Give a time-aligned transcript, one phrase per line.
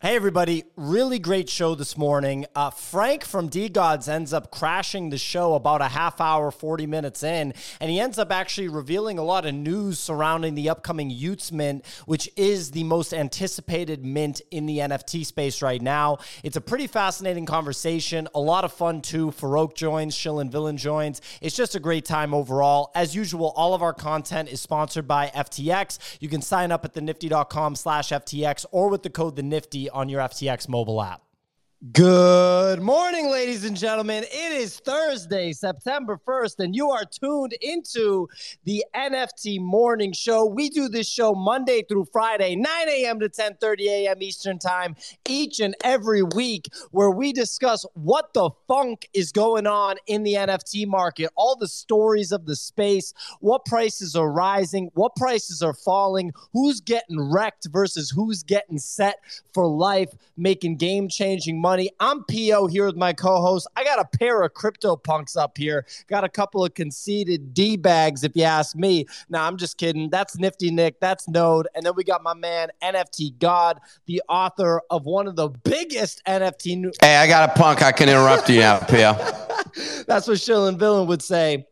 [0.00, 0.62] Hey, everybody.
[0.76, 2.46] Really great show this morning.
[2.54, 7.24] Uh, Frank from DeGods ends up crashing the show about a half hour, 40 minutes
[7.24, 11.50] in, and he ends up actually revealing a lot of news surrounding the upcoming y00ts
[11.50, 16.18] Mint, which is the most anticipated mint in the NFT space right now.
[16.44, 19.32] It's a pretty fascinating conversation, a lot of fun too.
[19.32, 21.20] Farokh joins, Shillin Villain joins.
[21.40, 22.92] It's just a great time overall.
[22.94, 26.18] As usual, all of our content is sponsored by FTX.
[26.20, 30.08] You can sign up at thenifty.com slash FTX or with the code the Nifty on
[30.08, 31.27] your FTX mobile app.
[31.92, 34.24] Good morning, ladies and gentlemen.
[34.24, 38.26] It is Thursday, September 1st, and you are tuned into
[38.64, 40.44] the NFT Morning Show.
[40.44, 43.20] We do this show Monday through Friday, 9 a.m.
[43.20, 44.20] to 10:30 a.m.
[44.20, 44.96] Eastern Time,
[45.28, 50.34] each and every week, where we discuss what the funk is going on in the
[50.34, 55.74] NFT market, all the stories of the space, what prices are rising, what prices are
[55.74, 59.20] falling, who's getting wrecked versus who's getting set
[59.54, 61.67] for life, making game-changing money.
[62.00, 63.66] I'm PO here with my co-host.
[63.76, 65.84] I got a pair of crypto punks up here.
[66.06, 69.06] Got a couple of conceited D bags, if you ask me.
[69.28, 70.08] Now I'm just kidding.
[70.08, 70.98] That's Nifty Nick.
[71.00, 71.68] That's Node.
[71.74, 76.22] And then we got my man NFT God, the author of one of the biggest
[76.26, 76.78] NFT.
[76.78, 77.82] New- hey, I got a punk.
[77.82, 79.12] I can interrupt you now, PO.
[80.06, 81.66] That's what Shillin Villain would say.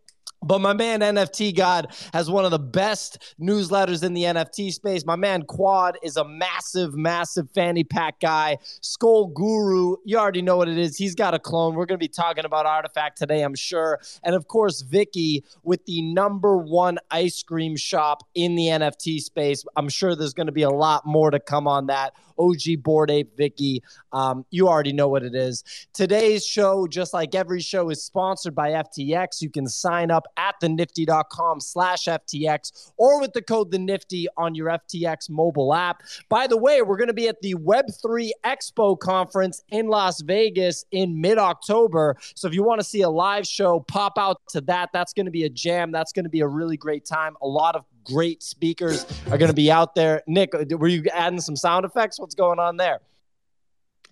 [0.46, 5.04] But my man NFT God has one of the best newsletters in the NFT space.
[5.04, 8.58] My man Quad is a massive, massive fanny pack guy.
[8.80, 10.96] Skull Guru, you already know what it is.
[10.96, 11.74] He's got a clone.
[11.74, 14.00] We're going to be talking about Artifact today, I'm sure.
[14.22, 19.64] And of course, Vicky with the number one ice cream shop in the NFT space.
[19.76, 22.14] I'm sure there's going to be a lot more to come on that.
[22.38, 23.82] OG Bored Ape Vicky.
[24.12, 25.64] Um, you already know what it is.
[25.92, 29.42] Today's show, just like every show, is sponsored by FTX.
[29.42, 34.54] You can sign up at thenifty.com slash FTX or with the code the Nifty on
[34.54, 36.02] your FTX mobile app.
[36.28, 40.84] By the way, we're going to be at the Web3 Expo conference in Las Vegas
[40.90, 42.16] in mid October.
[42.34, 44.90] So if you want to see a live show, pop out to that.
[44.92, 45.92] That's going to be a jam.
[45.92, 47.36] That's going to be a really great time.
[47.42, 50.22] A lot of great speakers are going to be out there.
[50.26, 52.18] Nick, were you adding some sound effects?
[52.18, 53.00] What's going on there?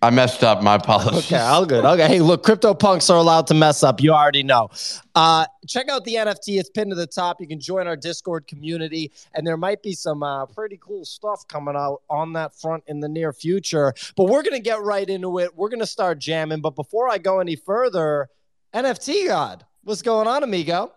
[0.01, 0.61] I messed up.
[0.61, 1.25] My apologies.
[1.25, 1.83] Okay, all good.
[1.83, 4.01] Okay, hey, look, crypto punks are allowed to mess up.
[4.01, 4.69] You already know.
[5.15, 6.59] Uh, check out the NFT.
[6.59, 7.39] It's pinned to the top.
[7.39, 11.47] You can join our Discord community, and there might be some uh, pretty cool stuff
[11.47, 13.93] coming out on that front in the near future.
[14.15, 15.55] But we're gonna get right into it.
[15.55, 16.61] We're gonna start jamming.
[16.61, 18.29] But before I go any further,
[18.73, 20.91] NFT God, what's going on, amigo?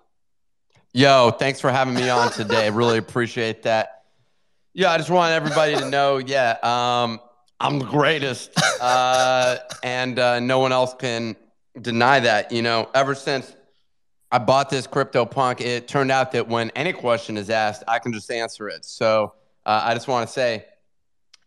[0.94, 2.71] Yo, thanks for having me on today.
[2.71, 4.04] really appreciate that.
[4.72, 7.21] Yeah, I just want everybody to know, yeah, um,
[7.60, 11.37] I'm the greatest, uh, and uh, no one else can
[11.81, 12.53] deny that.
[12.53, 13.54] You know, ever since
[14.32, 17.98] I bought this crypto punk, it turned out that when any question is asked, I
[17.98, 18.87] can just answer it.
[18.87, 19.34] So
[19.66, 20.65] uh, I just want to say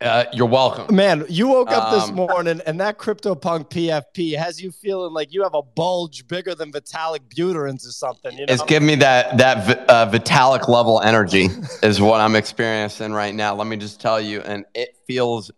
[0.01, 0.95] uh, you're welcome.
[0.95, 5.31] Man, you woke up this um, morning and that CryptoPunk PFP has you feeling like
[5.31, 8.34] you have a bulge bigger than Vitalik Buterins or something.
[8.34, 8.53] You know?
[8.53, 11.50] It's giving me that that uh, Vitalik level energy
[11.84, 13.56] is what I'm experiencing right now.
[13.56, 15.51] Let me just tell you, and it feels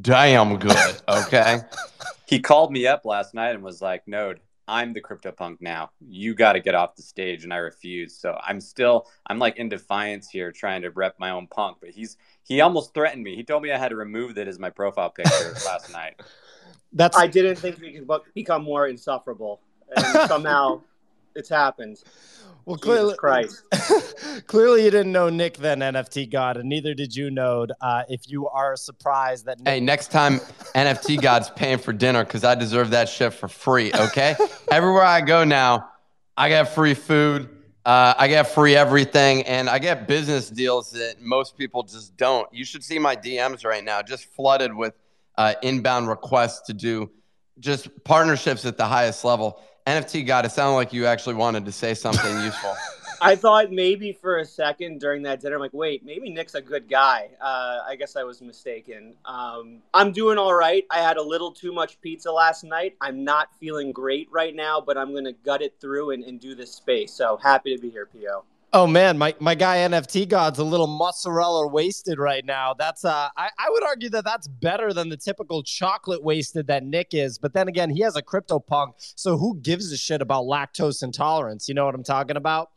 [0.00, 1.02] damn good.
[1.08, 1.58] Okay.
[2.26, 5.90] he called me up last night and was like, "Node, I'm the CryptoPunk now.
[6.00, 8.16] You got to get off the stage," and I refuse.
[8.16, 11.78] So I'm still, I'm like in defiance here, trying to rep my own punk.
[11.80, 13.36] But he's he almost threatened me.
[13.36, 16.20] He told me I had to remove it as my profile picture last night.
[16.92, 19.60] That's I didn't think we could become more insufferable,
[19.96, 20.80] and somehow
[21.34, 22.02] it's happened.
[22.64, 23.62] Well, clearly, Christ.
[24.46, 27.72] clearly, you didn't know Nick then NFT God, and neither did you, Node.
[27.80, 30.40] Uh, if you are surprised that Nick- hey, next time
[30.74, 33.92] NFT God's paying for dinner because I deserve that shit for free.
[33.92, 34.34] Okay,
[34.70, 35.90] everywhere I go now,
[36.38, 37.50] I get free food.
[37.84, 42.48] Uh, I get free everything, and I get business deals that most people just don't.
[42.50, 44.94] You should see my DMs right now, just flooded with
[45.36, 47.10] uh, inbound requests to do
[47.58, 49.60] just partnerships at the highest level.
[49.86, 52.74] NFT God, it sounded like you actually wanted to say something useful.
[53.20, 56.60] I thought maybe for a second during that dinner, I'm like, wait, maybe Nick's a
[56.60, 57.30] good guy.
[57.40, 59.14] Uh, I guess I was mistaken.
[59.24, 60.84] Um, I'm doing all right.
[60.90, 62.96] I had a little too much pizza last night.
[63.00, 66.40] I'm not feeling great right now, but I'm going to gut it through and, and
[66.40, 67.12] do this space.
[67.12, 68.44] So happy to be here, PO.
[68.76, 72.74] Oh man, my, my guy NFT God's a little mozzarella wasted right now.
[72.74, 76.82] That's uh, I, I would argue that that's better than the typical chocolate wasted that
[76.82, 77.38] Nick is.
[77.38, 81.04] But then again, he has a crypto punk, so who gives a shit about lactose
[81.04, 81.68] intolerance?
[81.68, 82.70] You know what I'm talking about?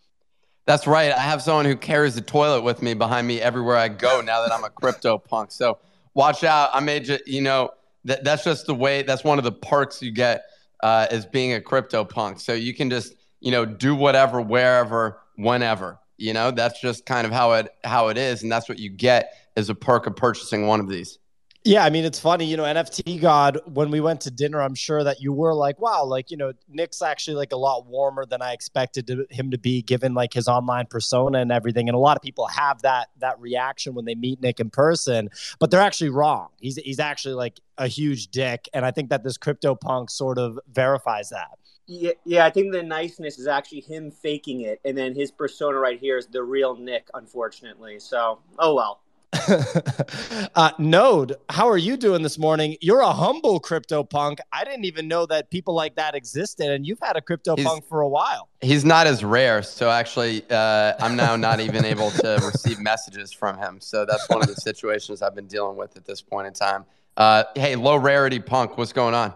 [0.68, 1.12] That's right.
[1.12, 4.22] I have someone who carries the toilet with me behind me everywhere I go.
[4.22, 5.80] Now that I'm a crypto punk, so
[6.14, 6.70] watch out.
[6.76, 7.72] I may just you know
[8.06, 9.02] that that's just the way.
[9.02, 10.44] That's one of the perks you get
[10.84, 12.40] uh, as being a crypto punk.
[12.40, 16.00] So you can just you know do whatever, wherever whenever.
[16.18, 18.90] You know, that's just kind of how it how it is, and that's what you
[18.90, 21.20] get as a perk of purchasing one of these.
[21.64, 23.60] Yeah, I mean it's funny, you know, NFT God.
[23.66, 26.54] When we went to dinner, I'm sure that you were like, "Wow, like you know,
[26.70, 30.34] Nick's actually like a lot warmer than I expected to, him to be, given like
[30.34, 34.06] his online persona and everything." And a lot of people have that that reaction when
[34.06, 35.30] they meet Nick in person,
[35.60, 36.48] but they're actually wrong.
[36.62, 40.38] He's he's actually like a huge dick, and I think that this crypto punk sort
[40.38, 41.60] of verifies that.
[41.88, 45.78] Yeah, yeah, I think the niceness is actually him faking it, and then his persona
[45.78, 48.00] right here is the real Nick, unfortunately.
[48.00, 49.02] So, oh well.
[50.56, 52.76] uh, Node, how are you doing this morning?
[52.82, 54.40] You're a humble crypto punk.
[54.52, 57.66] I didn't even know that people like that existed, and you've had a crypto he's,
[57.66, 58.50] punk for a while.
[58.60, 63.32] He's not as rare, so actually, uh, I'm now not even able to receive messages
[63.32, 63.80] from him.
[63.80, 66.84] So that's one of the situations I've been dealing with at this point in time.
[67.16, 69.34] Uh, hey, low rarity punk, what's going on?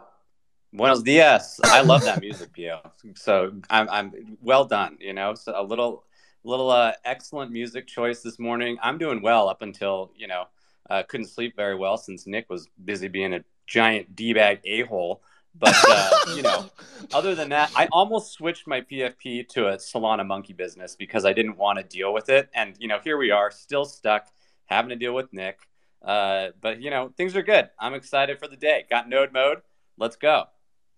[0.73, 1.59] Buenos dias.
[1.65, 2.79] I love that music, Pio.
[3.15, 4.97] So I'm, I'm well done.
[5.01, 6.05] You know, so a little
[6.43, 8.77] little uh, excellent music choice this morning.
[8.81, 10.45] I'm doing well up until you know
[10.89, 14.83] uh, couldn't sleep very well since Nick was busy being a giant d bag a
[14.83, 15.21] hole.
[15.53, 16.69] But uh, you know,
[17.13, 21.33] other than that, I almost switched my PFP to a Solana monkey business because I
[21.33, 22.49] didn't want to deal with it.
[22.53, 24.27] And you know, here we are, still stuck
[24.67, 25.67] having to deal with Nick.
[26.01, 27.69] Uh, but you know, things are good.
[27.77, 28.85] I'm excited for the day.
[28.89, 29.57] Got node mode.
[29.97, 30.45] Let's go.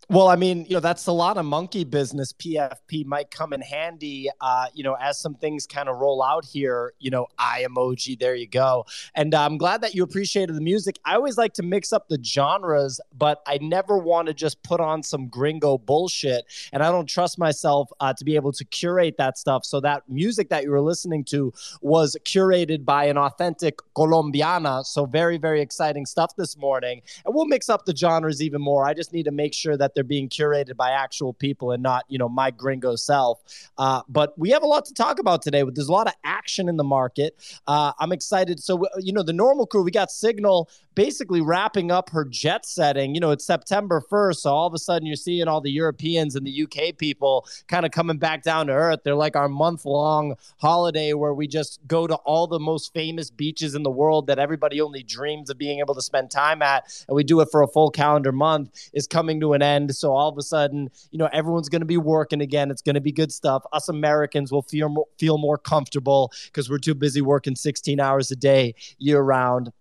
[0.10, 2.34] Well, I mean, you know, that's a lot of monkey business.
[2.34, 6.44] PFP might come in handy, uh, you know, as some things kind of roll out
[6.44, 6.94] here.
[7.00, 8.86] You know, eye emoji, there you go.
[9.16, 11.00] And uh, I'm glad that you appreciated the music.
[11.06, 14.82] I always like to mix up the genres, but I never want to just put
[14.82, 16.46] on some gringo bullshit.
[16.74, 19.64] And I don't trust myself uh, to be able to curate that stuff.
[19.64, 24.84] So that music that you were listening to was curated by an authentic Colombiana.
[24.84, 27.02] So very, very exciting stuff this morning.
[27.26, 28.86] And we'll mix up the genres even more.
[28.86, 32.06] I just need to make sure that they're being curated by actual people and not,
[32.08, 33.42] you know, my gringo self.
[33.78, 35.64] Uh, but we have a lot to talk about today.
[35.64, 37.36] There's a lot of action in the market.
[37.68, 38.62] Uh, I'm excited.
[38.62, 43.14] So, you know, the normal crew, we got Signal basically wrapping up her jet setting.
[43.14, 44.38] You know, it's September 1st.
[44.38, 47.86] So all of a sudden you're seeing all the Europeans and the UK people kind
[47.86, 49.02] of coming back down to earth.
[49.04, 53.30] They're like our month long holiday where we just go to all the most famous
[53.30, 57.04] beaches in the world that everybody only dreams of being able to spend time at.
[57.08, 59.83] And we do it for a full calendar month is coming to an end.
[59.92, 62.72] So all of a sudden, you know, everyone's going to be working again.
[62.72, 63.64] It's going to be good stuff.
[63.74, 68.32] Us Americans will feel more, feel more comfortable because we're too busy working 16 hours
[68.32, 69.72] a day year round.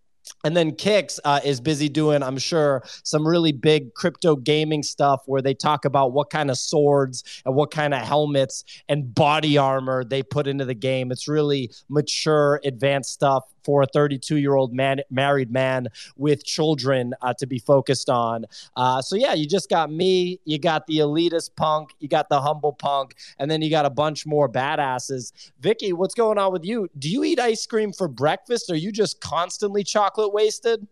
[0.45, 5.23] And then Kix uh, is busy doing, I'm sure, some really big crypto gaming stuff
[5.27, 9.59] where they talk about what kind of swords and what kind of helmets and body
[9.59, 11.13] armor they put into the game.
[11.13, 17.15] It's really mature, advanced stuff for a 32 year old man, married man with children
[17.23, 18.45] uh, to be focused on.
[18.77, 22.41] Uh, so yeah, you just got me, you got the elitist punk, you got the
[22.41, 25.33] humble punk, and then you got a bunch more badasses.
[25.61, 26.89] Vicky, what's going on with you?
[26.99, 28.69] Do you eat ice cream for breakfast?
[28.71, 30.87] Or are you just constantly chocolate wasted?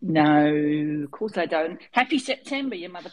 [0.00, 1.80] No, of course I don't.
[1.90, 3.10] Happy September, you mother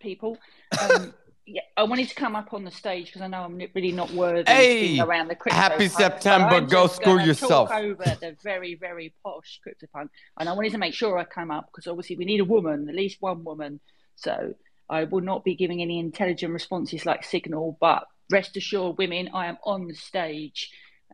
[0.00, 0.38] people.
[0.80, 1.14] Um,
[1.46, 4.10] yeah, I wanted to come up on the stage because I know I'm really not
[4.10, 6.60] worthy hey, around the crypto Happy September.
[6.60, 7.68] Go school yourself.
[7.68, 10.08] Talk over the very, very posh CryptoPunk.
[10.38, 12.88] And I wanted to make sure I come up because obviously we need a woman,
[12.88, 13.78] at least one woman.
[14.16, 14.54] So
[14.90, 19.46] I will not be giving any intelligent responses like Signal, but rest assured, women, I
[19.46, 20.70] am on the stage.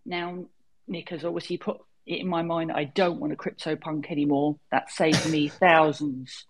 [0.07, 0.47] Now,
[0.89, 4.57] Nick has obviously put it in my mind I don't want a crypto punk anymore.
[4.71, 6.47] That saved me thousands.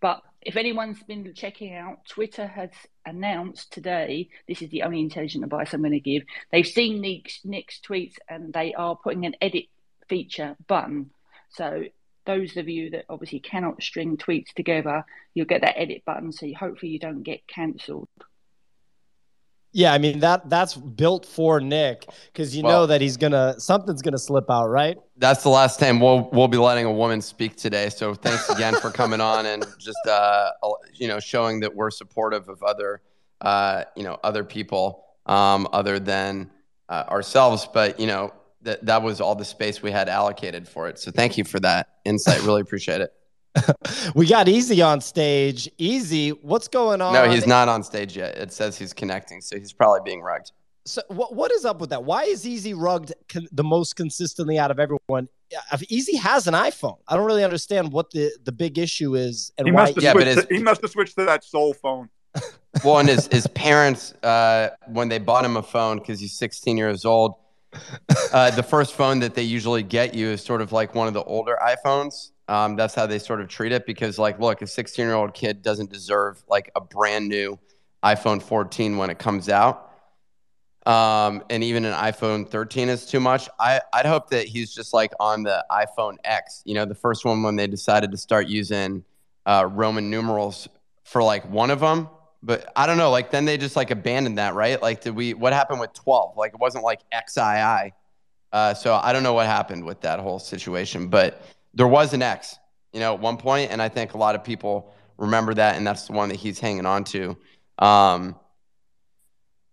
[0.00, 2.70] But if anyone's been checking out, Twitter has
[3.04, 6.22] announced today this is the only intelligent advice I'm going to give.
[6.50, 9.66] They've seen Nick's, Nick's tweets and they are putting an edit
[10.08, 11.10] feature button.
[11.50, 11.84] So
[12.24, 16.32] those of you that obviously cannot string tweets together, you'll get that edit button.
[16.32, 18.08] So hopefully you don't get cancelled.
[19.72, 23.54] Yeah, I mean that that's built for Nick because you well, know that he's gonna
[23.58, 24.98] something's gonna slip out, right?
[25.16, 27.88] That's the last time we'll we'll be letting a woman speak today.
[27.88, 30.50] So thanks again for coming on and just uh,
[30.94, 33.00] you know showing that we're supportive of other
[33.40, 36.50] uh, you know other people um, other than
[36.88, 37.68] uh, ourselves.
[37.72, 40.98] But you know that that was all the space we had allocated for it.
[40.98, 42.42] So thank you for that insight.
[42.42, 43.12] Really appreciate it.
[44.14, 45.68] we got Easy on stage.
[45.78, 47.12] Easy, what's going on?
[47.12, 48.36] No, he's not on stage yet.
[48.36, 50.52] It says he's connecting, so he's probably being rugged.
[50.86, 52.04] So what what is up with that?
[52.04, 55.28] Why is Easy rugged con- the most consistently out of everyone?
[55.72, 59.52] If Easy has an iPhone, I don't really understand what the, the big issue is
[59.58, 59.82] and he why.
[59.82, 62.08] Must have yeah, but his, he must have switched to that Soul phone.
[62.84, 66.76] well, and his his parents, uh, when they bought him a phone because he's 16
[66.76, 67.34] years old,
[68.32, 71.14] uh, the first phone that they usually get you is sort of like one of
[71.14, 72.30] the older iPhones.
[72.50, 75.34] Um, that's how they sort of treat it because, like, look, a 16 year old
[75.34, 77.58] kid doesn't deserve like a brand new
[78.04, 79.86] iPhone 14 when it comes out.
[80.86, 83.48] um, and even an iPhone 13 is too much.
[83.60, 87.24] I, I'd hope that he's just like on the iPhone X, you know, the first
[87.24, 89.04] one when they decided to start using
[89.46, 90.68] uh, Roman numerals
[91.04, 92.08] for like one of them.
[92.42, 94.80] But I don't know, like then they just like abandoned that, right?
[94.80, 96.36] Like, did we, what happened with 12?
[96.38, 97.92] Like, it wasn't like XII.
[98.52, 101.42] Uh, so I don't know what happened with that whole situation, but
[101.74, 102.58] there was an X,
[102.92, 105.86] you know, at one point, and I think a lot of people remember that, and
[105.86, 107.36] that's the one that he's hanging on to.
[107.78, 108.36] Um,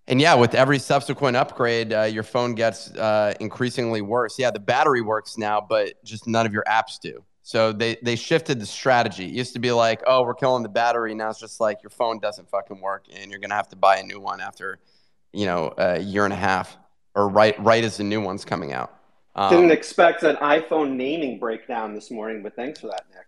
[0.07, 4.39] and yeah, with every subsequent upgrade, uh, your phone gets uh, increasingly worse.
[4.39, 7.23] Yeah, the battery works now, but just none of your apps do.
[7.43, 9.25] So they they shifted the strategy.
[9.25, 11.13] It used to be like, oh, we're killing the battery.
[11.13, 13.97] Now it's just like your phone doesn't fucking work, and you're gonna have to buy
[13.97, 14.79] a new one after,
[15.33, 16.77] you know, a year and a half,
[17.15, 18.96] or right right as the new one's coming out.
[19.37, 23.27] Um, Didn't expect an iPhone naming breakdown this morning, but thanks for that, Nick.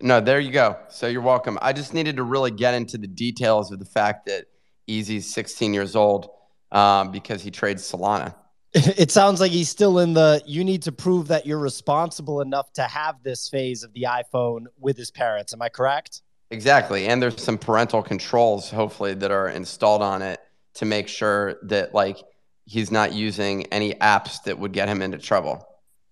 [0.00, 0.78] No, there you go.
[0.88, 1.58] So you're welcome.
[1.60, 4.46] I just needed to really get into the details of the fact that
[4.86, 6.30] Easy's 16 years old
[6.72, 8.34] um, because he trades Solana.
[8.72, 12.72] It sounds like he's still in the you need to prove that you're responsible enough
[12.74, 15.52] to have this phase of the iPhone with his parents.
[15.52, 16.22] Am I correct?
[16.52, 17.08] Exactly.
[17.08, 20.40] And there's some parental controls, hopefully, that are installed on it
[20.74, 22.18] to make sure that, like,
[22.70, 25.66] he's not using any apps that would get him into trouble.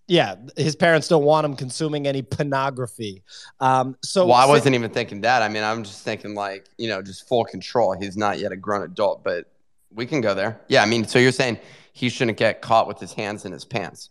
[0.09, 3.23] Yeah, his parents don't want him consuming any pornography.
[3.61, 5.43] Um, so, well, I wasn't even thinking that.
[5.43, 7.93] I mean, I'm just thinking like, you know, just full control.
[7.93, 9.47] He's not yet a grown adult, but
[9.93, 10.61] we can go there.
[10.69, 11.61] Yeah, I mean, so you're saying
[11.93, 14.11] he shouldn't get caught with his hands in his pants?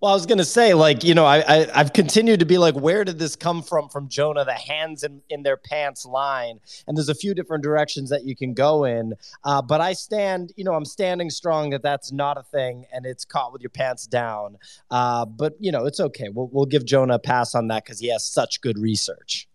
[0.00, 2.58] Well, I was going to say, like, you know, I, I have continued to be
[2.58, 3.88] like, where did this come from?
[3.88, 8.10] From Jonah, the hands in, in their pants line, and there's a few different directions
[8.10, 9.14] that you can go in.
[9.44, 13.06] Uh, but I stand, you know, I'm standing strong that that's not a thing, and
[13.06, 14.58] it's caught with your pants down.
[14.90, 16.28] Uh, but you know, it's okay.
[16.28, 19.48] We'll we'll give Jonah a pass on that because he has such good research.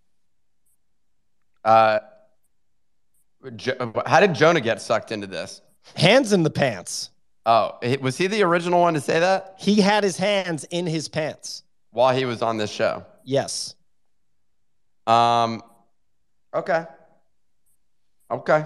[1.63, 1.99] Uh,
[4.05, 5.61] how did Jonah get sucked into this?
[5.95, 7.10] Hands in the pants.
[7.45, 9.55] Oh, was he the original one to say that?
[9.57, 13.05] He had his hands in his pants while he was on this show.
[13.23, 13.75] Yes.
[15.07, 15.63] Um.
[16.53, 16.85] Okay.
[18.29, 18.65] Okay.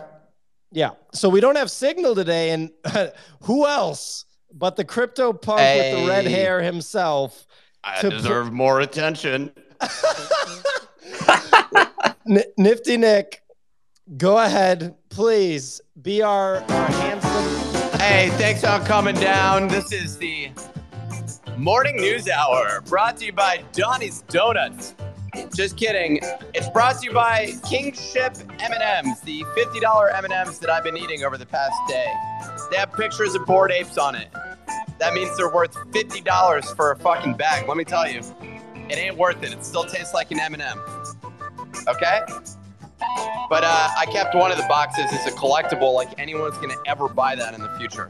[0.71, 0.91] Yeah.
[1.13, 2.71] So we don't have signal today, and
[3.41, 5.93] who else but the crypto punk hey.
[5.93, 7.47] with the red hair himself?
[7.83, 9.51] I deserve more attention.
[12.27, 13.43] N- Nifty Nick,
[14.17, 15.81] go ahead, please.
[16.01, 17.04] Be our, our
[18.07, 19.67] Hey, thanks for coming down.
[19.67, 20.51] This is the
[21.57, 24.93] Morning News Hour brought to you by Donnie's Donuts.
[25.55, 26.19] Just kidding.
[26.53, 31.35] It's brought to you by Kingship M&Ms, the $50 M&Ms that I've been eating over
[31.35, 32.05] the past day.
[32.69, 34.29] They have pictures of bored apes on it.
[34.99, 37.67] That means they're worth $50 for a fucking bag.
[37.67, 38.21] Let me tell you,
[38.87, 39.51] it ain't worth it.
[39.51, 40.79] It still tastes like an M&M.
[41.87, 42.21] Okay?
[43.49, 45.93] But uh, I kept one of the boxes as a collectible.
[45.93, 48.09] Like anyone's gonna ever buy that in the future.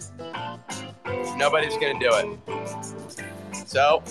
[1.38, 3.68] Nobody's gonna do it.
[3.68, 4.02] So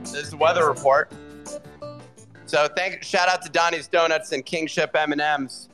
[0.00, 1.12] this is the weather report.
[2.46, 5.68] So thank shout out to Donnie's Donuts and Kingship M and M's,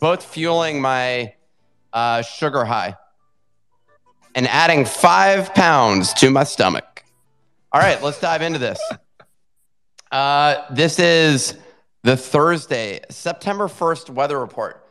[0.00, 1.34] both fueling my
[1.92, 2.96] uh, sugar high
[4.34, 7.04] and adding five pounds to my stomach.
[7.72, 8.80] All right, let's dive into this.
[10.10, 11.58] Uh, this is
[12.06, 14.86] the Thursday, September 1st weather report.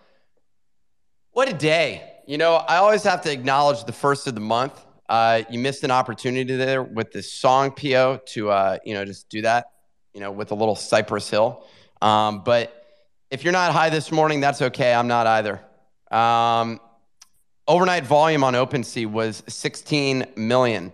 [1.31, 2.11] What a day.
[2.27, 4.85] You know, I always have to acknowledge the first of the month.
[5.07, 9.29] Uh, you missed an opportunity there with the song PO to, uh, you know, just
[9.29, 9.67] do that,
[10.13, 11.65] you know, with a little Cypress Hill.
[12.01, 12.85] Um, but
[13.31, 14.93] if you're not high this morning, that's okay.
[14.93, 15.61] I'm not either.
[16.11, 16.81] Um,
[17.65, 20.91] overnight volume on OpenSea was 16 million.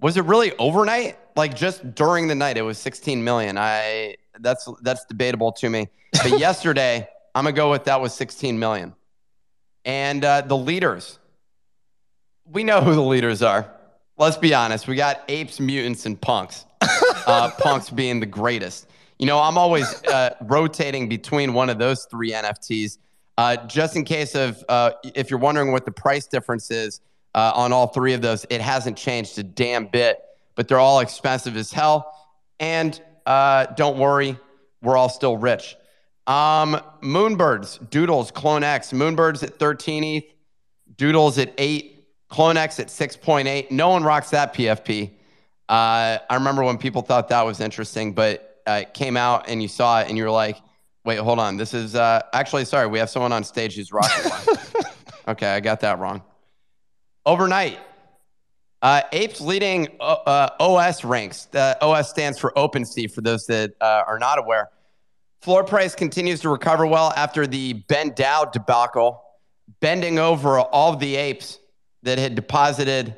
[0.00, 1.16] Was it really overnight?
[1.36, 3.56] Like just during the night, it was 16 million.
[3.56, 5.88] I that's that's debatable to me.
[6.12, 8.94] But yesterday, I'm gonna go with that was 16 million.
[9.84, 11.18] And uh, the leaders,
[12.46, 13.70] we know who the leaders are.
[14.16, 14.86] Let's be honest.
[14.86, 16.64] We got apes, mutants, and punks.
[17.26, 18.86] Uh, punks being the greatest.
[19.18, 22.98] You know, I'm always uh, rotating between one of those three NFTs,
[23.38, 27.00] uh, just in case of uh, if you're wondering what the price difference is
[27.34, 28.46] uh, on all three of those.
[28.50, 30.22] It hasn't changed a damn bit,
[30.54, 32.12] but they're all expensive as hell.
[32.60, 34.38] And uh, don't worry,
[34.82, 35.76] we're all still rich.
[36.26, 38.92] Um, Moonbirds, Doodles, Clone X.
[38.92, 40.24] Moonbirds at 13 ETH,
[40.96, 43.70] Doodles at 8, Clone X at 6.8.
[43.70, 45.10] No one rocks that PFP.
[45.68, 49.62] Uh, I remember when people thought that was interesting, but uh, it came out and
[49.62, 50.60] you saw it and you were like,
[51.04, 51.56] wait, hold on.
[51.56, 54.84] This is uh, actually, sorry, we have someone on stage who's rocking one.
[55.28, 56.22] okay, I got that wrong.
[57.26, 57.78] Overnight,
[58.84, 61.46] uh, Apes leading uh, uh OS ranks.
[61.46, 64.68] The OS stands for OpenSea for those that uh, are not aware.
[65.40, 69.22] Floor price continues to recover well after the BendDAO debacle,
[69.80, 71.58] bending over all of the apes
[72.02, 73.16] that had deposited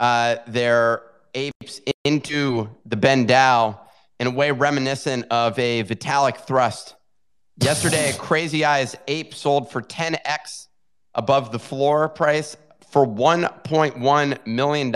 [0.00, 1.02] uh, their
[1.34, 3.78] apes into the BendDAO
[4.20, 6.94] in a way reminiscent of a Vitalik thrust.
[7.58, 10.66] Yesterday, a Crazy Eyes ape sold for 10x
[11.14, 12.56] above the floor price
[12.94, 14.92] for $1.1 million.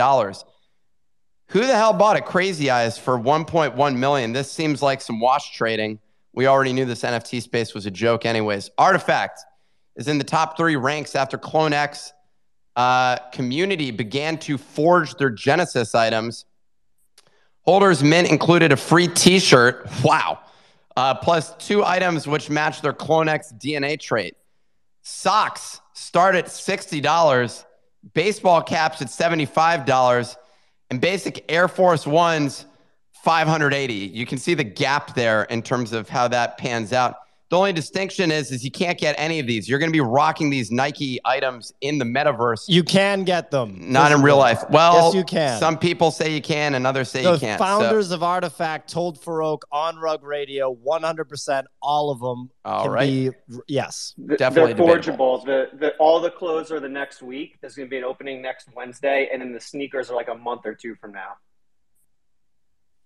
[1.47, 4.31] Who the hell bought a Crazy Eyes for 1.1 million?
[4.31, 5.99] This seems like some wash trading.
[6.31, 8.69] We already knew this NFT space was a joke, anyways.
[8.77, 9.41] Artifact
[9.97, 12.13] is in the top three ranks after CloneX
[12.77, 16.45] uh, community began to forge their Genesis items.
[17.63, 19.89] Holders mint included a free T-shirt.
[20.05, 20.39] Wow.
[20.95, 24.37] Uh, plus two items which match their CloneX DNA trait.
[25.01, 27.65] Socks start at $60,
[28.13, 30.35] baseball caps at $75,
[30.89, 32.65] and basic Air Force Ones
[33.23, 33.93] 580.
[33.93, 37.15] You can see the gap there in terms of how that pans out.
[37.49, 39.67] The only distinction is, is you can't get any of these.
[39.67, 42.65] You're going to be rocking these Nike items in the metaverse.
[42.67, 43.91] You can get them.
[43.91, 44.63] Not in real life.
[44.69, 45.59] Well, yes, you can.
[45.59, 47.57] Some people say you can, and others say the you can't.
[47.57, 52.83] The founders so, of Artifact told Farokh on Rug Radio, 100%, all of them All
[52.83, 53.07] can right.
[53.07, 53.31] be,
[53.67, 54.13] yes.
[54.15, 55.39] Th- Definitely They're debatable.
[55.39, 55.45] forgeable.
[55.45, 57.57] The, the, all the clothes are the next week.
[57.61, 60.35] There's going to be an opening next Wednesday, and then the sneakers are like a
[60.35, 61.31] month or two from now.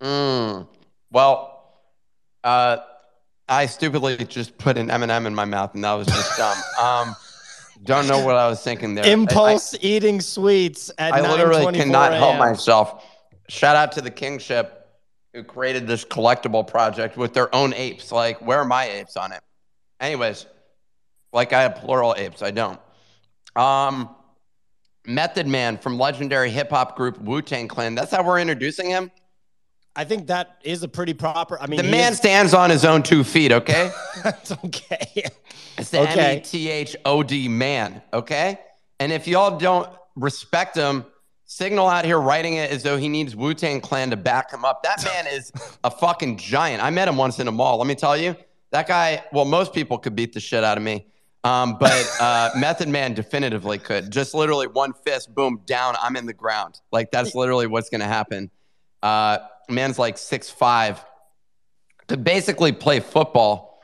[0.02, 0.68] Mm,
[1.12, 1.80] well,
[2.44, 2.78] uh,
[3.54, 6.58] I stupidly just put an M&M in my mouth, and that was just dumb.
[6.82, 7.16] Um,
[7.84, 9.06] don't know what I was thinking there.
[9.06, 13.06] I- I- Impulse eating sweets at I literally cannot help myself.
[13.50, 14.88] Shout out to the Kingship
[15.34, 18.12] who created this collectible project with their own apes.
[18.12, 19.42] Like, where are my apes on it?
[20.00, 20.46] Anyways,
[21.32, 22.42] like I have plural apes.
[22.42, 22.80] I don't.
[23.56, 24.10] Um,
[25.06, 27.94] Method Man from legendary hip hop group Wu Tang Clan.
[27.96, 29.12] That's how we're introducing him.
[29.96, 31.60] I think that is a pretty proper.
[31.62, 33.52] I mean, The man is- stands on his own two feet.
[33.52, 33.92] Okay,
[34.24, 35.26] That's okay.
[35.78, 36.32] it's the Okay.
[36.34, 38.02] M E T H O D man.
[38.12, 38.60] Okay,
[39.00, 41.06] and if y'all don't respect him,
[41.46, 44.66] Signal out here writing it as though he needs Wu Tang Clan to back him
[44.66, 44.82] up.
[44.82, 45.52] That man is
[45.84, 46.84] a fucking giant.
[46.84, 47.78] I met him once in a mall.
[47.78, 48.36] Let me tell you,
[48.72, 49.24] that guy.
[49.32, 51.06] Well, most people could beat the shit out of me,
[51.44, 54.12] um, but uh, Method Man definitively could.
[54.12, 55.94] Just literally one fist, boom, down.
[56.02, 56.82] I'm in the ground.
[56.92, 58.50] Like that's literally what's gonna happen.
[59.04, 59.38] Uh,
[59.70, 61.04] man's like six five,
[62.08, 63.82] to basically play football.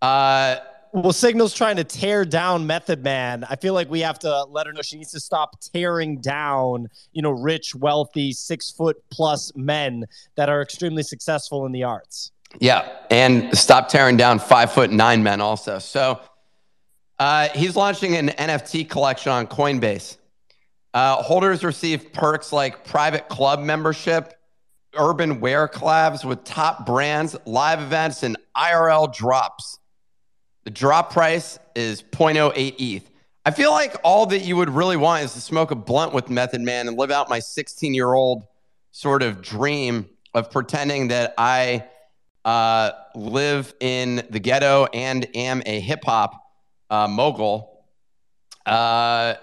[0.00, 0.56] Uh,
[0.92, 3.44] Well, Signal's trying to tear down Method Man.
[3.48, 6.88] I feel like we have to let her know she needs to stop tearing down,
[7.12, 12.32] you know, rich, wealthy, six foot plus men that are extremely successful in the arts.
[12.58, 15.78] Yeah, and stop tearing down five foot nine men also.
[15.78, 16.20] So
[17.18, 20.16] uh, he's launching an NFT collection on Coinbase.
[20.94, 24.37] Uh, holders receive perks like private club membership,
[24.96, 29.78] urban wear collabs with top brands, live events, and IRL drops.
[30.64, 33.10] The drop price is 0.08 ETH.
[33.44, 36.28] I feel like all that you would really want is to smoke a blunt with
[36.28, 38.44] Method Man and live out my 16 year old
[38.90, 41.86] sort of dream of pretending that I
[42.44, 46.42] uh, live in the ghetto and am a hip hop
[46.90, 47.84] uh, mogul.
[48.66, 49.34] Uh,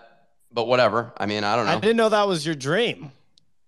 [0.51, 1.13] but whatever.
[1.17, 1.71] I mean, I don't know.
[1.71, 3.11] I didn't know that was your dream.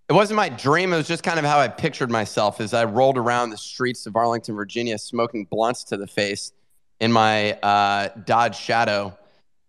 [0.10, 0.94] It wasn't my dream.
[0.94, 4.06] It was just kind of how I pictured myself as I rolled around the streets
[4.06, 6.54] of Arlington, Virginia, smoking blunts to the face
[7.02, 9.18] in my uh, Dodge Shadow,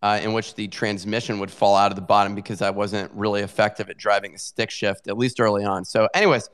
[0.01, 3.41] uh, in which the transmission would fall out of the bottom because I wasn't really
[3.41, 5.85] effective at driving a stick shift, at least early on.
[5.85, 6.51] So, anyways,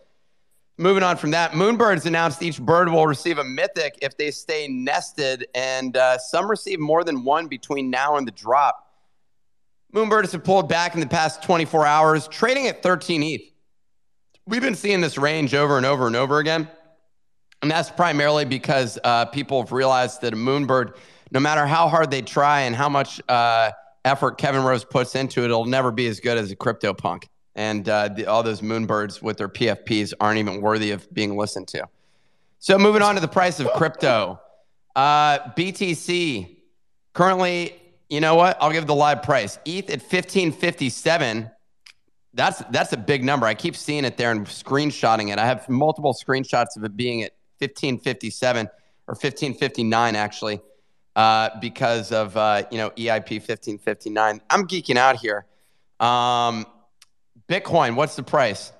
[0.78, 4.66] moving on from that, Moonbirds announced each bird will receive a mythic if they stay
[4.66, 8.80] nested, and uh, some receive more than one between now and the drop.
[9.92, 13.53] Moonbirds have pulled back in the past 24 hours, trading at 13 ETH.
[14.46, 16.68] We've been seeing this range over and over and over again.
[17.62, 20.98] And that's primarily because uh, people have realized that a moonbird,
[21.30, 23.70] no matter how hard they try and how much uh,
[24.04, 27.26] effort Kevin Rose puts into it, it'll never be as good as a crypto punk.
[27.54, 31.68] And uh, the, all those moonbirds with their PFPs aren't even worthy of being listened
[31.68, 31.86] to.
[32.58, 34.38] So moving on to the price of crypto,
[34.94, 36.58] uh, BTC
[37.14, 37.80] currently,
[38.10, 38.58] you know what?
[38.60, 39.58] I'll give the live price.
[39.64, 41.50] ETH at 1557.
[42.34, 43.46] That's that's a big number.
[43.46, 45.38] I keep seeing it there and screenshotting it.
[45.38, 48.66] I have multiple screenshots of it being at 1557
[49.06, 50.60] or 1559 actually,
[51.14, 54.40] uh, because of uh, you know EIP 1559.
[54.50, 55.46] I'm geeking out here.
[56.00, 56.66] Um,
[57.48, 58.72] Bitcoin, what's the price?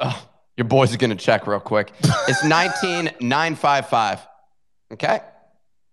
[0.00, 1.92] Oh, your boys are gonna check real quick.
[2.28, 4.26] It's 19955.
[4.92, 5.20] Okay,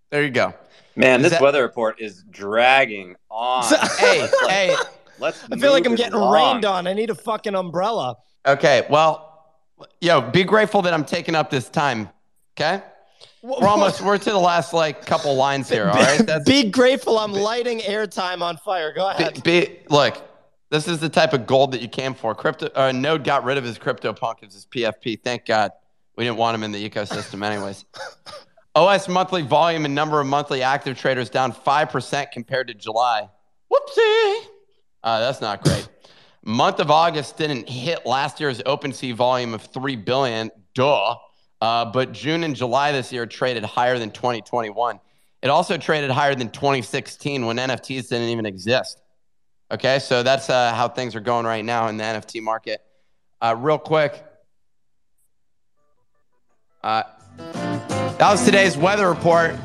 [0.10, 0.54] there you go.
[0.96, 3.64] Man, Is this that- weather report is dragging on.
[4.00, 4.76] Hey, hey.
[5.20, 5.44] Let's.
[5.52, 6.34] I feel like I'm getting along.
[6.34, 6.88] rained on.
[6.88, 8.18] I need a fucking umbrella.
[8.46, 9.56] Okay, well,
[10.02, 12.10] yo, be grateful that I'm taking up this time.
[12.60, 12.82] Okay,
[13.42, 15.88] we're almost we're to the last like couple lines here.
[15.90, 18.94] All right, that's Be grateful I'm lighting airtime on fire.
[18.94, 19.44] Go ahead.
[19.44, 20.24] be, be look.
[20.70, 22.36] This is the type of gold that you came for.
[22.36, 25.24] Crypto uh, Node got rid of his crypto punk as his PFP.
[25.24, 25.72] Thank God.
[26.18, 27.86] We didn't want him in the ecosystem anyways.
[28.76, 33.30] OS monthly volume and number of monthly active traders down 5% compared to July.
[33.72, 34.46] Whoopsie.
[35.04, 35.88] Uh, that's not great.
[36.44, 40.50] Month of August didn't hit last year's OpenSea volume of 3 billion.
[40.74, 41.16] Duh.
[41.60, 45.00] Uh, but June and July this year traded higher than 2021.
[45.42, 49.02] It also traded higher than 2016 when NFTs didn't even exist.
[49.70, 52.82] Okay, so that's uh, how things are going right now in the NFT market.
[53.42, 54.24] Uh, real quick,
[56.84, 57.04] uh,
[57.38, 59.56] that was today's weather report.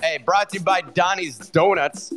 [0.00, 2.12] Hey, brought to you by Donnie's Donuts.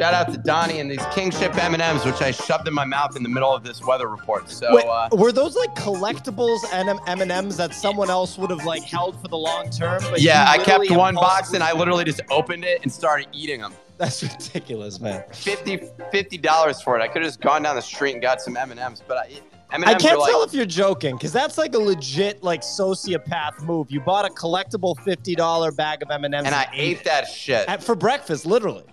[0.00, 3.22] Shout out to Donnie and these Kingship M&Ms, which I shoved in my mouth in
[3.22, 4.48] the middle of this weather report.
[4.48, 8.48] So, Wait, uh, were those like collectibles and M and M's that someone else would
[8.48, 10.02] have like held for the long term?
[10.08, 13.60] But yeah, I kept one box and I literally just opened it and started eating
[13.60, 13.74] them.
[13.98, 15.22] That's ridiculous, man.
[15.32, 17.02] 50 dollars for it.
[17.02, 19.28] I could have just gone down the street and got some M&Ms, but I,
[19.70, 23.62] M&Ms I can't like, tell if you're joking because that's like a legit like sociopath
[23.62, 23.90] move.
[23.90, 27.28] You bought a collectible fifty dollar bag of M and M's and I ate that
[27.28, 27.68] shit.
[27.68, 28.84] at, for breakfast, literally.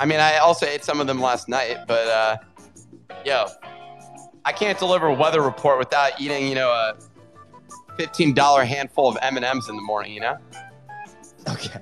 [0.00, 2.36] I mean, I also ate some of them last night, but uh,
[3.24, 3.46] yo,
[4.46, 6.96] I can't deliver a weather report without eating, you know, a
[7.98, 10.14] fifteen dollar handful of M and M's in the morning.
[10.14, 10.38] You know?
[11.50, 11.80] Okay.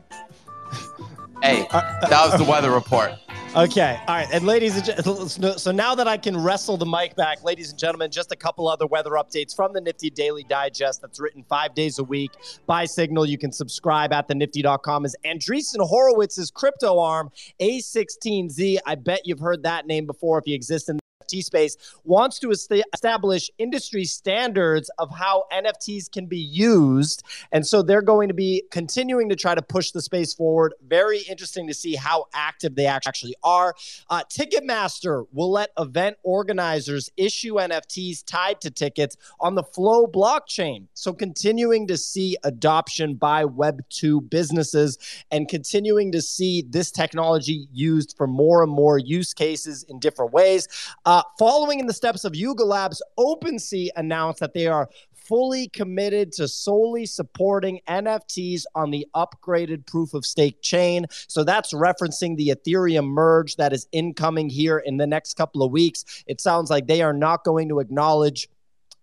[1.42, 3.12] Hey, Uh, that was the weather report.
[3.56, 3.98] Okay.
[4.06, 4.28] All right.
[4.30, 7.78] And ladies and gentlemen, so now that I can wrestle the mic back, ladies and
[7.78, 11.74] gentlemen, just a couple other weather updates from the Nifty Daily Digest that's written five
[11.74, 12.30] days a week
[12.66, 13.24] by Signal.
[13.24, 15.06] You can subscribe at thenifty.com.
[15.06, 18.78] Is Andreessen Horowitz's crypto arm, A16Z.
[18.84, 22.50] I bet you've heard that name before if you exist in NFT space, wants to
[22.50, 27.22] est- establish industry standards of how NFTs can be used.
[27.52, 30.74] And so they're going to be continuing to try to push the space forward.
[30.86, 33.74] Very interesting to see how active they actually are.
[34.10, 40.86] Uh, Ticketmaster will let event organizers issue NFTs tied to tickets on the Flow blockchain.
[40.94, 44.98] So continuing to see adoption by Web2 businesses
[45.30, 50.32] and continuing to see this technology used for more and more use cases in different
[50.32, 50.68] ways.
[51.04, 54.88] Uh, following in the steps of Yuga Labs, OpenSea announced that they are
[55.28, 61.06] fully committed to solely supporting NFTs on the upgraded proof of stake chain.
[61.28, 65.70] So that's referencing the Ethereum merge that is incoming here in the next couple of
[65.70, 66.24] weeks.
[66.26, 68.48] It sounds like they are not going to acknowledge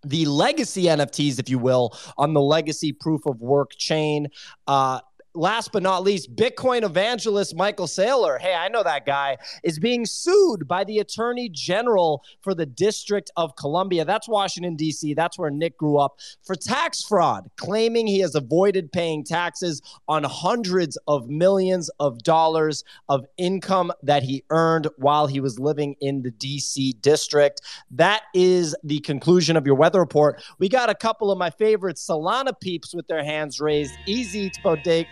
[0.03, 4.27] the legacy NFTs, if you will, on the legacy proof of work chain.
[4.67, 4.99] Uh,
[5.35, 10.05] last but not least, Bitcoin evangelist Michael Saylor, hey, I know that guy, is being
[10.05, 14.05] sued by the Attorney General for the District of Columbia.
[14.05, 18.91] That's Washington, D.C., that's where Nick grew up, for tax fraud, claiming he has avoided
[18.91, 25.39] paying taxes on hundreds of millions of dollars of income that he earned while he
[25.39, 26.93] was living in the D.C.
[27.01, 27.61] district.
[27.91, 30.41] That is the conclusion of your weather report.
[30.59, 33.93] We got a couple of my favorite Solana peeps with their hands raised.
[34.05, 35.07] Easy Spodake.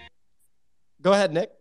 [1.03, 1.51] Go ahead, Nick.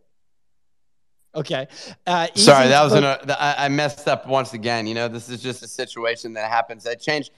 [1.34, 1.66] Okay.
[2.06, 4.86] Uh, Sorry, that was an, uh, I messed up once again.
[4.86, 6.86] You know, this is just a situation that happens.
[6.86, 7.30] I changed.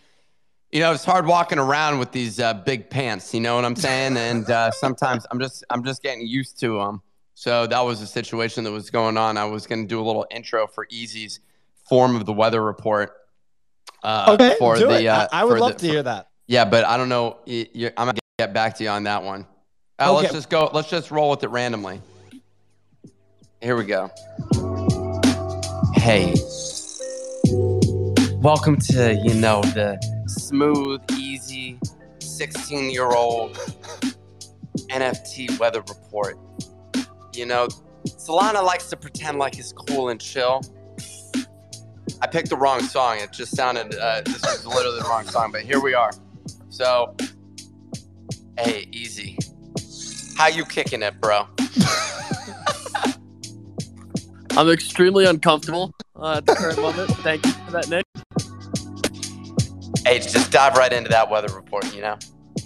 [0.72, 3.32] You know, it's hard walking around with these uh, big pants.
[3.32, 4.16] You know what I'm saying?
[4.16, 7.02] And uh, sometimes I'm just I'm just getting used to them.
[7.34, 9.36] So that was a situation that was going on.
[9.36, 11.40] I was going to do a little intro for Easy's
[11.88, 13.12] form of the weather report.
[14.02, 15.06] Uh, Okay, for do the, it.
[15.06, 16.28] Uh, I, I would love the- to hear that.
[16.46, 17.38] Yeah, but I don't know.
[17.46, 19.46] I'm gonna get back to you on that one.
[19.96, 20.68] Uh, Let's just go.
[20.72, 22.00] Let's just roll with it randomly.
[23.62, 24.10] Here we go.
[25.94, 26.34] Hey,
[28.42, 31.78] welcome to you know the smooth, easy,
[32.18, 33.54] 16 year old
[34.90, 36.38] NFT weather report.
[37.32, 37.68] You know,
[38.04, 40.60] Solana likes to pretend like he's cool and chill.
[42.20, 43.18] I picked the wrong song.
[43.18, 43.94] It just sounded.
[43.94, 46.10] Uh, this was literally the wrong song, but here we are.
[46.68, 47.14] So,
[48.58, 49.38] hey, easy.
[50.36, 51.46] How you kicking it, bro?
[54.56, 57.10] I'm extremely uncomfortable uh, at the current moment.
[57.18, 58.04] Thank you for that, Nick.
[60.06, 61.92] Hey, just dive right into that weather report.
[61.94, 62.16] You know,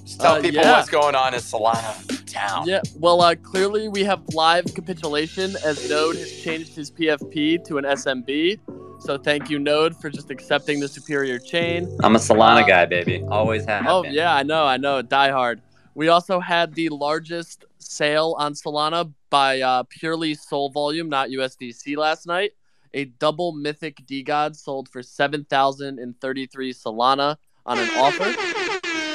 [0.04, 0.72] just tell Uh, people yeah.
[0.72, 2.66] what's going on in Solana town.
[2.68, 7.78] Yeah, well, uh, clearly we have live capitulation as Node has changed his PFP to
[7.78, 8.58] an SMB.
[9.00, 11.88] So thank you, Node, for just accepting the superior chain.
[12.02, 13.22] I'm a Solana Uh, guy, baby.
[13.30, 13.86] Always have.
[13.86, 14.12] Oh been.
[14.12, 15.62] yeah, I know, I know, die hard.
[15.98, 21.96] We also had the largest sale on Solana by uh, purely Sol volume, not USDC,
[21.96, 22.52] last night.
[22.94, 28.32] A double mythic DeGod sold for seven thousand and thirty-three Solana on an offer.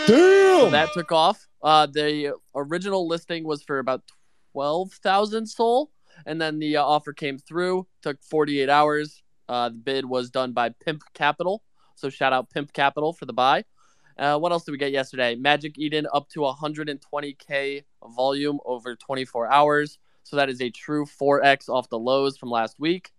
[0.08, 0.72] So Damn.
[0.74, 1.48] that took off.
[1.62, 4.04] Uh, the original listing was for about
[4.52, 5.90] twelve thousand Sol,
[6.26, 7.88] and then the uh, offer came through.
[8.02, 9.24] Took forty-eight hours.
[9.48, 11.64] Uh, the bid was done by Pimp Capital.
[11.96, 13.64] So shout out Pimp Capital for the buy.
[14.18, 15.36] Uh, what else did we get yesterday?
[15.36, 17.84] Magic Eden up to 120k
[18.16, 19.98] volume over 24 hours.
[20.24, 23.12] So that is a true 4x off the lows from last week.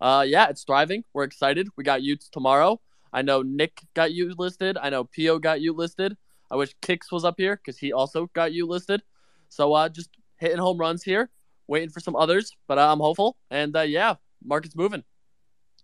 [0.00, 1.04] Uh, yeah, it's thriving.
[1.12, 1.68] We're excited.
[1.76, 2.80] We got y00ts tomorrow.
[3.12, 4.78] I know Nick got you listed.
[4.80, 6.16] I know Pio got you listed.
[6.50, 9.02] I wish Kix was up here because he also got you listed.
[9.48, 11.30] So uh, just hitting home runs here,
[11.66, 13.36] waiting for some others, but uh, I'm hopeful.
[13.50, 15.04] And uh, yeah, market's moving.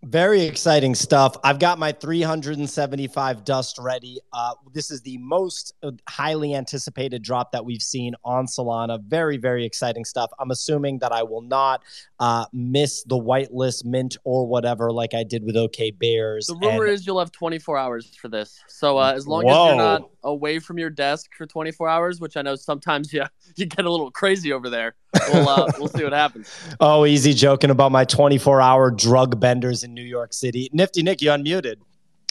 [0.03, 1.35] Very exciting stuff.
[1.43, 4.21] I've got my 375 dust ready.
[4.31, 9.01] Uh, this is the most uh, highly anticipated drop that we've seen on Solana.
[9.03, 10.31] Very, very exciting stuff.
[10.39, 11.83] I'm assuming that I will not
[12.21, 16.47] uh, miss the whitelist mint or whatever like I did with OK Bears.
[16.47, 18.57] The rumor and- is you'll have 24 hours for this.
[18.67, 19.65] So uh, as long Whoa.
[19.65, 23.27] as you're not away from your desk for 24 hours, which I know sometimes yeah,
[23.57, 24.95] you get a little crazy over there
[25.31, 26.49] we'll uh, we'll see what happens.
[26.79, 30.69] Oh, easy joking about my 24 hour drug benders in New York City.
[30.71, 31.75] Nifty Nick, you unmuted.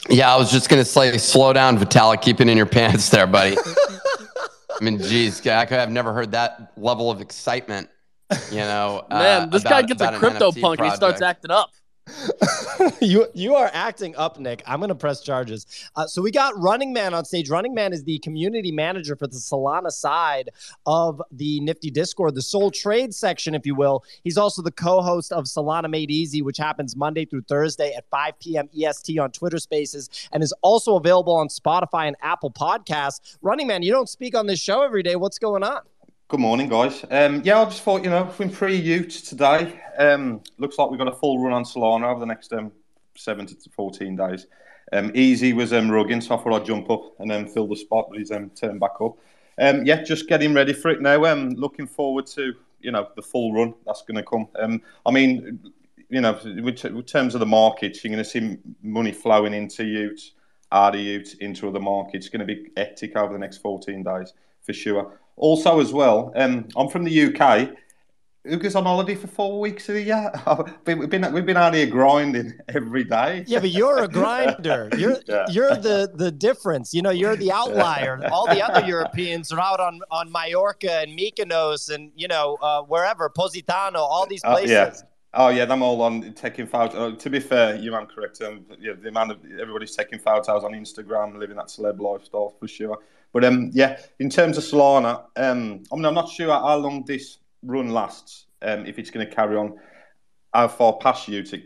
[0.09, 2.21] Yeah, I was just gonna say, slow down, Vitalik.
[2.21, 3.57] Keep it in your pants, there, buddy.
[4.79, 7.89] I mean, geez, I could have never heard that level of excitement.
[8.51, 11.51] You know, man, uh, this about, guy gets a crypto punk and he starts acting
[11.51, 11.71] up.
[13.01, 14.63] you you are acting up, Nick.
[14.65, 15.65] I'm going to press charges.
[15.95, 17.49] Uh, so we got Running Man on stage.
[17.49, 20.49] Running Man is the community manager for the Solana side
[20.85, 24.03] of the Nifty Discord, the sole trade section, if you will.
[24.23, 28.39] He's also the co-host of Solana Made Easy, which happens Monday through Thursday at 5
[28.39, 28.69] p.m.
[28.77, 33.37] EST on Twitter Spaces, and is also available on Spotify and Apple Podcasts.
[33.41, 35.15] Running Man, you don't speak on this show every day.
[35.15, 35.81] What's going on?
[36.29, 37.03] Good morning, guys.
[37.09, 39.81] Um, yeah, I just thought, you know, we're pre Ute today.
[39.97, 42.71] Um, looks like we've got a full run on Solana over the next um,
[43.15, 44.45] seven to 14 days.
[44.93, 47.75] Um, Easy was um, rugging, so I thought I'd jump up and then fill the
[47.75, 49.17] spot, but he's um, turned back up.
[49.57, 51.25] Um, yeah, just getting ready for it now.
[51.25, 54.49] Um, looking forward to, you know, the full run that's going to come.
[54.59, 55.59] Um, I mean,
[56.09, 60.31] you know, in terms of the markets, you're going to see money flowing into Ute,
[60.71, 61.01] out of
[61.39, 62.27] into other markets.
[62.27, 65.19] It's going to be hectic over the next 14 days for sure.
[65.39, 67.69] Also, as well, um, I'm from the UK.
[68.43, 70.31] Who goes on holiday for four weeks of the year?
[70.85, 73.45] we've been we've been out here grinding every day.
[73.47, 74.89] Yeah, but you're a grinder.
[74.97, 75.45] You're yeah.
[75.49, 76.93] you're the the difference.
[76.93, 78.21] You know, you're the outlier.
[78.31, 82.81] All the other Europeans are out on on Mallorca and Mykonos and you know uh,
[82.81, 84.71] wherever Positano, all these places.
[84.71, 85.01] Uh, yeah.
[85.35, 87.13] Oh yeah, them all on taking photos.
[87.13, 88.41] Uh, to be fair, you man correct.
[88.41, 92.67] Um, yeah, the amount of everybody's taking photos on Instagram, living that celeb lifestyle for
[92.67, 92.99] sure.
[93.31, 97.03] But um, yeah, in terms of Solana, um, I mean, I'm not sure how long
[97.05, 98.45] this run lasts.
[98.61, 99.77] Um, if it's going to carry on,
[100.53, 101.63] how far past to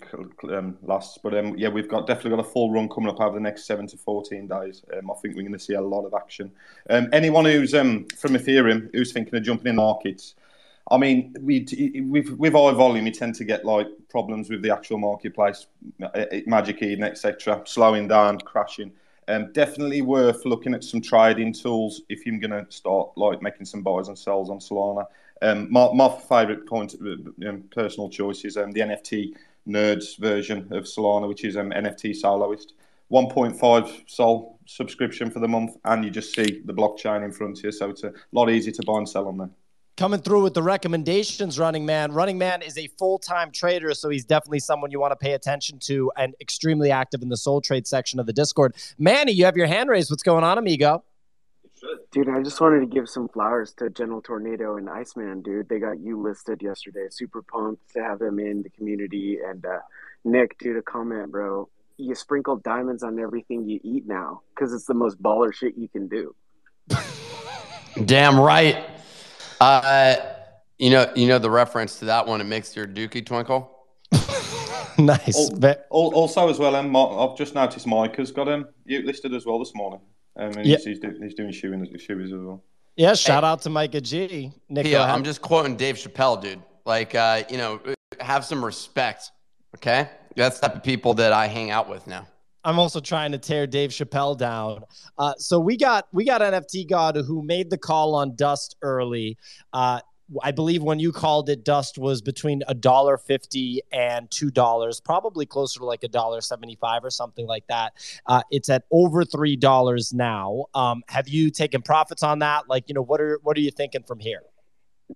[0.50, 1.18] um, lasts.
[1.22, 3.66] But um, yeah, we've got definitely got a full run coming up over the next
[3.66, 4.84] seven to fourteen days.
[4.96, 6.52] Um, I think we're going to see a lot of action.
[6.90, 10.36] Anyone who's from Ethereum who's thinking of jumping in markets.
[10.92, 11.66] I mean, we
[12.10, 15.68] with with high volume, you tend to get like problems with the actual marketplace,
[16.46, 18.92] Magic Eden, etc., slowing down, crashing.
[19.28, 23.66] Um, definitely worth looking at some trading tools if you're going to start like making
[23.66, 25.06] some buys and sells on Solana.
[25.42, 29.34] Um, my, my favourite point, uh, um, personal choice, is um, the NFT
[29.68, 32.74] nerds version of Solana, which is um, NFT soloist.
[33.12, 37.64] 1.5 Sol subscription for the month, and you just see the blockchain in front of
[37.66, 39.50] you, so it's a lot easier to buy and sell on there
[39.96, 42.12] coming through with the recommendations running man.
[42.12, 45.80] Running man is a full-time trader so he's definitely someone you want to pay attention
[45.80, 48.76] to and extremely active in the soul trade section of the discord.
[48.98, 50.10] Manny you have your hand raised.
[50.10, 51.04] What's going on amigo?
[52.12, 55.70] Dude i just wanted to give some flowers to general tornado and iceman dude.
[55.70, 57.08] They got you listed yesterday.
[57.10, 59.40] Super pumped to have them in the community.
[59.46, 59.80] And uh,
[60.24, 61.70] nick dude a comment bro.
[61.98, 65.88] You sprinkle diamonds on everything you eat now because it's the most baller shit you
[65.88, 66.34] can do.
[68.06, 68.84] Damn right
[69.64, 70.16] uh,
[70.78, 72.42] you know, you know the reference to that one.
[72.42, 73.70] It makes your dookie twinkle.
[74.98, 75.50] nice.
[75.90, 79.74] also, as well, um, I've just noticed Mike has got him listed as well this
[79.74, 80.02] morning.
[80.36, 80.82] Um, and yep.
[80.82, 82.64] he's, he's, he's doing shoeing, shoes as well.
[82.96, 84.52] Yeah, shout hey, out to Micah G.
[84.70, 86.62] Nick, yeah, I'm just quoting Dave Chappelle, dude.
[86.86, 87.80] Like, uh, you know,
[88.20, 89.32] have some respect.
[89.78, 92.28] Okay, that's the type of people that I hang out with now.
[92.64, 94.84] I'm also trying to tear Dave Chappelle down.
[95.18, 99.38] Uh, so we got we got NFT God who made the call on Dust early.
[99.72, 100.00] Uh,
[100.42, 105.02] I believe when you called it, Dust was between a dollar fifty and two dollars,
[105.02, 107.94] probably closer to like a dollar seventy-five or something like that.
[108.26, 110.66] Uh, it's at over three dollars now.
[110.74, 112.70] Um, have you taken profits on that?
[112.70, 114.44] Like, you know, what are what are you thinking from here?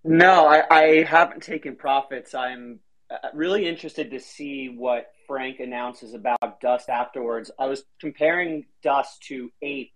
[0.04, 2.36] No, I, I haven't taken profits.
[2.36, 2.80] I'm
[3.10, 7.52] uh, really interested to see what Frank announces about Dust afterwards.
[7.60, 9.94] I was comparing Dust to Ape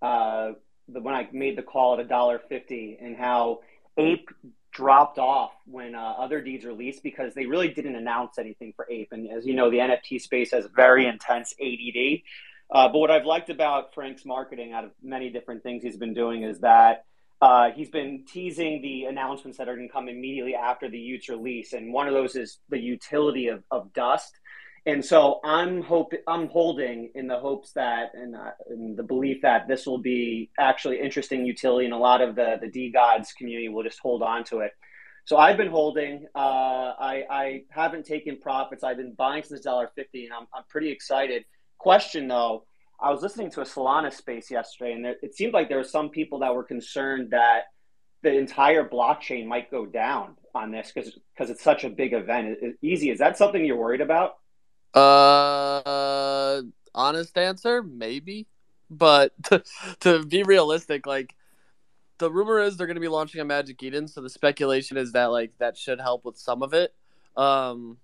[0.00, 0.52] uh,
[0.86, 3.60] when I made the call at a dollar fifty, and how
[3.98, 4.28] Ape
[4.72, 9.08] dropped off when uh, other deeds released because they really didn't announce anything for Ape.
[9.10, 12.20] And as you know, the NFT space has very intense ADD.
[12.70, 16.14] Uh, but what I've liked about Frank's marketing, out of many different things he's been
[16.14, 17.04] doing, is that
[17.40, 21.28] uh, he's been teasing the announcements that are going to come immediately after the y00ts
[21.30, 24.32] release, and one of those is the utility of, of Dust.
[24.86, 28.52] And so I'm hope I'm holding in the hopes that and, uh,
[28.96, 32.68] the belief that this will be actually interesting utility, and a lot of the the
[32.68, 34.72] DeGods community will just hold on to it.
[35.26, 36.26] So I've been holding.
[36.34, 36.38] Uh,
[36.98, 38.82] I, I haven't taken profits.
[38.82, 41.44] I've been buying since dollar fifty, and I'm I'm pretty excited.
[41.76, 42.64] Question though,
[42.98, 45.84] I was listening to a Solana space yesterday, and there, it seemed like there were
[45.84, 47.64] some people that were concerned that
[48.22, 52.58] the entire blockchain might go down on this because because it's such a big event.
[52.82, 54.39] Easy, is that something you're worried about?
[54.94, 56.62] Uh,
[56.94, 58.46] honest answer, maybe.
[58.90, 59.62] But to,
[60.00, 61.34] to be realistic, like
[62.18, 65.12] the rumor is they're going to be launching a Magic Eden, so the speculation is
[65.12, 66.94] that like that should help with some of it.
[67.36, 67.98] Um,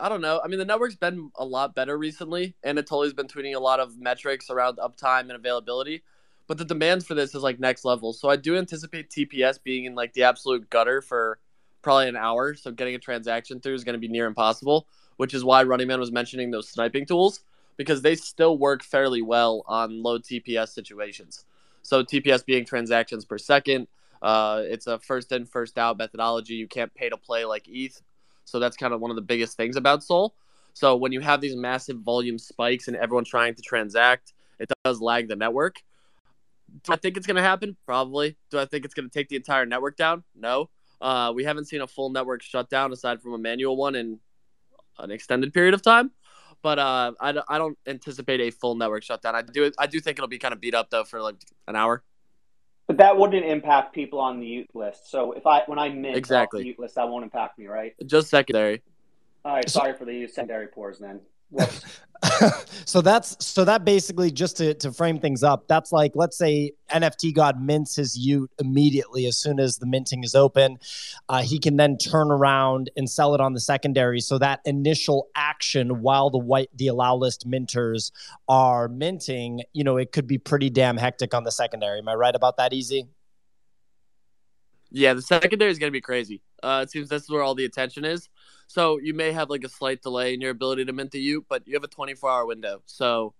[0.00, 0.40] I don't know.
[0.42, 2.54] I mean, the network's been a lot better recently.
[2.62, 6.04] and Anatoly's been tweeting a lot of metrics around uptime and availability,
[6.46, 8.12] but the demand for this is like next level.
[8.12, 11.38] So I do anticipate TPS being in like the absolute gutter for
[11.82, 12.54] probably an hour.
[12.54, 14.86] So getting a transaction through is going to be near impossible
[15.18, 17.40] which is why Running Man was mentioning those sniping tools
[17.76, 21.44] because they still work fairly well on low TPS situations.
[21.82, 23.86] So TPS being transactions per second,
[24.22, 26.54] uh, it's a first in first out methodology.
[26.54, 28.00] You can't pay to play like ETH,
[28.44, 30.34] so that's kind of one of the biggest things about Sol.
[30.72, 35.00] So when you have these massive volume spikes and everyone trying to transact, it does
[35.00, 35.82] lag the network.
[36.84, 37.76] Do I think it's going to happen?
[37.86, 38.36] Probably.
[38.50, 40.22] Do I think it's going to take the entire network down?
[40.36, 40.68] No.
[41.00, 44.20] Uh, we haven't seen a full network shutdown aside from a manual one in
[44.98, 46.10] an extended period of time.
[46.62, 49.34] But uh, I, I don't anticipate a full network shutdown.
[49.34, 51.36] I do I do think it'll be kind of beat up though for like
[51.68, 52.02] an hour.
[52.88, 55.10] But that wouldn't impact people on the y00t list.
[55.10, 56.64] So if I when I mint exactly.
[56.64, 57.94] the y00t list, that won't impact me, right?
[58.06, 58.82] Just secondary.
[59.44, 61.20] All right, sorry for the secondary pores then.
[62.84, 66.72] so that's so that basically just to, to frame things up that's like let's say
[66.90, 70.78] nft god mints his y00t immediately as soon as the minting is open.
[71.28, 74.20] Uh, he can then turn around and sell it on the secondary.
[74.20, 78.10] So that initial action while the white the allow list minters
[78.48, 81.98] are minting you know it could be pretty damn hectic on the secondary.
[81.98, 83.06] Am i right about that easy
[84.90, 86.42] yeah the secondary is going to be crazy.
[86.62, 88.28] Uh, it seems this is where all the attention is
[88.68, 91.44] so you may have like a slight delay in your ability to mint the y00t,
[91.48, 92.82] but you have a 24 hour window.
[92.84, 93.34] So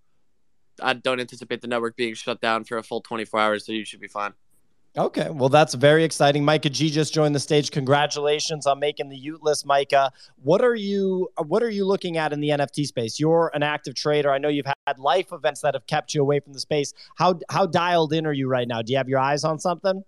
[0.82, 3.66] I don't anticipate the network being shut down for a full 24 hours.
[3.66, 4.32] So you should be fine.
[4.96, 6.46] Okay, well that's very exciting.
[6.46, 7.70] Micah G just joined the stage.
[7.70, 10.10] Congratulations on making the y00t list, Micah.
[10.42, 13.20] What are you What are you looking at in the NFT space?
[13.20, 14.32] You're an active trader.
[14.32, 16.94] I know you've had life events that have kept you away from the space.
[17.16, 18.80] How how dialed in are you right now?
[18.80, 20.04] Do you have your eyes on something?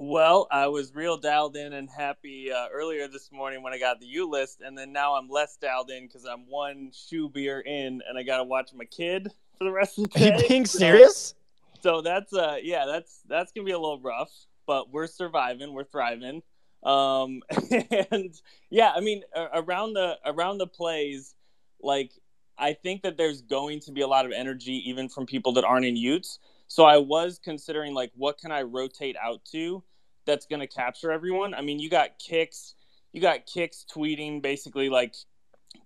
[0.00, 3.98] Well, I was real dialed in and happy uh, earlier this morning when I got
[3.98, 7.58] the y00t list, and then now I'm less dialed in because I'm one shoe beer
[7.58, 10.30] in, and I got to watch my kid for the rest of the day.
[10.30, 11.34] Are you being serious?
[11.80, 14.30] So, so that's uh, yeah, that's that's gonna be a little rough,
[14.68, 16.42] but we're surviving, we're thriving,
[16.84, 17.42] um,
[18.12, 18.32] and
[18.70, 21.34] yeah, I mean, around the around the plays,
[21.82, 22.12] like
[22.56, 25.64] I think that there's going to be a lot of energy even from people that
[25.64, 26.38] aren't in y00ts.
[26.68, 29.82] So I was considering like what can I rotate out to
[30.28, 31.54] that's going to capture everyone.
[31.54, 32.74] I mean, you got Kix,
[33.12, 35.14] you got Kix tweeting basically like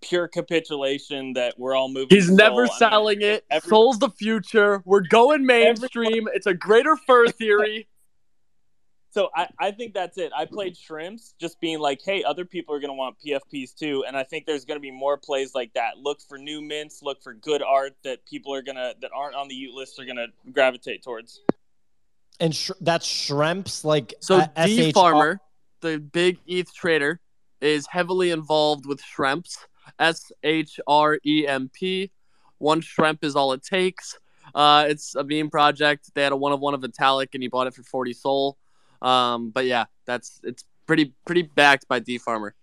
[0.03, 2.09] pure capitulation that we're all moving.
[2.11, 3.45] He's never selling I mean, it.
[3.51, 4.83] Every, Sol's the future.
[4.85, 6.07] We're going mainstream.
[6.07, 7.88] Everyone, it's a greater fur theory.
[9.12, 10.33] So I, I think that's it.
[10.35, 14.05] I played shrimps, just being like, hey, other people are going to want PFPs too,
[14.07, 15.98] and I think there's going to be more plays like that.
[15.98, 19.48] Look for new mints, look for good art that people are gonna that aren't on
[19.48, 21.40] the y00t list are gonna gravitate towards.
[22.40, 24.37] And sh- that's shrimps, like so.
[24.38, 25.40] Uh, D Farmer,
[25.83, 27.20] the big ETH trader,
[27.61, 29.59] is heavily involved with shrimps.
[29.98, 32.11] S H R E M P.
[32.57, 34.18] One shrimp is all it takes.
[34.55, 36.11] Uh, it's a meme project.
[36.14, 38.57] They had a one of one of Vitalik, and he bought it for forty SOL.
[39.02, 42.54] Um, but yeah, that's it's pretty pretty backed by D Farmer.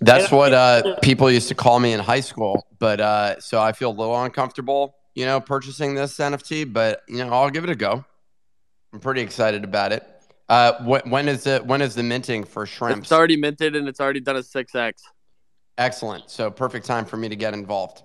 [0.00, 2.66] That's what uh, people used to call me in high school.
[2.78, 6.72] But uh, so I feel a little uncomfortable, you know, purchasing this NFT.
[6.72, 8.04] But you know, I'll give it a go.
[8.92, 10.06] I'm pretty excited about it.
[10.48, 11.64] Uh, wh- when is it?
[11.64, 13.06] When is the minting for shrimps?
[13.06, 15.02] It's already minted and it's already done a six x.
[15.78, 16.30] Excellent.
[16.30, 18.02] So perfect time for me to get involved.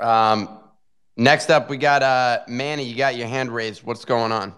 [0.00, 0.60] Um,
[1.16, 2.84] next up, we got uh, Manny.
[2.84, 3.84] You got your hand raised.
[3.84, 4.54] What's going on?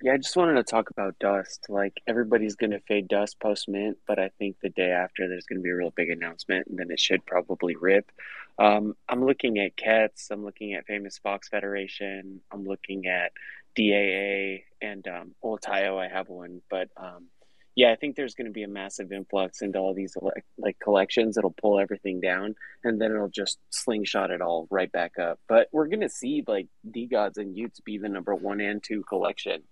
[0.00, 1.66] Yeah, I just wanted to talk about Dust.
[1.68, 5.60] Like everybody's gonna fade Dust post mint, but I think the day after there's gonna
[5.60, 8.12] be a real big announcement, and then it should probably rip.
[8.60, 10.28] Um, I'm looking at Cats.
[10.30, 12.40] I'm looking at Famous Fox Federation.
[12.52, 13.32] I'm looking at
[13.76, 17.26] DAA and um, well, Taiyo, I have one, but um,
[17.74, 20.16] yeah, I think there's going to be a massive influx into all these
[20.58, 21.36] like collections.
[21.36, 25.38] It'll pull everything down, and then it'll just slingshot it all right back up.
[25.48, 29.02] But we're going to see like DeGods and y00ts be the number one and two
[29.08, 29.62] collection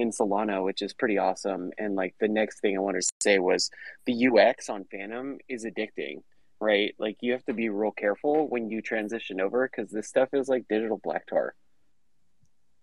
[0.00, 1.70] in Solana, which is pretty awesome.
[1.78, 3.70] And like the next thing I wanted to say was
[4.06, 6.22] the UX on Phantom is addicting,
[6.60, 6.94] right?
[6.98, 10.48] Like you have to be real careful when you transition over because this stuff is
[10.48, 11.54] like digital black tar.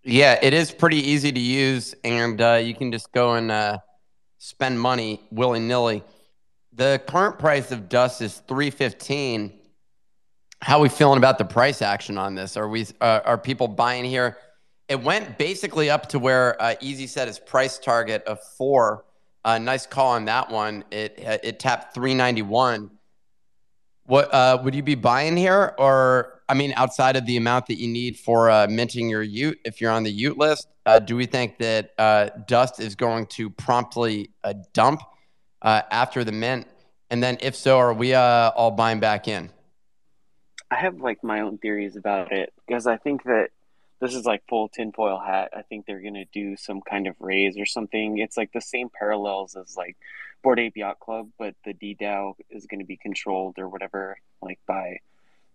[0.03, 3.79] Yeah, it is pretty easy to use, and uh, you can just go and uh,
[4.37, 6.03] spend money willy nilly.
[6.71, 9.51] The current price of dust is three fifteen.
[10.61, 12.55] How are we feeling about the price action on this?
[12.55, 14.37] Are we uh, are people buying here?
[14.87, 19.05] It went basically up to where uh, Easy set his price target of four.
[19.43, 20.83] Uh, nice call on that one.
[20.91, 22.91] It it tapped three ninety one.
[24.05, 27.77] What uh, would you be buying here, or I mean, outside of the amount that
[27.77, 31.17] you need for uh, minting your y00t, if you're on the y00t list, uh, do
[31.17, 35.01] we think that uh, Dust is going to promptly uh, dump
[35.61, 36.65] after the mint?
[37.09, 39.49] And then, if so, are we all buying back in?
[40.71, 43.49] I have like my own theories about it because I think that
[43.99, 45.51] this is like full tinfoil hat.
[45.55, 48.19] I think they're gonna do some kind of raise or something.
[48.19, 49.97] It's like the same parallels as like
[50.43, 54.99] Bored Ape Yacht Club, but the DeDAO is gonna be controlled or whatever, like by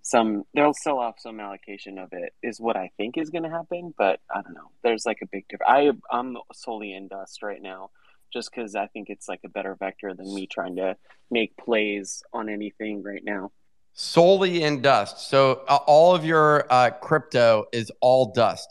[0.03, 0.45] some.
[0.55, 3.95] They'll sell off some allocation of it, is what I think is gonna happen.
[3.97, 4.71] But I don't know.
[4.83, 5.71] There's like a big difference.
[5.71, 7.91] I I'm solely in Dust right now,
[8.33, 10.97] just because I think it's like a better vector than me trying to
[11.31, 13.53] make plays on anything right now
[13.95, 15.29] solely in dust.
[15.29, 18.69] So uh, all of your uh, crypto is all dust.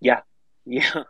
[0.00, 0.20] Yeah,
[0.66, 1.04] yeah.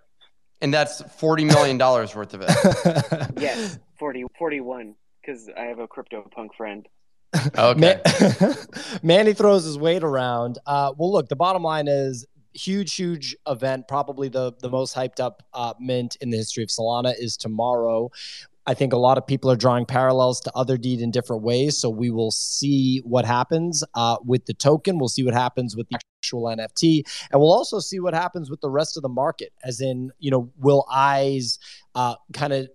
[0.60, 3.30] And that's forty million dollars worth of it.
[3.40, 6.86] yes, 40, 41, because I have a crypto punk friend.
[7.56, 7.80] Okay.
[7.80, 8.56] Man-
[9.02, 10.58] Manny throws his weight around.
[10.66, 13.88] Uh, well, look, the bottom line is huge, huge event.
[13.88, 18.10] Probably the the most hyped up uh, mint in the history of Solana is tomorrow.
[18.66, 21.78] I think a lot of people are drawing parallels to other deed in different ways.
[21.78, 24.98] So we will see what happens uh, with the token.
[24.98, 28.60] We'll see what happens with the actual NFT, and we'll also see what happens with
[28.60, 29.52] the rest of the market.
[29.64, 31.58] As in, you know, will eyes
[31.94, 32.68] uh, kind of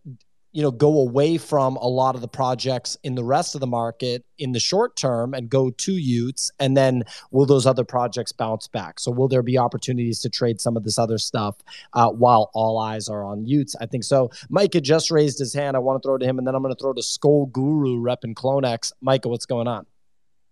[0.57, 3.67] you know go away from a lot of the projects in the rest of the
[3.67, 8.31] market in the short term and go to y00ts and then will those other projects
[8.31, 8.99] bounce back?
[8.99, 11.57] So will there be opportunities to trade some of this other stuff
[11.93, 13.75] uh, while all eyes are on y00ts?
[13.79, 14.31] I think so.
[14.49, 15.77] Micah just raised his hand.
[15.77, 17.99] I want to throw to him and then I'm going to throw to Skull Guru
[17.99, 18.91] rep and Clonex.
[18.99, 19.85] Micah what's going on?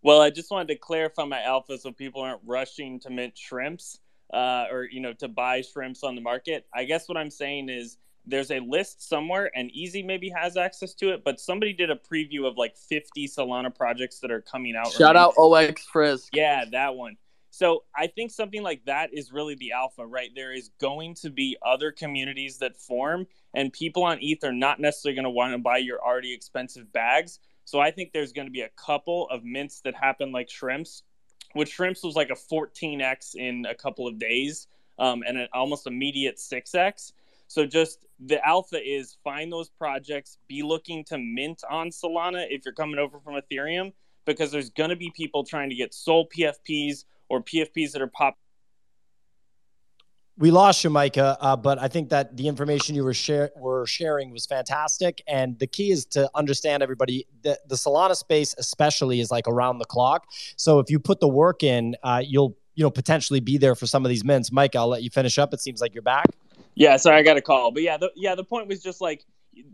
[0.03, 3.99] Well I just wanted to clarify my alpha so people aren't rushing to mint shrimps
[4.31, 6.67] uh, or you know to buy shrimps on the market.
[6.71, 7.97] I guess what I'm saying is
[8.27, 11.95] there's a list somewhere and easy maybe has access to it but somebody did a
[11.95, 16.29] preview of like 50 solana projects that are coming out shout out ox frisk.
[16.33, 17.17] Yeah that one.
[17.51, 20.29] So i think something like that is really the alpha right?
[20.35, 24.79] There is going to be other communities that form and people on eth are not
[24.79, 27.39] necessarily going to want to buy your already expensive bags.
[27.65, 31.03] So i think there's going to be a couple of mints that happen like shrimps
[31.53, 34.67] which shrimps was like a 14x in a couple of days
[34.99, 37.13] um, and an almost immediate 6x
[37.47, 42.63] so just the alpha is find those projects, be looking to mint on Solana if
[42.65, 43.93] you're coming over from Ethereum,
[44.25, 48.07] because there's going to be people trying to get SOL PFPs or PFPs that are
[48.07, 48.37] pop.
[50.37, 53.87] We lost you, Micah, uh, but I think that the information you were, share- were
[53.87, 55.21] sharing was fantastic.
[55.27, 59.77] And the key is to understand everybody that the Solana space, especially, is like around
[59.77, 60.25] the clock.
[60.57, 63.87] So if you put the work in, uh, you'll you know potentially be there for
[63.87, 64.51] some of these mints.
[64.51, 65.53] Mike, I'll let you finish up.
[65.53, 66.27] It seems like you're back.
[66.75, 69.25] Yeah, sorry, I got a call, but yeah, the, yeah, the point was just like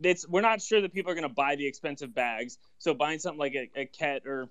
[0.04, 3.20] it's we're not sure that people are going to buy the expensive bags, so buying
[3.20, 4.50] something like a, a Ket or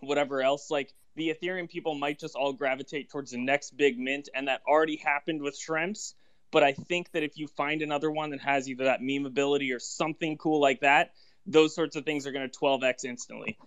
[0.00, 4.30] whatever else, like the Ethereum people might just all gravitate towards the next big mint,
[4.34, 6.14] and that already happened with shrimps.
[6.52, 9.72] But I think that if you find another one that has either that meme ability
[9.72, 11.12] or something cool like that,
[11.46, 13.58] those sorts of things are going to 12x instantly.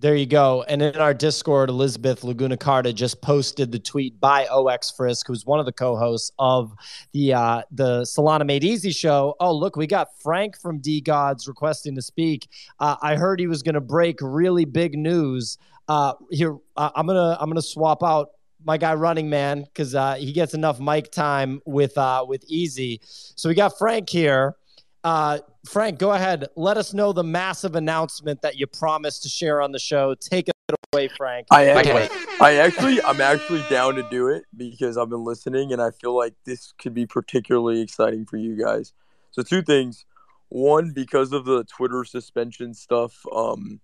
[0.00, 0.62] There you go.
[0.68, 5.44] And in our Discord, Elizabeth Laguna Carta just posted the tweet by OX Frisk, who's
[5.44, 6.72] one of the co-hosts of
[7.12, 9.34] the uh, the Solana Made Easy show.
[9.40, 12.48] Oh, look, we got Frank from DeGods requesting to speak.
[12.78, 15.58] Uh, I heard he was going to break really big news.
[15.88, 18.28] Uh, here, I'm gonna I'm gonna swap out
[18.64, 23.00] my guy Running Man because uh, he gets enough mic time with uh, with Easy.
[23.02, 24.54] So we got Frank here.
[25.02, 25.38] Uh,
[25.68, 26.46] Frank, go ahead.
[26.56, 30.14] Let us know the massive announcement that you promised to share on the show.
[30.14, 30.54] Take it
[30.92, 31.46] away, Frank.
[31.50, 32.08] I am,
[32.40, 36.16] I actually, I'm actually down to do it because I've been listening and I feel
[36.16, 38.94] like this could be particularly exciting for you guys.
[39.30, 40.06] So two things.
[40.48, 43.80] One, because of the Twitter suspension stuff um,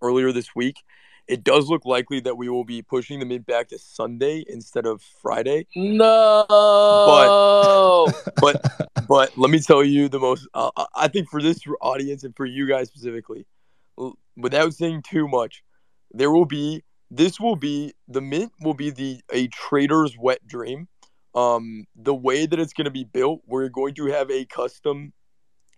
[0.00, 0.76] earlier this week,
[1.30, 4.84] it does look likely that we will be pushing the mid back to Sunday instead
[4.84, 5.68] of Friday.
[5.76, 6.44] No.
[6.48, 10.48] But but but let me tell you the most.
[10.54, 13.46] Uh, I think for this audience and for you guys specifically,
[14.36, 15.62] without saying too much,
[16.10, 20.88] there will be this will be the mint will be the a trader's wet dream.
[21.32, 25.12] Um, the way that it's going to be built, we're going to have a custom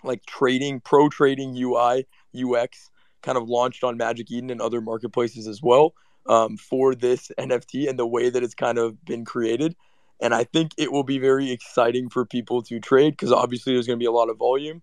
[0.03, 2.91] like trading pro trading UI UX
[3.23, 5.95] kind of launched on Magic Eden and other marketplaces as well
[6.27, 9.75] um, for this NFT and the way that it's kind of been created.
[10.21, 13.87] And I think it will be very exciting for people to trade because obviously there's
[13.87, 14.83] going to be a lot of volume.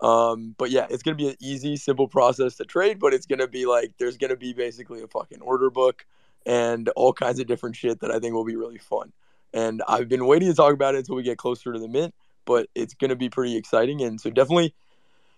[0.00, 3.26] Um, but yeah, it's going to be an easy, simple process to trade, but it's
[3.26, 6.06] going to be like there's going to be basically a fucking order book
[6.46, 9.12] and all kinds of different shit that I think will be really fun.
[9.52, 12.14] And I've been waiting to talk about it until we get closer to the mint,
[12.46, 14.00] but it's going to be pretty exciting.
[14.00, 14.74] And so definitely,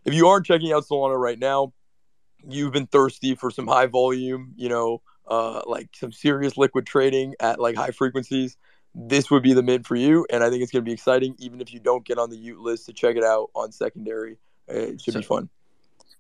[0.05, 1.72] if you aren't checking out Solana right now,
[2.49, 7.34] you've been thirsty for some high volume, you know, uh, like some serious liquid trading
[7.40, 8.57] at like high frequencies,
[8.95, 10.26] this would be the mint for you.
[10.30, 12.36] And I think it's going to be exciting, even if you don't get on the
[12.36, 14.36] y00t list to check it out on secondary.
[14.68, 15.49] It should so, be fun.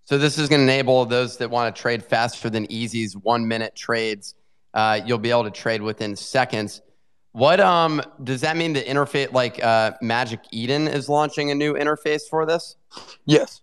[0.04, 3.46] So this is going to enable those that want to trade faster than Easy's one
[3.46, 4.34] minute trades.
[4.74, 6.82] Uh, you'll be able to trade within seconds.
[7.32, 8.74] What um does that mean?
[8.74, 12.76] The interface, like uh, Magic Eden, is launching a new interface for this.
[13.24, 13.62] Yes.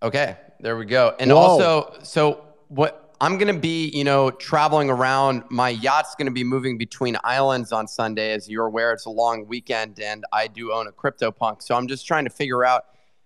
[0.00, 1.14] Okay, there we go.
[1.18, 1.36] And Whoa.
[1.36, 5.42] also, so what I'm going to be, you know, traveling around.
[5.50, 8.32] My yacht's going to be moving between islands on Sunday.
[8.32, 11.62] As you're aware, it's a long weekend, and I do own a CryptoPunk.
[11.62, 12.84] So I'm just trying to figure out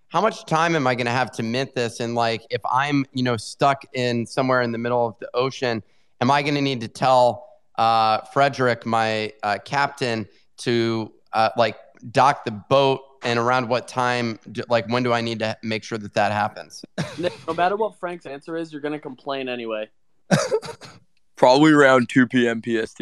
[0.09, 2.01] how much time am I going to have to mint this?
[2.01, 5.83] And like, if I'm, you know, stuck in somewhere in the middle of the ocean,
[6.23, 10.27] am I going to need to tell uh, Frederick, my uh, captain,
[10.59, 11.77] to uh, like
[12.11, 15.85] dock the boat and around what time do, like when do i need to make
[15.85, 16.85] sure that that happens?
[17.19, 19.89] Nick, no matter what frank's answer is you're going to complain anyway.
[21.37, 23.01] Probably around 2 p.m pst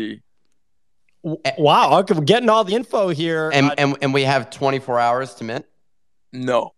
[1.58, 3.50] wow okay we're getting all the info here.
[3.52, 5.66] And, uh, and, and we have 24 hours to mint?
[6.32, 6.72] No.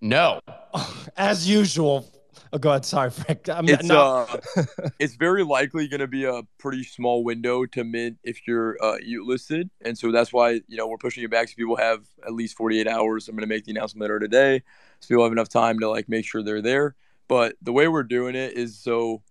[0.00, 0.40] No.
[1.16, 2.06] As usual
[2.54, 2.84] Oh, go ahead.
[2.84, 3.48] Sorry, Frank.
[3.48, 4.40] I'm it's uh,
[5.00, 8.96] it's very likely going to be a pretty small window to mint if you're uh,
[9.04, 12.06] y00t listed, and so that's why you know we're pushing it back so people have
[12.24, 13.28] at least 48 hours.
[13.28, 14.62] I'm going to make the announcement later today,
[15.00, 16.94] so people have enough time to like make sure they're there.
[17.26, 19.22] But the way we're doing it is so,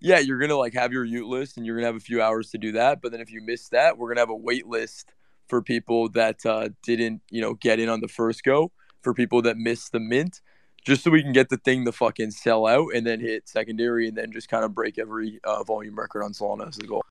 [0.00, 2.50] yeah, you're gonna like have your y00t list, and you're gonna have a few hours
[2.50, 3.00] to do that.
[3.00, 5.12] But then if you miss that, we're gonna have a wait list
[5.46, 8.72] for people that uh, didn't you know get in on the first go,
[9.02, 10.40] for people that missed the mint
[10.84, 14.08] just so we can get the thing to fucking sell out and then hit secondary
[14.08, 17.04] and then just kind of break every uh, volume record on Solana as the goal.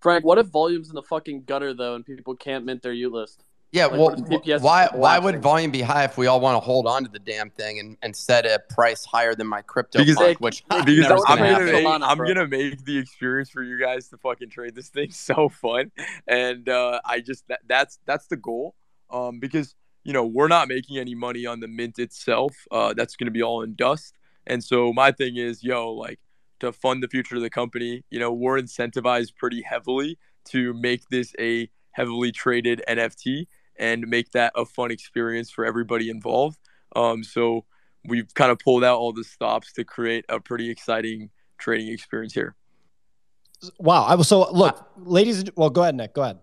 [0.00, 3.12] Frank, what if volume's in the fucking gutter though and people can't mint their y00t
[3.12, 3.44] list?
[3.72, 6.88] Yeah, like, well, why why would volume be high if we all want to hold
[6.88, 10.16] on to the damn thing and, and set a price higher than my crypto because,
[10.16, 14.16] punk, which because I'm, gonna, make, I'm gonna make the experience for you guys to
[14.16, 15.92] fucking trade this thing so fun,
[16.26, 18.74] and uh, I just that, that's that's the goal,
[19.08, 22.56] um, because you know, we're not making any money on the mint itself.
[22.70, 24.14] Uh, that's going to be all in dust.
[24.46, 26.18] And so my thing is, yo, like
[26.60, 31.08] to fund the future of the company, you know, we're incentivized pretty heavily to make
[31.10, 33.46] this a heavily traded NFT
[33.78, 36.58] and make that a fun experience for everybody involved.
[36.96, 37.64] Um, so
[38.04, 42.34] we've kind of pulled out all the stops to create a pretty exciting trading experience
[42.34, 42.54] here.
[43.78, 44.04] Wow.
[44.04, 45.44] I was so look, ladies.
[45.54, 46.14] Well, go ahead, Nick.
[46.14, 46.38] Go ahead.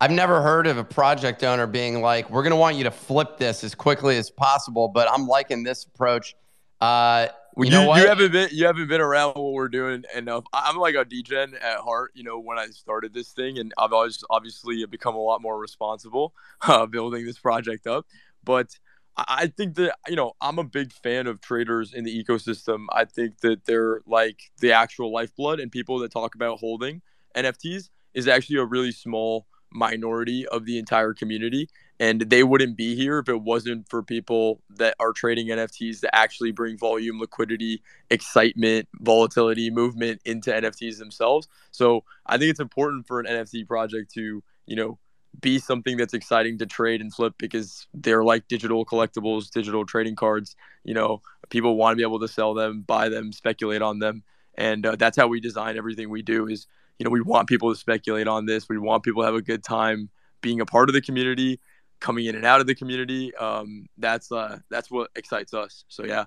[0.00, 2.90] I've never heard of a project owner being like, "We're going to want you to
[2.90, 6.36] flip this as quickly as possible," but I'm liking this approach.
[6.80, 8.00] Uh, you, you, know what?
[8.00, 10.44] you haven't been you haven't been around what we're doing enough.
[10.52, 12.12] I'm like a degen at heart.
[12.14, 15.58] You know, when I started this thing, and I've always obviously become a lot more
[15.58, 16.32] responsible
[16.62, 18.06] uh, building this project up.
[18.44, 18.78] But
[19.16, 22.86] I think that you know I'm a big fan of traders in the ecosystem.
[22.92, 27.02] I think that they're like the actual lifeblood, and people that talk about holding
[27.34, 31.68] NFTs is actually a really small minority of the entire community
[32.00, 36.14] and they wouldn't be here if it wasn't for people that are trading NFTs to
[36.14, 41.48] actually bring volume, liquidity, excitement, volatility, movement into NFTs themselves.
[41.72, 44.98] So I think it's important for an NFT project to, you know,
[45.40, 50.16] be something that's exciting to trade and flip because they're like digital collectibles, digital trading
[50.16, 50.56] cards.
[50.84, 54.22] You know, people want to be able to sell them, buy them, speculate on them,
[54.56, 56.46] and uh, that's how we design everything we do.
[56.46, 56.66] Is
[56.98, 58.68] you know, we want people to speculate on this.
[58.68, 61.60] We want people to have a good time being a part of the community,
[62.00, 63.34] coming in and out of the community.
[63.36, 65.84] Um, that's uh, that's what excites us.
[65.88, 66.24] So yeah.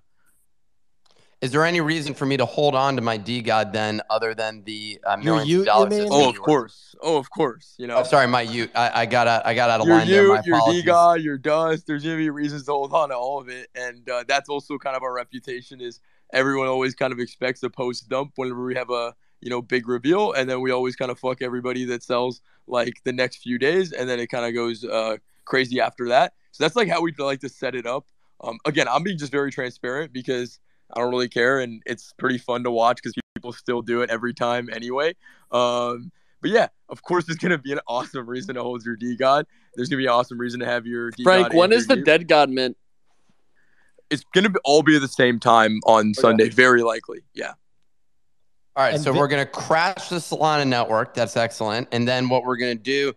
[1.41, 4.63] Is there any reason for me to hold on to my DeGod then, other than
[4.63, 6.07] the uh, millions y00t, of dollars?
[6.11, 6.95] Oh, of course.
[7.01, 7.73] Oh, of course.
[7.79, 7.97] You know.
[7.97, 8.69] Oh, sorry, my y00t.
[8.75, 9.43] I, I got out.
[9.43, 10.27] I got out of your line y00t, there.
[10.27, 10.83] My your apologies.
[10.83, 11.87] DeGod, your Dust.
[11.87, 14.77] There's gonna be reasons to hold on to all of it, and uh, that's also
[14.77, 15.81] kind of our reputation.
[15.81, 15.99] Is
[16.31, 19.87] everyone always kind of expects a post dump whenever we have a you know, big
[19.87, 23.57] reveal, and then we always kind of fuck everybody that sells like the next few
[23.57, 26.33] days, and then it kind of goes uh, crazy after that.
[26.51, 28.07] So that's like how we'd like to set it up.
[28.41, 30.59] Um, again, I'm being just very transparent because
[30.93, 34.09] I don't really care, and it's pretty fun to watch because people still do it
[34.09, 35.15] every time anyway.
[35.51, 36.11] Um,
[36.41, 39.45] but yeah, of course, there's gonna be an awesome reason to hold your DeGod.
[39.75, 41.97] There's gonna be an awesome reason to have your D Frank, when is the.
[41.97, 42.77] Dead God Mint?
[44.09, 47.19] It's gonna be, all be at the same time on Sunday, very likely.
[47.33, 47.53] Yeah.
[48.75, 51.13] All right, And so Vi- we're going to crash the Solana network.
[51.13, 51.89] That's excellent.
[51.91, 53.13] And then what we're going to do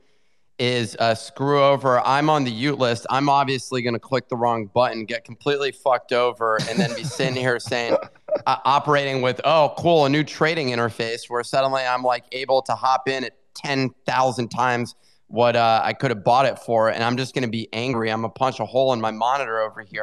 [0.59, 2.00] is uh, screw over.
[2.00, 3.07] I'm on the y00t list.
[3.11, 7.05] I'm obviously going to click the wrong button, get completely fucked over, and then be
[7.05, 7.96] sitting here saying,
[8.46, 12.72] uh, operating with, oh, cool, a new trading interface where suddenly I'm like able to
[12.72, 14.94] hop in at 10,000 times
[15.29, 16.91] what uh, I could have bought it for.
[16.91, 18.11] And I'm just going to be angry.
[18.11, 20.03] I'm going to punch a hole in my monitor over here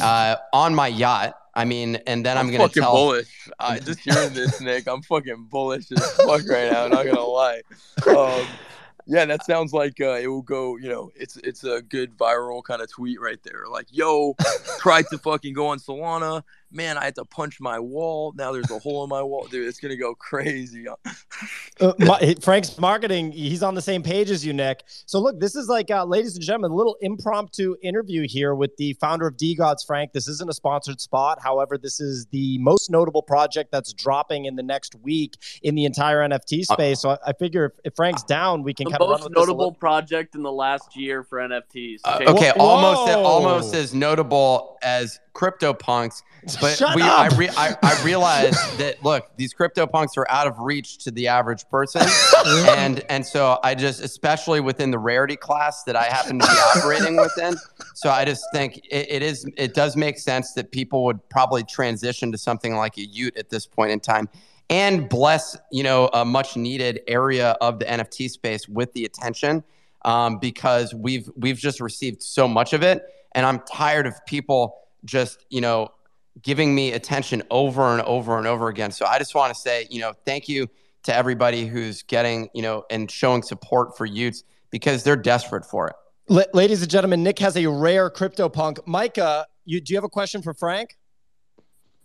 [0.00, 1.34] uh, on my yacht.
[1.54, 2.92] I mean, and then I'm, I'm, going to fucking tell.
[2.92, 3.48] bullish.
[3.58, 6.84] Uh, just hearing this, Nick, I'm fucking bullish as fuck right now.
[6.84, 7.62] I'm not gonna lie.
[8.06, 8.46] Um,
[9.06, 10.76] yeah, that sounds like uh, it will go.
[10.76, 13.64] You know, it's it's a good viral kind of tweet right there.
[13.70, 14.34] Like, yo,
[14.80, 16.42] tried to fucking go on Solana.
[16.76, 18.34] Man, I had to punch my wall.
[18.36, 19.66] Now there's a hole in my wall, dude.
[19.66, 20.86] It's gonna go crazy.
[21.78, 24.82] Uh, my, Frank's marketing, he's on the same page as you, Nick.
[25.04, 28.74] So, look, this is like, uh, ladies and gentlemen, a little impromptu interview here with
[28.78, 30.14] the founder of DeGods, Frank.
[30.14, 31.38] This isn't a sponsored spot.
[31.42, 35.84] However, this is the most notable project that's dropping in the next week in the
[35.84, 37.00] entire NFT space.
[37.00, 39.32] So, I, I figure if, if Frank's down, we can kind of run most with
[39.34, 42.00] this a notable little- project in the last year for NFTs.
[42.04, 42.64] Uh, Okay, okay, Whoa.
[42.64, 46.22] almost almost as notable as CryptoPunks,
[46.60, 47.32] but Shut we up.
[47.32, 51.10] I, re, I I realized that look, these crypto punks are out of reach to
[51.10, 52.02] the average person,
[52.46, 56.52] and and so I just especially within the rarity class that I happen to be
[56.78, 57.56] operating within,
[57.94, 61.64] so I just think it, it is it does make sense that people would probably
[61.64, 64.28] transition to something like a y00t at this point in time.
[64.68, 69.62] And bless, you know, a much needed area of the NFT space with the attention
[70.04, 74.85] um, because we've we've just received so much of it, and I'm tired of people
[75.06, 75.88] just you know
[76.42, 78.90] giving me attention over and over and over again.
[78.90, 80.68] So I just want to say, you know, thank you
[81.04, 85.88] to everybody who's getting you know and showing support for y00ts because they're desperate for
[85.88, 85.94] it.
[86.28, 88.80] La- ladies and gentlemen, Nick has a rare crypto punk.
[88.86, 90.96] Micah, you, do you have a question for Frank?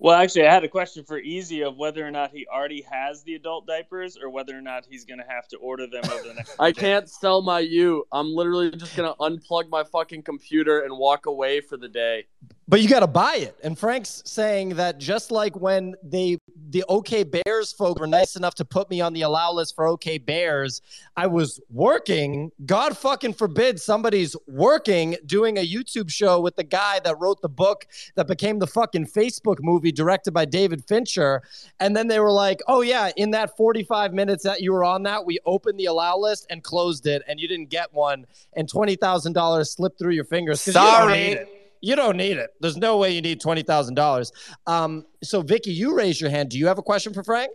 [0.02, 3.22] Well, actually, I had a question for Easy of whether or not he already has
[3.22, 6.28] the adult diapers or whether or not he's going to have to order them over
[6.28, 6.56] the next.
[6.60, 8.04] I can't sell my U.
[8.12, 12.26] I'm literally just gonna unplug my fucking computer and walk away for the day.
[12.72, 13.58] But you got to buy it.
[13.66, 16.38] And Frank's saying that just like when they
[16.70, 19.88] the OK Bears folk were nice enough to put me on the allow list for
[19.88, 20.82] OK Bears,
[21.18, 22.50] I was working.
[22.66, 27.50] God fucking forbid somebody's working doing a YouTube show with the guy that wrote the
[27.50, 31.42] book that became the fucking Facebook movie directed by David Fincher.
[31.82, 35.04] And then they were like, "Oh yeah, in that 45 minutes that you were on
[35.04, 38.70] that, we opened the allow list and closed it, and you didn't get one, and
[38.70, 41.61] twenty thousand dollars slipped through your fingers." 'cause you don't Sorry.
[41.82, 41.90] Need it.
[41.90, 42.50] You don't need it.
[42.60, 44.32] There's no way you need twenty thousand dollars.
[44.68, 46.50] Um, so Vicky, you raise your hand.
[46.50, 47.52] Do you have a question for Frank?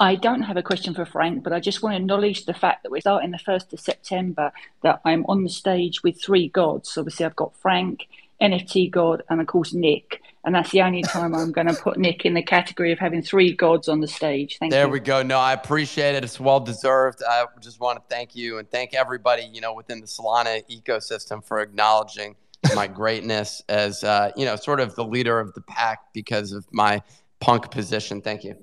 [0.00, 2.84] I don't have a question for Frank, but I just want to acknowledge the fact
[2.84, 4.52] that we're starting the 1st of September,
[4.84, 6.96] that I'm on the stage with three gods.
[6.96, 8.06] Obviously, I've got Frank,
[8.40, 10.22] NFT God, and of course, Nick.
[10.44, 13.22] And that's the only time I'm going to put Nick in the category of having
[13.22, 14.58] three gods on the stage.
[14.60, 14.76] Thank you.
[14.76, 14.92] There you.
[14.92, 15.24] we go.
[15.24, 16.22] No, I appreciate it.
[16.22, 17.22] It's well deserved.
[17.28, 21.44] I just want to thank you and thank everybody, you know, within the Solana ecosystem
[21.44, 22.36] for acknowledging
[22.74, 26.66] my greatness as, uh, you know, sort of the leader of the pack because of
[26.72, 27.02] my
[27.40, 28.20] punk position.
[28.20, 28.56] Thank you.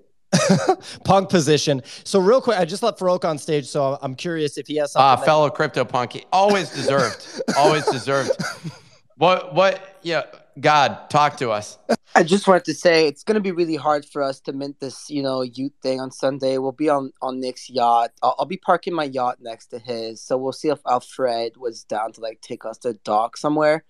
[1.06, 1.82] Punk position.
[2.04, 4.92] So real quick, I just let Farokh on stage, so I'm curious if he has
[4.92, 5.24] something.
[5.24, 7.42] Uh, fellow crypto punk, always deserved.
[7.58, 8.32] always deserved.
[9.16, 10.24] What, what, yeah,
[10.60, 11.78] God, talk to us.
[12.16, 14.80] I just wanted to say it's going to be really hard for us to mint
[14.80, 16.58] this, you know, youth thing on Sunday.
[16.58, 18.12] We'll be on on Nick's yacht.
[18.24, 21.84] I'll, I'll be parking my yacht next to his, so we'll see if Alfred was
[21.84, 23.84] down to like take us to dock somewhere,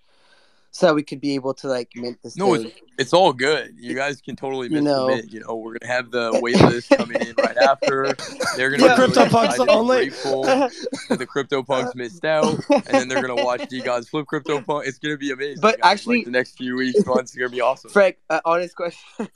[0.76, 2.36] so we could be able to like mint this.
[2.36, 3.76] No, it's, it's all good.
[3.80, 5.08] You guys can totally You miss know.
[5.08, 5.32] the mint.
[5.32, 8.14] You know, we're gonna have the wait list coming in right after.
[8.58, 8.96] They're gonna Yeah.
[8.98, 9.98] be really CryptoPunks only.
[10.10, 10.72] grateful that
[11.08, 14.86] the CryptoPunks missed out, and then they're gonna watch DeGod's flip CryptoPunk.
[14.86, 15.62] It's gonna be amazing.
[15.62, 15.94] But guys.
[15.94, 17.90] actually- like, the next few weeks, months, are gonna be awesome.
[17.92, 19.30] Frank, uh, honest question.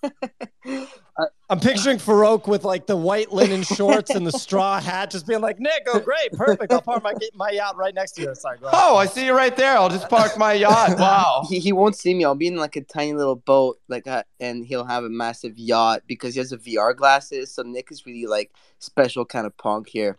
[1.19, 5.27] uh, I'm picturing Farokh with like the white linen shorts and the straw hat, just
[5.27, 6.71] being like, "Nick, oh great, perfect.
[6.71, 8.57] I'll park my my yacht right next to you." Sorry.
[8.63, 9.77] Oh, I see you right there.
[9.77, 10.97] I'll just park my yacht.
[10.99, 11.45] Wow.
[11.49, 12.25] he, he won't see me.
[12.25, 15.57] I'll be in like a tiny little boat, like, uh, and he'll have a massive
[15.57, 17.53] yacht because he has a VR glasses.
[17.53, 20.17] So Nick is really like special kind of punk here,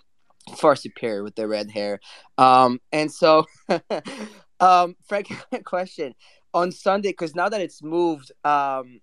[0.57, 2.01] far superior with the red hair.
[2.39, 3.47] Um, and so,
[4.61, 5.29] um, Frank,
[5.65, 6.15] question
[6.53, 9.01] on Sunday because now that it's moved, um,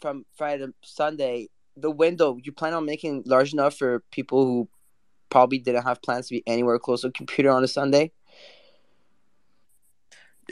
[0.00, 4.68] from Friday to Sunday, the window you plan on making large enough for people who
[5.30, 8.12] probably didn't have plans to be anywhere close to a computer on a Sunday.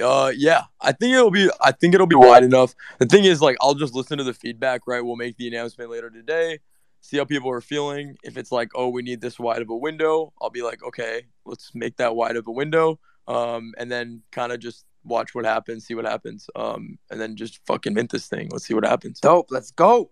[0.01, 1.51] Uh, yeah, I think it'll be.
[1.61, 2.75] I think it'll be wide enough.
[2.99, 4.83] The thing is, like, I'll just listen to the feedback.
[4.87, 6.61] Right, we'll make the announcement later today.
[7.01, 8.17] See how people are feeling.
[8.23, 11.23] If it's like, oh, we need this wide of a window, I'll be like, okay,
[11.45, 13.01] let's make that wide of a window.
[13.27, 16.49] Um, and then kind of just watch what happens, see what happens.
[16.55, 18.49] Um, and then just fucking mint this thing.
[18.51, 19.21] Let's see what happens.
[19.21, 19.49] Dope.
[19.51, 20.11] Let's go.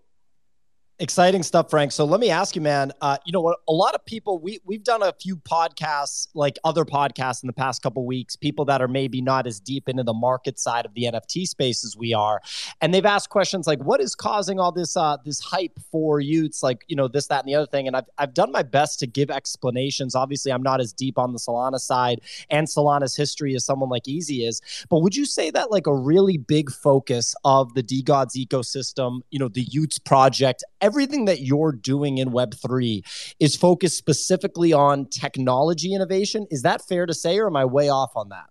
[0.99, 1.91] Exciting stuff, Frank.
[1.91, 2.91] So let me ask you, man.
[3.01, 3.59] Uh, you know what?
[3.67, 7.53] A lot of people we we've done a few podcasts, like other podcasts, in the
[7.53, 8.35] past couple weeks.
[8.35, 11.85] People that are maybe not as deep into the market side of the NFT space
[11.85, 12.41] as we are,
[12.81, 16.63] and they've asked questions like, "What is causing all this uh, this hype for y00ts?"
[16.63, 17.85] Like, you know, this, that, and the other thing.
[17.85, 20.15] And I've I've done my best to give explanations.
[20.15, 24.07] Obviously, I'm not as deep on the Solana side and Solana's history as someone like
[24.07, 24.63] Easy is.
[24.89, 29.37] But would you say that like a really big focus of the DeGods ecosystem, you
[29.37, 30.63] know, the y00ts project?
[30.87, 33.05] Everything that you're doing in Web3
[33.41, 36.47] is focused specifically on technology innovation.
[36.49, 38.45] Is that fair to say, or am I way off on that?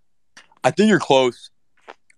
[0.63, 1.49] I think you're close.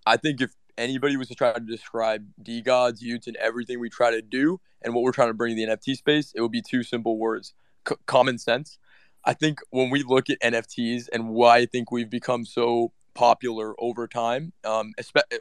[0.06, 4.12] I think if anybody was to try to describe DeGods, y00ts, and everything we try
[4.12, 6.62] to do and what we're trying to bring to the NFT space, it would be
[6.62, 7.54] two simple words
[7.88, 8.78] C- common sense.
[9.24, 13.74] I think when we look at NFTs and why I think we've become so popular
[13.80, 14.92] over time, um,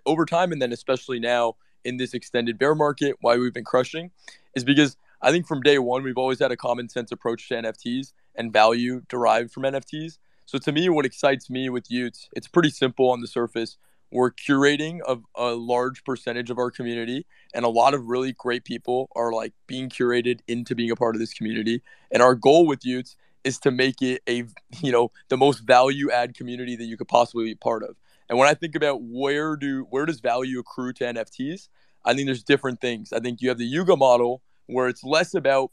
[0.06, 4.10] over time, and then especially now in this extended bear market, why we've been crushing,
[4.58, 7.54] is because I think from day one, we've always had a common sense approach to
[7.54, 10.18] NFTs and value derived from NFTs.
[10.46, 13.76] So to me, what excites me with y00ts, it's pretty simple on the surface.
[14.10, 18.64] We're curating a, a large percentage of our community, and a lot of really great
[18.64, 21.82] people are like being curated into being a part of this community.
[22.10, 24.44] And our goal with y00ts is to make it a
[24.82, 27.96] you know the most value add community that you could possibly be part of.
[28.28, 31.68] And when I think about where do where does value accrue to NFTs,
[32.04, 33.12] I think there's different things.
[33.12, 35.70] I think you have the Yuga model where it's less about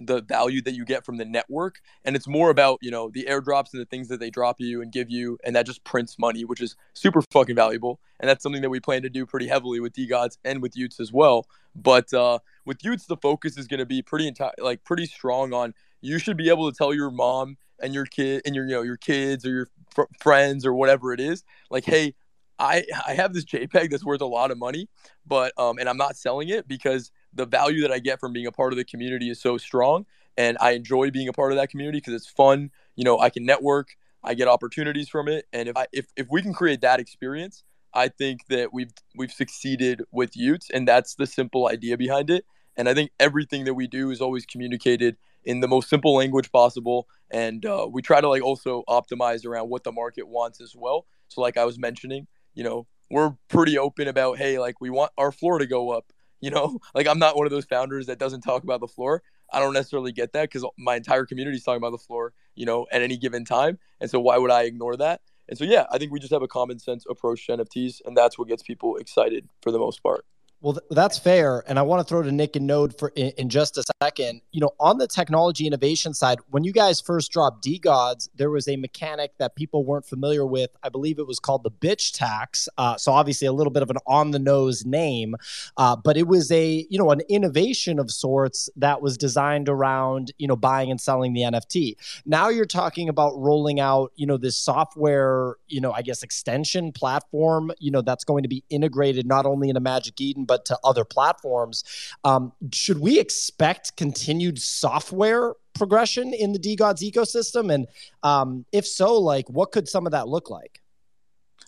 [0.00, 3.26] the value that you get from the network and it's more about you know the
[3.28, 6.18] airdrops and the things that they drop you and give you and that just prints
[6.18, 8.00] money which is super fucking valuable.
[8.18, 11.00] And that's something that we plan to do pretty heavily with DeGods and with y00ts
[11.00, 11.46] as well.
[11.74, 15.52] But uh, with y00ts the focus is going to be pretty enti- like pretty strong
[15.52, 18.74] on you should be able to tell your mom and your kid and your you
[18.74, 22.14] know your kids or your fr- friends or whatever it is like hey
[22.58, 24.88] I I have this JPEG that's worth a lot of money,
[25.26, 28.46] but um, and I'm not selling it because the value that I get from being
[28.46, 30.06] a part of the community is so strong,
[30.36, 32.70] and I enjoy being a part of that community because it's fun.
[32.96, 36.26] You know, I can network, I get opportunities from it, and if I if if
[36.30, 37.64] we can create that experience,
[37.94, 42.44] I think that we've we've succeeded with y00ts, and that's the simple idea behind it.
[42.76, 46.52] And I think everything that we do is always communicated in the most simple language
[46.52, 50.74] possible, and uh, we try to like also optimize around what the market wants as
[50.76, 51.06] well.
[51.28, 55.12] So, like I was mentioning you know, we're pretty open about, hey, like we want
[55.18, 56.12] our floor to go up.
[56.46, 59.22] You know, like I'm not one of those founders that doesn't talk about the floor.
[59.52, 62.64] I don't necessarily get that because my entire community is talking about the floor, you
[62.64, 63.78] know, at any given time.
[64.00, 65.20] And so why would I ignore that?
[65.50, 68.16] And so, yeah, I think we just have a common sense approach to NFTs, and
[68.16, 70.24] that's what gets people excited for the most part.
[70.62, 71.64] Well, th- that's fair.
[71.66, 74.42] And I want to throw to Nick and Node for in, in, just a second.
[74.52, 78.68] You know, on the technology innovation side, when you guys first dropped DeGods, there was
[78.68, 80.70] a mechanic that people weren't familiar with.
[80.82, 82.68] I believe it was called the bitch tax.
[82.76, 85.34] Uh, so obviously a little bit of an on the nose name,
[85.78, 90.30] uh, but it was a, you know, an innovation of sorts that was designed around,
[90.36, 91.96] you know, buying and selling the NFT.
[92.26, 96.92] Now you're talking about rolling out, you know, this software, you know, I guess extension
[96.92, 100.64] platform, you know, that's going to be integrated not only in a Magic Eden, but
[100.64, 101.84] to other platforms.
[102.24, 107.72] Um, should we expect continued software progression in the DeGods ecosystem?
[107.72, 107.86] And
[108.24, 110.80] um, if so, like what could some of that look like?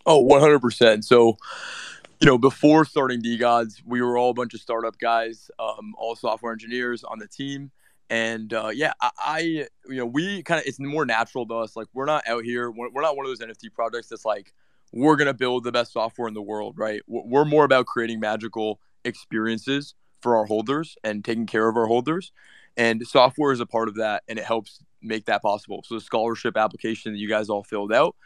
[0.05, 1.05] Oh, 100%.
[1.05, 1.37] So,
[2.21, 6.17] you know, before starting DeGods, we were all a bunch of startup guys, um, all
[6.17, 7.71] software engineers on the team.
[8.11, 9.39] And uh, yeah, I, I,
[9.87, 11.77] you know, we kind of, it's more natural to us.
[11.77, 14.53] Like, we're not out here, we're, we're not one of those NFT projects that's like,
[14.93, 17.03] we're going to build the best software in the world, right?
[17.07, 22.31] We're more about creating magical experiences for our holders and taking care of our holders.
[22.77, 25.83] And software is a part of that and it helps make that possible.
[25.87, 28.17] So the scholarship application that you guys all filled out,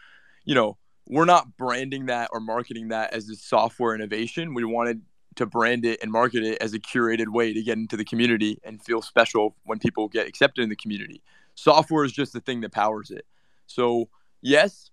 [0.44, 0.76] you know,
[1.08, 4.54] we're not branding that or marketing that as a software innovation.
[4.54, 5.02] We wanted
[5.36, 8.58] to brand it and market it as a curated way to get into the community
[8.64, 11.22] and feel special when people get accepted in the community.
[11.54, 13.24] Software is just the thing that powers it.
[13.66, 14.08] So,
[14.42, 14.90] yes,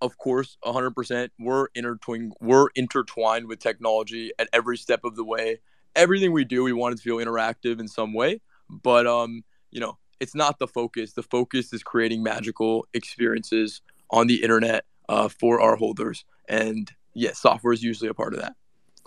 [0.00, 1.30] of course, 100%.
[1.38, 2.32] We're intertwined.
[2.40, 5.60] We're intertwined with technology at every step of the way.
[5.96, 8.40] Everything we do, we want it to feel interactive in some way.
[8.70, 11.12] But um, you know, it's not the focus.
[11.12, 16.24] The focus is creating magical experiences on the internet uh, for our holders.
[16.48, 18.54] And yes, software is usually a part of that.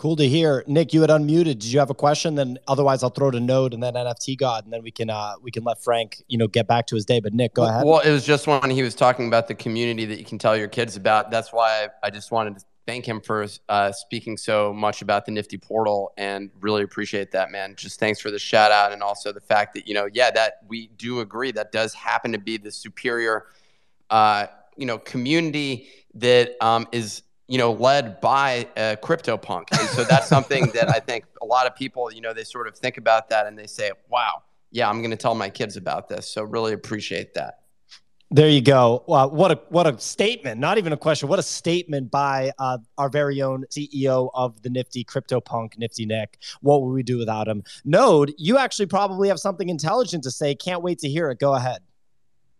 [0.02, 0.64] Cool to hear.
[0.66, 1.44] Nick, you had unmuted.
[1.44, 2.34] Did you have a question?
[2.34, 5.08] Then otherwise I'll throw it to Node and then NFT God, and then we can
[5.08, 7.20] uh we can let Frank, you know, get back to his day.
[7.20, 7.84] But Nick, go ahead.
[7.86, 10.56] Well, it was just when he was talking about the community that you can tell
[10.56, 11.30] your kids about.
[11.30, 15.24] That's why I, I just wanted to thank him for uh, speaking so much about
[15.24, 17.76] the Nifty portal and really appreciate that, man.
[17.76, 20.54] Just thanks for the shout out and also the fact that, you know, yeah, that
[20.66, 23.46] we do agree that does happen to be the superior,
[24.10, 29.64] uh, you know, community that um, is you know, led by a CryptoPunk.
[29.72, 32.68] And so that's something that I think a lot of people, you know, they sort
[32.68, 35.76] of think about that and they say, wow, yeah, I'm going to tell my kids
[35.76, 36.28] about this.
[36.28, 37.58] So really appreciate that.
[38.30, 39.04] There you go.
[39.06, 40.58] Well, what a what a statement!
[40.58, 41.28] Not even a question.
[41.28, 46.38] What a statement by uh, our very own CEO of the Nifty CryptoPunk, Nifty Nick.
[46.62, 47.62] What would we do without him?
[47.84, 50.54] Node, you actually probably have something intelligent to say.
[50.54, 51.40] Can't wait to hear it.
[51.40, 51.80] Go ahead.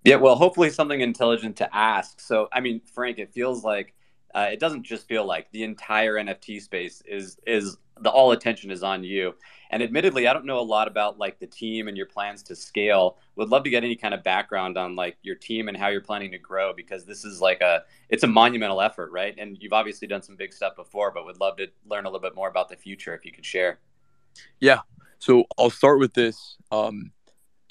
[0.05, 2.21] Yeah, well, hopefully something intelligent to ask.
[2.21, 3.95] So, I mean, Frank, it feels like
[4.35, 8.71] uh, it doesn't just feel like the entire NFT space is is the all attention
[8.71, 9.35] is on you.
[9.71, 12.57] And admittedly, I don't know a lot about like the team and your plans to
[12.57, 13.19] scale.
[13.37, 16.01] Would love to get any kind of background on like your team and how you're
[16.01, 19.35] planning to grow because this is like a it's a monumental effort, right?
[19.39, 22.21] And you've obviously done some big stuff before, but would love to learn a little
[22.21, 23.79] bit more about the future if you could share.
[24.61, 24.81] Yeah.
[25.19, 26.57] So I'll start with this.
[26.71, 27.13] Um,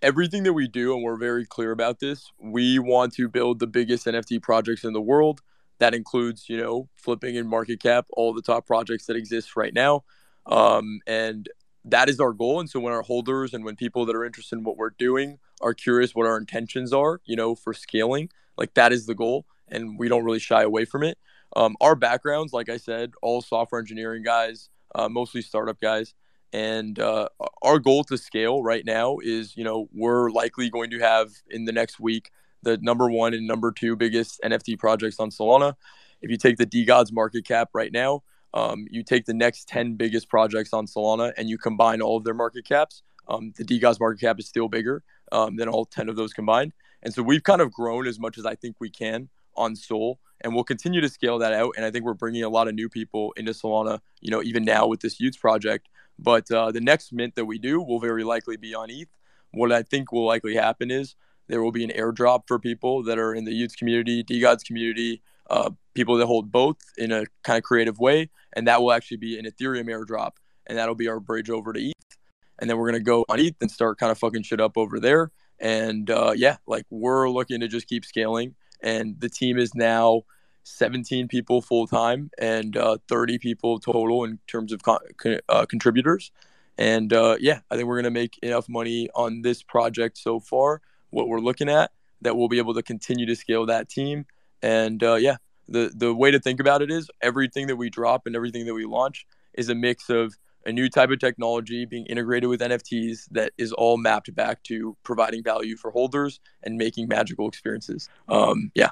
[0.02, 3.68] everything that we do, and we're very clear about this, we want to build the
[3.68, 5.42] biggest NFT projects in the world
[5.82, 9.74] that includes, you know, flipping and market cap, all the top projects that exist right
[9.74, 10.04] now.
[10.46, 11.50] Um, and
[11.84, 12.60] that is our goal.
[12.60, 15.40] And so when our holders and when people that are interested in what we're doing
[15.60, 19.48] are curious what our intentions are, you know, for scaling, like that is the goal.
[19.70, 21.18] And we don't really shy away from it.
[21.56, 26.14] Um, our backgrounds, like I said, all software engineering guys, uh, mostly startup guys.
[26.54, 27.30] And uh,
[27.64, 31.66] our goal to scale right now is, you know, we're likely going to have in
[31.66, 32.30] the next week
[32.64, 35.76] the number one and number two biggest NFT projects on Solana.
[36.22, 39.96] If you take the DeGods market cap right now, um, you take the next 10
[39.96, 44.00] biggest projects on Solana and you combine all of their market caps, um, the DeGods
[44.00, 46.74] market cap is still bigger um, than all 10 of those combined.
[47.04, 50.20] And so we've kind of grown as much as I think we can on Sol,
[50.42, 51.74] and we'll continue to scale that out.
[51.76, 54.64] And I think we're bringing a lot of new people into Solana, you know, even
[54.64, 55.90] now with this y00ts project.
[56.20, 59.10] But uh, the next mint that we do will very likely be on ETH.
[59.52, 61.16] What I think will likely happen is
[61.48, 65.22] there will be an airdrop for people that are in the y00ts community, DeGods community,
[65.50, 68.30] uh, people that hold both in a kind of creative way.
[68.54, 70.32] And that will actually be an Ethereum airdrop.
[70.68, 72.18] And that'll be our bridge over to ETH.
[72.60, 74.78] And then we're going to go on ETH and start kind of fucking shit up
[74.78, 75.32] over there.
[75.60, 78.56] And uh, yeah, like we're looking to just keep scaling.
[78.82, 80.24] And the team is now
[80.64, 86.32] 17 people full time and uh, 30 people total in terms of con- uh, contributors.
[86.78, 90.40] And uh, yeah, I think we're going to make enough money on this project so
[90.40, 90.82] far
[91.12, 91.92] what we're looking at
[92.22, 94.26] that we'll be able to continue to scale that team.
[94.62, 95.38] And uh, yeah,
[95.68, 98.74] the the way to think about it is everything that we drop and everything that
[98.74, 100.36] we launch is a mix of
[100.66, 104.96] a new type of technology being integrated with NFTs that is all mapped back to
[105.04, 108.10] providing value for holders and making magical experiences.
[108.28, 108.90] Um, yeah.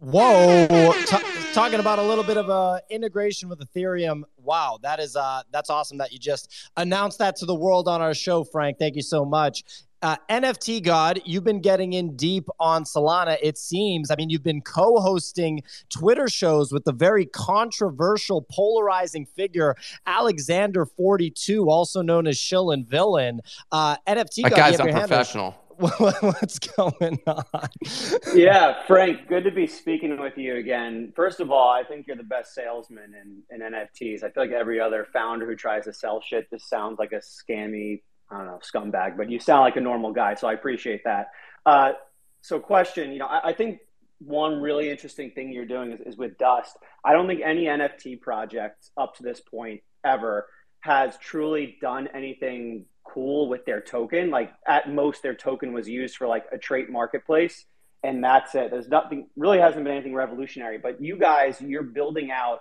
[0.00, 0.92] Whoa!
[1.06, 1.16] T-
[1.52, 4.22] talking about a little bit of a integration with Ethereum.
[4.36, 8.00] Wow, that is uh, that's awesome that you just announced that to the world on
[8.00, 8.78] our show, Frank.
[8.78, 9.64] Thank you so much.
[10.00, 13.36] Uh, NFT God, you've been getting in deep on Solana.
[13.42, 14.10] It seems.
[14.10, 19.76] I mean, you've been co-hosting Twitter shows with the very controversial, polarizing figure
[20.06, 23.40] Alexander Forty Two, also known as Shillin Villain.
[23.72, 25.56] Uh, NFT that God, guy's unprofessional.
[25.78, 27.44] What's going on?
[28.34, 31.12] yeah, Frank, good to be speaking with you again.
[31.14, 34.24] First of all, I think you're the best salesman in, in NFTs.
[34.24, 37.20] I feel like every other founder who tries to sell shit just sounds like a
[37.20, 38.00] scammy
[38.30, 41.30] I don't know, scumbag, but you sound like a normal guy, so I appreciate that.
[41.64, 41.92] Uh,
[42.40, 43.80] so, question, you know, I, I, think
[44.18, 46.76] one really interesting thing you're doing is, is, with Dust.
[47.04, 50.46] I don't think any NFT project up to this point ever
[50.80, 54.30] has truly done anything cool with their token.
[54.30, 57.64] Like at most, their token was used for like a trait marketplace,
[58.02, 58.70] and that's it.
[58.70, 60.78] There's nothing really hasn't been anything revolutionary.
[60.78, 62.60] But you guys, you're building out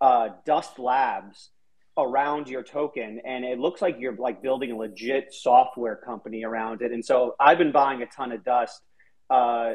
[0.00, 1.50] uh, Dust Labs
[1.96, 6.82] around your token and it looks like you're like building a legit software company around
[6.82, 6.90] it.
[6.92, 8.82] And so i've been buying a ton of dust
[9.30, 9.74] uh,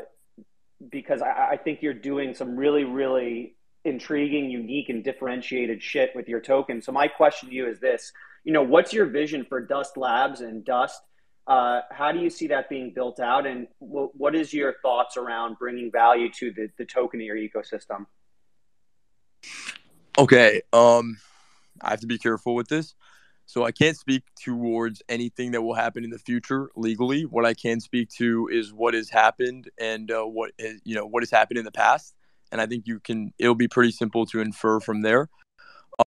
[0.92, 3.56] because I, I, think you're doing some really really
[3.86, 6.82] intriguing unique and differentiated shit with your token.
[6.82, 8.12] So my question to you is this.
[8.44, 11.02] You know what's your vision for dust labs and dust?
[11.48, 13.48] Uh, how do you see that being built out?
[13.48, 17.38] And w- what is your thoughts around bringing value to the, the token in your
[17.38, 18.06] ecosystem?
[20.18, 21.18] Okay um
[21.82, 22.96] I have to be careful with this.
[23.46, 27.24] So I can't speak towards anything that will happen in the future legally.
[27.24, 30.28] What I can speak to is what has happened and uh,
[30.84, 32.14] you know what has happened in the past.
[32.52, 33.34] And I think you can.
[33.40, 35.30] It'll be pretty simple to infer from there.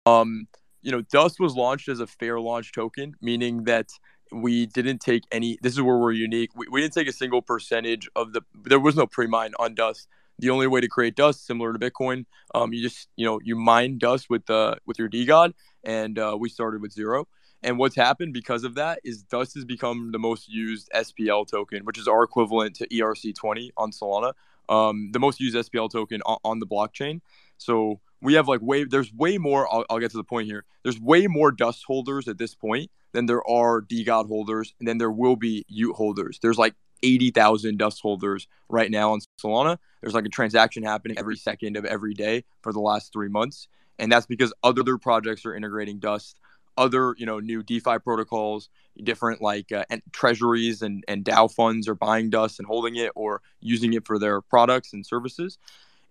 [0.05, 0.47] Um,
[0.81, 3.89] you know, Dust was launched as a fair launch token, meaning that
[4.31, 5.57] we didn't take any.
[5.61, 6.51] This is where we're unique.
[6.55, 8.43] We, we didn't take a single percentage of the.
[8.63, 10.07] There was no pre mine on Dust.
[10.39, 13.55] The only way to create Dust, similar to Bitcoin, um, you just you know you
[13.55, 17.27] mine Dust with the with your DeGod, and uh, we started with zero.
[17.63, 21.83] And what's happened because of that is Dust has become the most used SPL token,
[21.83, 24.33] which is our equivalent to ERC20 on Solana,
[24.69, 27.21] um, the most used SPL token on, on the blockchain.
[27.57, 29.71] So we have like way there's way more.
[29.71, 30.65] I'll, I'll, get to the point here.
[30.83, 34.97] There's way more Dust holders at this point than there are DeGod holders, and then
[34.97, 36.39] there will be Ute holders.
[36.41, 39.77] There's like 80,000 Dust holders right now on Solana.
[40.01, 43.67] There's like a transaction happening every second of every day for the last three months,
[43.99, 46.39] and that's because other projects are integrating Dust
[46.77, 48.69] other you know new DeFi protocols,
[49.03, 53.11] different like uh, and treasuries and and DAO funds are buying Dust and holding it
[53.15, 55.57] or using it for their products and services.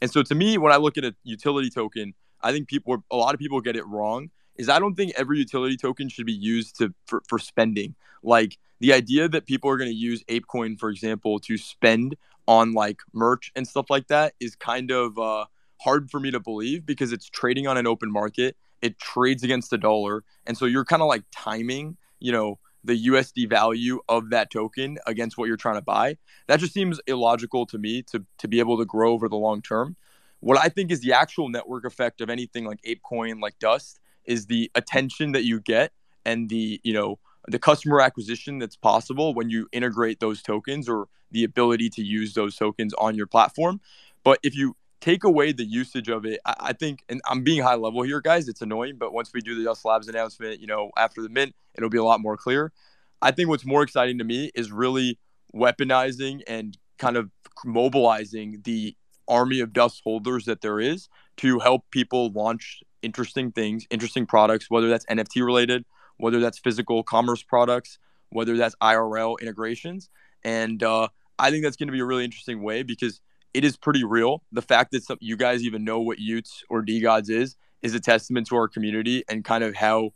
[0.01, 3.17] And so to me, when I look at a utility token, I think people a
[3.17, 4.31] lot of people get it wrong.
[4.57, 7.95] Is I don't think every utility token should be used to for, for spending.
[8.23, 12.17] Like the idea that people are going to use ApeCoin, for example, to spend
[12.47, 15.47] on like merch and stuff like that is kind of uh,
[15.81, 18.59] hard for me to believe because it's trading on an open market.
[18.83, 20.23] It trades against the dollar.
[20.45, 24.99] And so you're kind of like timing you know the usd value of that token
[25.07, 26.17] against what you're trying to buy.
[26.49, 29.63] That just seems illogical to me to to be able to grow over the long
[29.63, 29.97] term.
[30.41, 34.47] What i think is the actual network effect of anything like apecoin like dust is
[34.47, 35.93] the attention that you get
[36.25, 37.19] and the you know
[37.49, 42.35] the customer acquisition that's possible when you integrate those tokens or the ability to use
[42.35, 43.81] those tokens on your platform
[44.23, 47.63] but if you take away the usage of it, I, I, think, and I'm being
[47.63, 48.49] high level here, guys.
[48.49, 51.55] It's annoying, but once we do the Dust Labs announcement, you know, after the mint,
[51.77, 52.73] it'll be a lot more clear.
[53.21, 55.19] I think what's more exciting to me is really
[55.55, 57.31] weaponizing and kind of
[57.67, 58.97] mobilizing the
[59.29, 64.71] army of Dust holders that there is to help people launch interesting things, interesting products,
[64.71, 65.85] whether that's NFT related,
[66.19, 67.99] whether that's physical commerce products,
[68.31, 70.09] whether that's IRL integrations.
[70.43, 71.09] And uh,
[71.39, 73.21] I think that's going to be a really interesting way because
[73.53, 74.43] it is pretty real.
[74.53, 78.01] The fact that some, you guys even know what y00ts or DeGods is is a
[78.01, 80.13] testament to our community and kind of how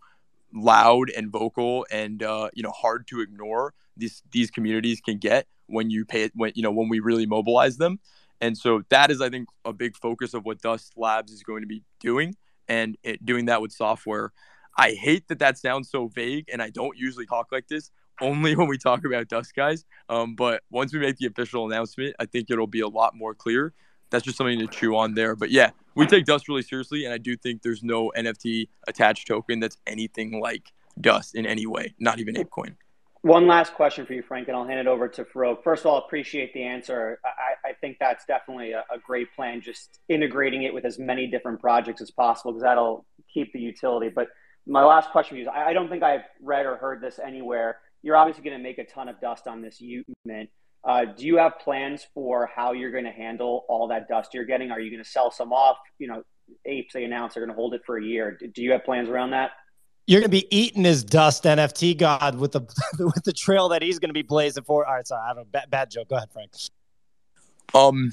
[0.52, 5.46] loud and vocal and uh, you know hard to ignore these these communities can get
[5.66, 8.00] when you pay it when you know when we really mobilize them.
[8.40, 11.62] And so that is, I think, a big focus of what Dust Labs is going
[11.62, 12.36] to be doing,
[12.68, 14.32] and it, doing that with software.
[14.78, 18.54] I hate that that sounds so vague, and I don't usually talk like this only
[18.56, 19.84] when we talk about Dust Guys.
[20.08, 23.34] Um, but once we make the official announcement, I think it'll be a lot more
[23.34, 23.74] clear.
[24.10, 25.36] That's just something to chew on there.
[25.36, 29.26] But yeah, we take Dust really seriously, and I do think there's no NFT attached
[29.26, 32.76] token that's anything like Dust in any way, not even ApeCoin.
[33.22, 35.64] One last question for you, Frank, and I'll hand it over to Farokh.
[35.64, 37.18] First of all, appreciate the answer.
[37.24, 41.26] I, I think that's definitely a, a, great plan, just integrating it with as many
[41.26, 43.04] different projects as possible, because that'll
[43.34, 44.08] keep the utility.
[44.08, 44.28] But
[44.68, 47.18] my last question for you is I, I don't think I've read or heard this
[47.18, 50.50] anywhere you're obviously going to make a ton of dust on this y00t mint.
[50.84, 54.44] Uh, do you have plans for how you're going to handle all that dust you're
[54.44, 54.70] getting?
[54.70, 55.76] Are you going to sell some off?
[55.98, 56.22] You know,
[56.64, 58.38] apes they announced they're going to hold it for a year.
[58.54, 59.50] Do you have plans around that?
[60.06, 62.60] You're going to be eating his dust, NFT god, with the
[62.98, 64.86] with the trail that he's going to be blazing for.
[64.86, 66.08] All right, sorry, I have a bad, bad joke.
[66.08, 66.52] Go ahead, Frank.
[67.74, 68.12] Um,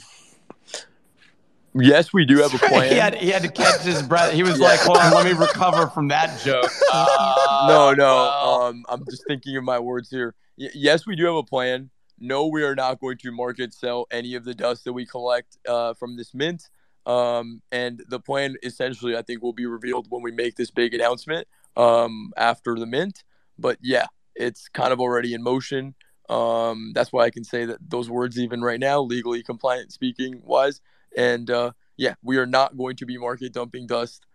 [1.75, 2.89] Yes, we do have a plan.
[2.89, 4.31] he, had, he had to catch his breath.
[4.31, 4.67] He was yeah.
[4.67, 8.17] like, "Hold on, let me recover from that joke." Uh, no, no.
[8.29, 10.33] Um, I'm just thinking of my words here.
[10.57, 11.89] Y- yes, we do have a plan.
[12.19, 15.57] No, we are not going to market sell any of the dust that we collect
[15.67, 16.69] uh, from this mint.
[17.05, 20.93] Um, and the plan essentially, I think, will be revealed when we make this big
[20.93, 23.23] announcement um, after the mint.
[23.59, 25.95] But yeah, it's kind of already in motion.
[26.29, 30.41] Um, that's why I can say that those words, even right now, legally compliant speaking
[30.43, 30.81] wise,
[31.17, 34.25] and uh, yeah, we are not going to be market dumping dust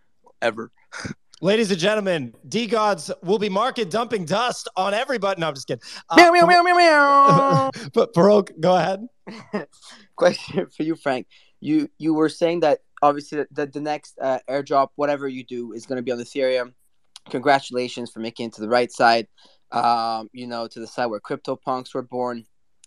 [0.43, 0.71] ever.
[1.43, 5.41] Ladies and gentlemen, DeGods will be market dumping dust on everybody.
[5.41, 5.83] No, I'm just kidding.
[6.11, 7.71] Uh, meow, meow, meow, meow, meow.
[7.95, 9.07] but Farokh, go ahead.
[10.17, 11.27] Question for you, Frank.
[11.61, 15.73] You you were saying that obviously that the, the next uh, airdrop, whatever you do,
[15.73, 16.75] is going to be on Ethereum.
[17.31, 19.27] Congratulations for making it to the right side.
[19.73, 22.45] Um, you know, to the side where CryptoPunks were born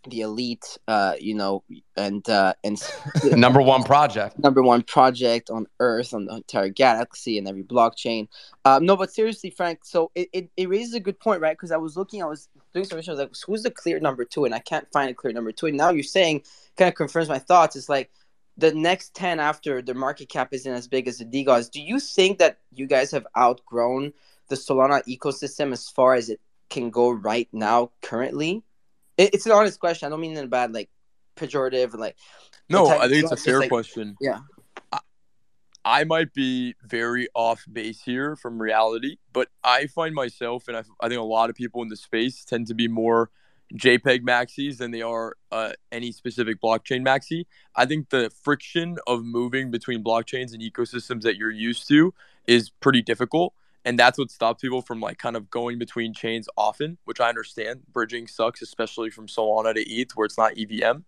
[0.10, 1.64] the elite, uh, you know,
[1.96, 2.82] and uh, and
[3.32, 8.28] number one project, number one project on Earth, on the entire galaxy, and every blockchain.
[8.66, 9.80] Um, no, but seriously, Frank.
[9.84, 11.56] So it, it, it raises a good point, right?
[11.56, 14.00] Because I was looking, I was doing some research, I was like, who's the clear
[14.00, 14.46] number two?
[14.46, 15.68] And I can't find a clear number two.
[15.68, 16.44] And now you're saying,
[16.78, 17.76] kind of confirms my thoughts.
[17.76, 18.12] It's like
[18.58, 21.72] the next ten after the market cap isn't as big as the DeGods.
[21.72, 24.14] Do you think that you guys have outgrown
[24.50, 28.64] the Solana ecosystem as far as it can go right now, currently?
[29.18, 30.08] It, it's an honest question.
[30.08, 30.90] I don't mean in a bad like
[31.36, 32.18] pejorative or like.
[32.70, 34.16] No, I think it's a fair like, question.
[34.22, 34.40] Yeah.
[35.86, 40.84] I might be very off base here from reality, but I find myself, and I,
[41.02, 43.32] I think a lot of people in the space tend to be more
[43.76, 47.46] JPEG maxis than they are uh, any specific blockchain maxi.
[47.76, 52.14] I think the friction of moving between blockchains and ecosystems that you're used to
[52.48, 53.54] is pretty difficult.
[53.86, 57.30] And that's what stops people from like kind of going between chains often, which I
[57.30, 57.82] understand.
[57.92, 61.04] Bridging sucks, especially from Solana to ETH where it's not EVM.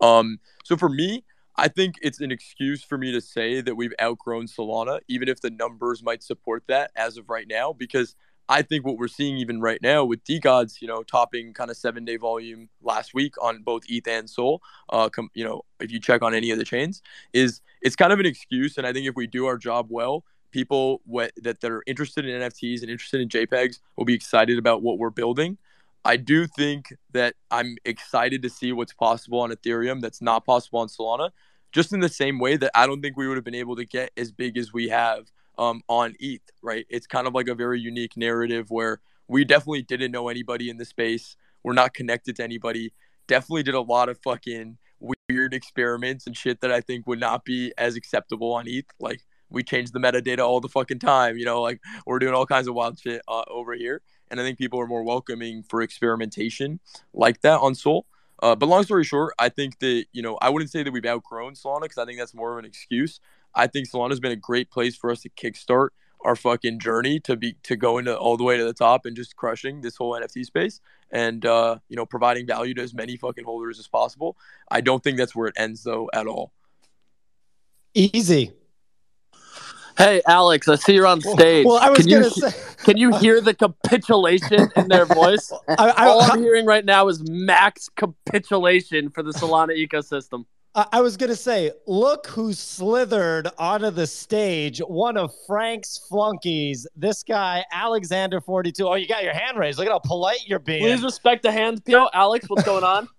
[0.00, 1.24] Um, so for me,
[1.56, 5.40] I think it's an excuse for me to say that we've outgrown Solana, even if
[5.40, 8.14] the numbers might support that as of right now, because
[8.48, 11.76] I think what we're seeing even right now with DeGods, you know, topping kind of
[11.76, 15.92] seven day volume last week on both ETH and Sol, uh, com- you know, if
[15.92, 17.00] you check on any of the chains,
[17.32, 18.76] is it's kind of an excuse.
[18.76, 22.26] And I think if we do our job well, people what, that, that are interested
[22.26, 25.58] in NFTs and interested in JPEGs will be excited about what we're building.
[26.04, 30.80] I do think that I'm excited to see what's possible on Ethereum that's not possible
[30.80, 31.30] on Solana,
[31.72, 33.84] just in the same way that I don't think we would have been able to
[33.84, 36.86] get as big as we have um, on ETH, right?
[36.88, 40.78] It's kind of like a very unique narrative where we definitely didn't know anybody in
[40.78, 41.36] the space.
[41.62, 42.92] We're not connected to anybody.
[43.28, 44.78] Definitely did a lot of fucking
[45.28, 48.86] weird experiments and shit that I think would not be as acceptable on ETH.
[48.98, 52.46] Like we change the metadata all the fucking time, you know, like we're doing all
[52.46, 54.02] kinds of wild shit uh, over here.
[54.30, 56.80] And I think people are more welcoming for experimentation
[57.12, 58.06] like that on Sol.
[58.42, 61.04] Uh, but long story short, I think that, you know, I wouldn't say that we've
[61.04, 63.20] outgrown Solana because I think that's more of an excuse.
[63.54, 65.88] I think Solana's been a great place for us to kickstart
[66.24, 69.16] our fucking journey to be to go into all the way to the top and
[69.16, 70.80] just crushing this whole NFT space
[71.10, 74.36] and uh, you know providing value to as many fucking holders as possible.
[74.70, 76.52] I don't think that's where it ends though at all.
[77.94, 78.52] Easy.
[80.00, 81.66] Hey Alex, I see you're on stage.
[81.66, 82.52] Well, I was can you gonna say-
[82.84, 85.52] can you hear the capitulation in their voice?
[85.68, 90.44] I- I- All I'm hearing right now is max capitulation for the Solana ecosystem.
[90.74, 94.78] I I was gonna say, look who slithered onto the stage.
[94.78, 96.86] One of Frank's flunkies.
[96.96, 98.88] This guy, Alexander Forty Two.
[98.88, 99.78] Oh, you got your hand raised.
[99.78, 100.80] Look at how polite you're being.
[100.82, 102.08] Please respect the hand, Pio.
[102.14, 103.08] Alex, what's going on?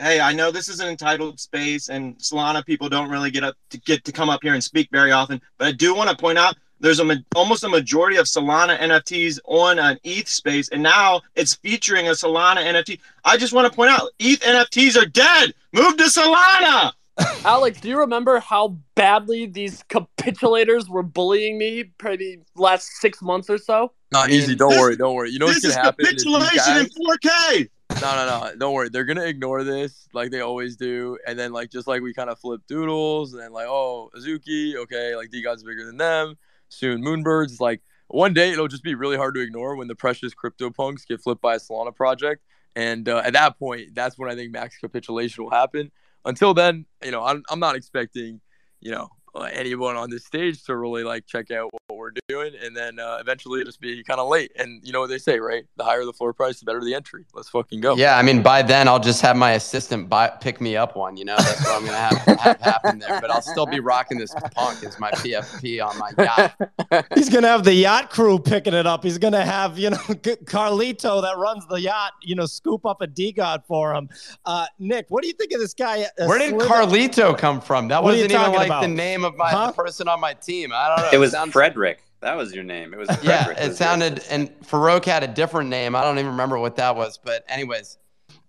[0.00, 3.56] hey, I know this is an entitled space, and Solana people don't really get up
[3.70, 5.40] to get to come up here and speak very often.
[5.58, 8.78] But I do want to point out there's a ma- almost a majority of Solana
[8.78, 13.00] NFTs on an ETH space, and now it's featuring a Solana NFT.
[13.24, 15.54] I just want to point out ETH NFTs are dead.
[15.72, 16.92] Move to Solana.
[17.46, 23.48] Alex, do you remember how badly these capitulators were bullying me probably last six months
[23.48, 23.92] or so?
[24.12, 24.54] Not easy.
[24.54, 24.96] Don't worry.
[24.96, 25.30] Don't worry.
[25.30, 26.06] You know what's This gonna is happen?
[26.06, 27.68] is these capitulation in 4K.
[27.90, 28.52] No, no, no.
[28.56, 28.88] Don't worry.
[28.90, 32.28] They're gonna ignore this like they always do, and then like just like we kind
[32.28, 36.36] of flip doodles, and then like oh Azuki, okay, like DeGod's bigger than them.
[36.68, 37.60] Soon Moonbirds.
[37.60, 41.04] Like one day it'll just be really hard to ignore when the precious crypto punks
[41.04, 42.42] get flipped by a Solana project,
[42.74, 45.90] and uh, at that point, that's when I think max capitulation will happen.
[46.24, 48.40] Until then, you know, I'm I'm not expecting,
[48.80, 49.10] you know,
[49.42, 53.18] anyone on this stage to really like check out what we're doing, and then uh,
[53.20, 54.52] eventually it'll just be kind of late.
[54.56, 55.64] And you know what they say, right?
[55.76, 57.24] The higher the floor price, the better the entry.
[57.34, 57.96] Let's fucking go.
[57.96, 61.16] Yeah, I mean, by then I'll just have my assistant buy, pick me up one.
[61.16, 63.20] You know, that's what I'm gonna have, have happen there.
[63.20, 67.06] But I'll still be rocking this punk as my PFP on my yacht.
[67.14, 69.02] He's gonna have the yacht crew picking it up.
[69.04, 69.96] He's gonna have you know
[70.46, 74.08] Carlito that runs the yacht, you know, scoop up a DeGod for him.
[74.44, 76.02] Uh, Nick, what do you think of this guy?
[76.18, 77.88] uh, Where did Slither- Carlito come from?
[77.88, 78.82] That What wasn't even like about?
[78.82, 79.66] the name of my Huh?
[79.68, 80.72] the person on my team.
[80.74, 81.10] I don't know.
[81.12, 82.02] It was sounds- Frederick.
[82.20, 82.94] That was your name.
[82.94, 85.94] It was Yeah, it was sounded, and Farokh had a different name.
[85.94, 87.18] I don't even remember what that was.
[87.22, 87.98] But anyways,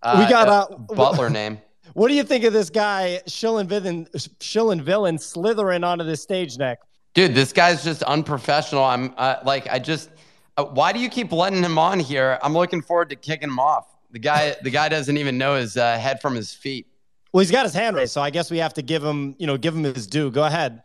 [0.01, 1.59] uh, We got a a- Butler name.
[1.93, 4.05] What do you think of this guy, Shillin Villain,
[4.39, 6.79] Shillin Villain, slithering onto the stage, Nick?
[7.15, 8.83] Dude, this guy's just unprofessional.
[8.83, 10.11] I'm uh, like, I just,
[10.57, 12.37] uh, why do you keep letting him on here?
[12.43, 13.87] I'm looking forward to kicking him off.
[14.11, 16.85] The guy, the guy doesn't even know his uh, head from his feet.
[17.33, 19.47] Well, he's got his hand raised, so I guess we have to give him, you
[19.47, 20.31] know, give him his due.
[20.31, 20.81] Go ahead.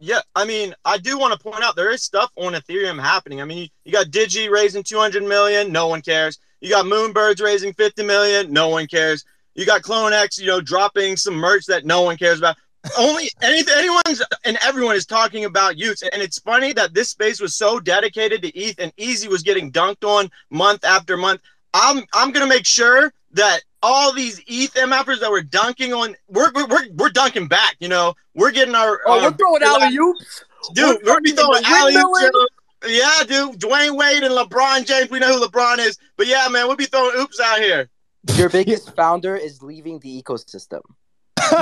[0.00, 3.40] Yeah, I mean, I do want to point out there is stuff on Ethereum happening.
[3.40, 6.38] I mean, you, got Digi raising 200 million, no one cares.
[6.60, 9.24] You got Moonbirds raising 50 million, no one cares.
[9.54, 12.56] You got CloneX, you know, dropping some merch that no one cares about.
[12.98, 17.54] Only anyone's and everyone is talking about y00ts, and it's funny that this space was
[17.54, 21.40] so dedicated to ETH, and Easy was getting dunked on month after month.
[21.72, 26.50] I'm I'm gonna make sure that all these ETH MFers that were dunking on, we're
[26.54, 27.76] we're, we're, we're dunking back.
[27.80, 29.00] You know, we're getting our.
[29.06, 30.44] Oh, our we're um, throwing alley oops.
[30.74, 32.46] Dude, We're we're be fucking throwing alley windmilling.
[32.86, 33.60] Yeah, dude.
[33.60, 35.10] Dwyane Wade and LeBron James.
[35.10, 35.98] We know who LeBron is.
[36.16, 37.90] But yeah, man, we'll be throwing oops out here.
[38.36, 40.80] Your biggest founder is leaving the ecosystem.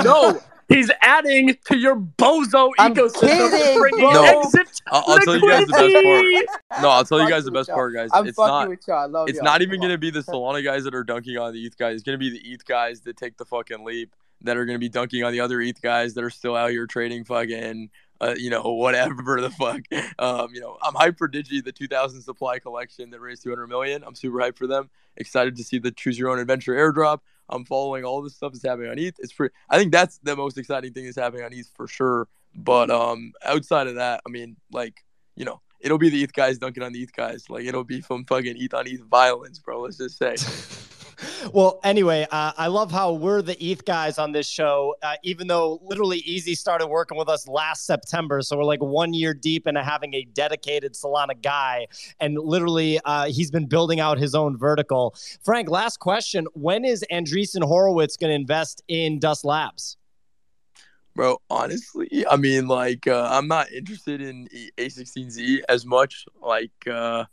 [0.03, 4.41] No, he's adding to your bozo I'm ecosystem, kidding, bringing bro.
[4.41, 6.81] exit I'll, I'll tell you guys the best part.
[6.81, 8.09] No, I'll tell you guys the best part, guys.
[8.13, 8.69] I'm it's not.
[8.69, 8.97] with y'all.
[8.97, 9.45] I love it's y'all.
[9.45, 11.95] not even Come gonna be the Solana guys that are dunking on the ETH guys.
[11.95, 14.89] It's gonna be the ETH guys that take the fucking leap that are gonna be
[14.89, 17.89] dunking on the other ETH guys that are still out here trading fucking
[18.23, 19.81] uh, you know, whatever the fuck.
[20.19, 24.03] Um, you know, I'm hyped for Digi, the 2000 supply collection that raised 200 million.
[24.03, 24.89] I'm super hyped for them.
[25.17, 27.19] Excited to see the Choose Your Own Adventure airdrop.
[27.53, 29.15] I'm following all the stuff that's happening on ETH.
[29.19, 29.53] It's pretty.
[29.69, 32.27] I think that's the most exciting thing that's happening on ETH for sure.
[32.55, 35.03] But um, outside of that, I mean, like,
[35.35, 37.49] you know, it'll be the ETH guys dunking on the ETH guys.
[37.49, 39.81] Like, it'll be some fucking ETH on ETH violence, bro.
[39.81, 40.35] Let's just say.
[41.53, 45.47] Well, anyway, uh, I love how we're the ETH guys on this show, uh, even
[45.47, 48.41] though literally Easy started working with us last September.
[48.41, 51.87] So we're like one year deep into having a dedicated Solana guy.
[52.19, 55.15] And literally, uh, he's been building out his own vertical.
[55.43, 59.97] Frank, last question When is Andreessen Horowitz going to invest in Dust Labs?
[61.15, 64.47] Bro, honestly, I mean, like, uh, I'm not interested in
[64.79, 66.25] A16Z as much.
[66.41, 67.25] Like, uh,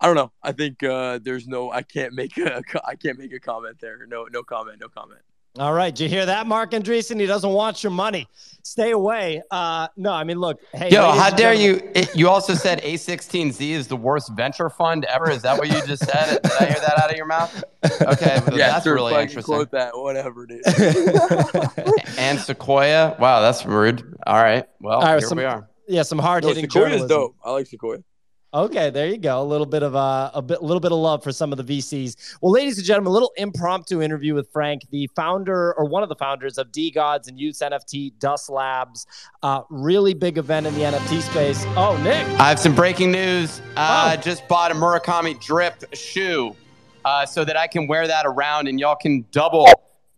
[0.00, 0.32] I don't know.
[0.42, 1.70] I think uh, there's no.
[1.70, 2.62] I can't make a.
[2.86, 4.06] I can't make a comment there.
[4.06, 4.26] No.
[4.30, 4.80] No comment.
[4.80, 5.20] No comment.
[5.58, 5.92] All right.
[5.92, 7.18] Did you hear that, Marc Andreessen?
[7.18, 8.28] He doesn't want your money.
[8.62, 9.42] Stay away.
[9.50, 10.60] Uh, no, I mean, look.
[10.72, 11.90] Hey, yo, how dare you?
[11.92, 15.28] It, you also said A16Z is the worst venture fund ever.
[15.28, 16.40] Is that what you just said?
[16.40, 17.64] Did I hear that out of your mouth?
[17.84, 19.42] Okay, well, yeah, that's sure, really interesting.
[19.42, 20.62] Quote that, whatever, dude.
[22.18, 23.16] and Sequoia.
[23.18, 24.16] Wow, that's rude.
[24.26, 24.66] All right.
[24.80, 25.68] Well, All right, here some- we are.
[25.88, 27.08] Yeah, some hard no, hitting Sequoia's journalism.
[27.08, 27.36] dope.
[27.44, 27.98] I like Sequoia.
[28.52, 29.40] Okay, there you go.
[29.40, 31.78] A little bit of uh, a bit, little bit of love for some of the
[31.78, 32.38] VCs.
[32.40, 36.08] Well, ladies and gentlemen, a little impromptu interview with Frank, the founder or one of
[36.08, 39.06] the founders of DeGods and y00ts NFT Dust Labs.
[39.44, 41.64] Uh, really big event in the NFT space.
[41.76, 42.26] Oh, Nick.
[42.40, 43.60] I have some breaking news.
[43.76, 44.20] Uh, Oh.
[44.20, 46.56] Just bought a Murakami drip shoe
[47.04, 49.66] uh, so that I can wear that around and y'all can double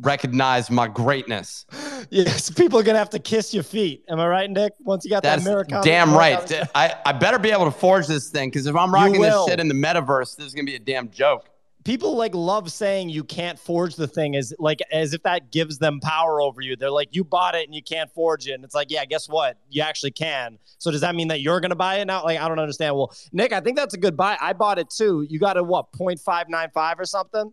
[0.02, 1.66] recognize my greatness.
[2.10, 4.04] Yes, people are gonna have to kiss your feet.
[4.08, 4.72] Am I right, Nick?
[4.80, 5.82] Once you got That's that Murakami.
[5.84, 6.52] damn right.
[6.74, 9.60] I, I better be able to forge this thing because if I'm rocking this shit
[9.60, 11.48] in the metaverse, this is going to be a damn joke.
[11.84, 15.78] People like love saying you can't forge the thing as like as if that gives
[15.78, 16.76] them power over you.
[16.76, 18.52] They're like, you bought it and you can't forge it.
[18.52, 19.56] And it's like, yeah, guess what?
[19.70, 20.58] You actually can.
[20.78, 22.24] So does that mean that you're gonna buy it now?
[22.24, 22.94] Like, I don't understand.
[22.94, 24.36] Well, Nick, I think that's a good buy.
[24.40, 25.24] I bought it too.
[25.30, 27.52] You got a what, 0.595 or something?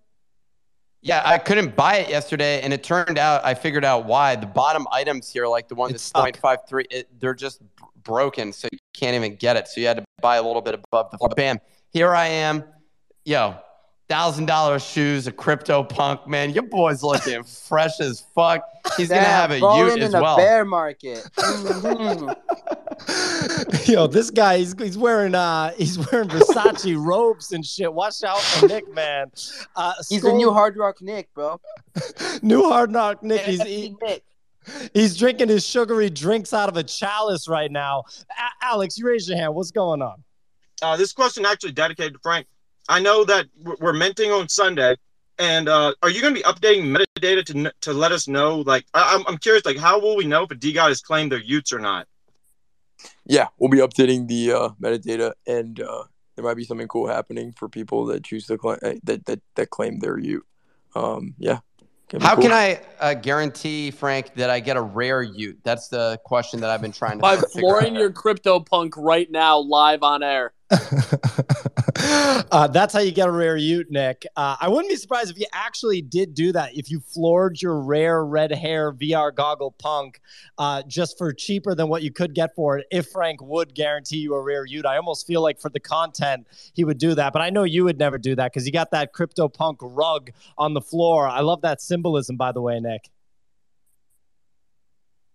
[1.01, 4.35] Yeah, I couldn't buy it yesterday, and it turned out I figured out why.
[4.35, 6.33] The bottom items here, like the one that's stuck.
[6.33, 7.61] 0.53, it, they're just
[8.03, 9.67] broken, so you can't even get it.
[9.67, 11.29] So you had to buy a little bit above the floor.
[11.29, 11.59] Bam,
[11.91, 12.65] here I am.
[13.23, 13.55] Yo,
[14.09, 16.51] thousand dollar shoes, a crypto punk, man.
[16.51, 18.61] Your boy's looking fresh as fuck.
[18.97, 20.35] He's gonna have a falling y00t in as the well.
[20.37, 21.19] bear market.
[21.37, 22.35] Mhm.
[23.87, 27.91] Yo, this guy, he's, he's wearing uh he's wearing Versace robes and shit.
[27.93, 29.31] Watch out for Nick, man.
[29.75, 31.59] Uh, He's the new Hard Rock Nick, bro.
[32.41, 33.41] new hard rock Nick.
[33.41, 34.23] He's NFT he, Nick.
[34.93, 38.03] he's drinking his sugary drinks out of a chalice right now.
[38.31, 39.53] A- Alex, you raise your hand.
[39.55, 40.23] What's going on?
[40.81, 42.47] Uh, this question actually dedicated to Frank.
[42.89, 44.95] I know that we're we're minting on Sunday,
[45.37, 48.57] and uh, are you going to be updating metadata to to let us know?
[48.61, 51.31] Like, I- I'm, I'm curious, like, how will we know if a DeGod has claimed
[51.31, 52.07] their y00ts or not?
[53.25, 56.03] Yeah, we'll be updating the uh, metadata, and uh,
[56.35, 59.39] there might be something cool happening for people that choose to cla- uh, that that
[59.55, 60.39] that claim their y00t.
[60.95, 61.59] Um, yeah.
[62.09, 62.45] Can How cool.
[62.45, 65.57] can I uh, guarantee, Frank, that I get a rare y00t?
[65.63, 67.99] That's the question that I've been trying to By flooring out.
[67.99, 70.53] your crypto punk right now, live on air.
[72.51, 74.27] uh, that's how you get a rare y00t, Nick.
[74.35, 76.75] Uh, I wouldn't be surprised if you actually did do that.
[76.75, 80.21] If you floored your rare red hair VR goggle punk
[80.59, 84.17] uh, just for cheaper than what you could get for it, if Frank would guarantee
[84.17, 87.33] you a rare y00t, I almost feel like for the content he would do that.
[87.33, 90.29] But I know you would never do that because you got that crypto punk rug
[90.57, 91.27] on the floor.
[91.27, 93.09] I love that symbolism, by the way, Nick.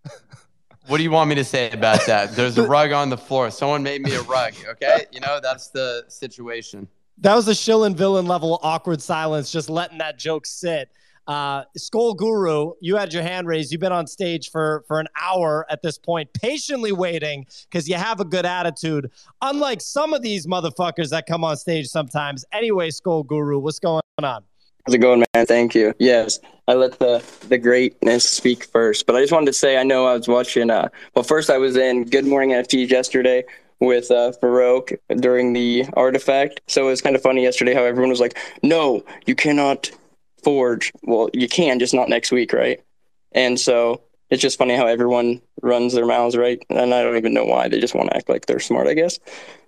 [0.87, 2.33] What do you want me to say about that?
[2.33, 3.49] There's a rug on the floor.
[3.49, 4.53] Someone made me a rug.
[4.67, 6.87] Okay, you know that's the situation.
[7.19, 10.89] That was a Shillin Villain level awkward silence, just letting that joke sit.
[11.27, 13.71] Uh, Skull Guru, you had your hand raised.
[13.71, 17.95] You've been on stage for for an hour at this point, patiently waiting because you
[17.95, 19.09] have a good attitude.
[19.41, 22.45] Unlike some of these motherfuckers that come on stage sometimes.
[22.51, 24.43] Anyway, Skull Guru, what's going on?
[24.85, 25.45] How's it going, man?
[25.47, 25.95] Thank you.
[25.97, 29.83] Yes, I let the the greatness speak first, but I just wanted to say I
[29.83, 30.69] know I was watching.
[30.69, 33.45] Uh, well, first I was in Good Morning NFT yesterday
[33.79, 38.11] with uh, Farokh during the RTFKT, so it was kind of funny yesterday how everyone
[38.11, 39.89] was like, "No, you cannot
[40.43, 42.79] forge." Well, you can, just not next week, right?
[43.31, 46.63] And so it's just funny how everyone runs their mouths, right?
[46.69, 47.69] And I don't even know why.
[47.69, 49.17] They just want to act like they're smart, I guess.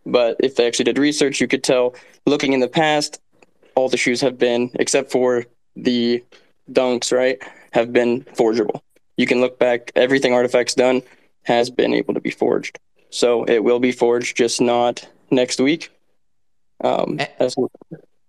[0.05, 1.95] But if they actually did research, you could tell
[2.27, 3.19] looking in the past,
[3.77, 5.45] all the shoes have been, except for
[5.75, 6.23] the
[6.71, 7.37] dunks, right,
[7.73, 8.83] have been forgeable.
[9.17, 11.03] You can look back, everything RTFKT's done
[11.43, 12.79] has been able to be forged.
[13.11, 15.91] So it will be forged, just not next week.
[16.83, 17.55] Um, as-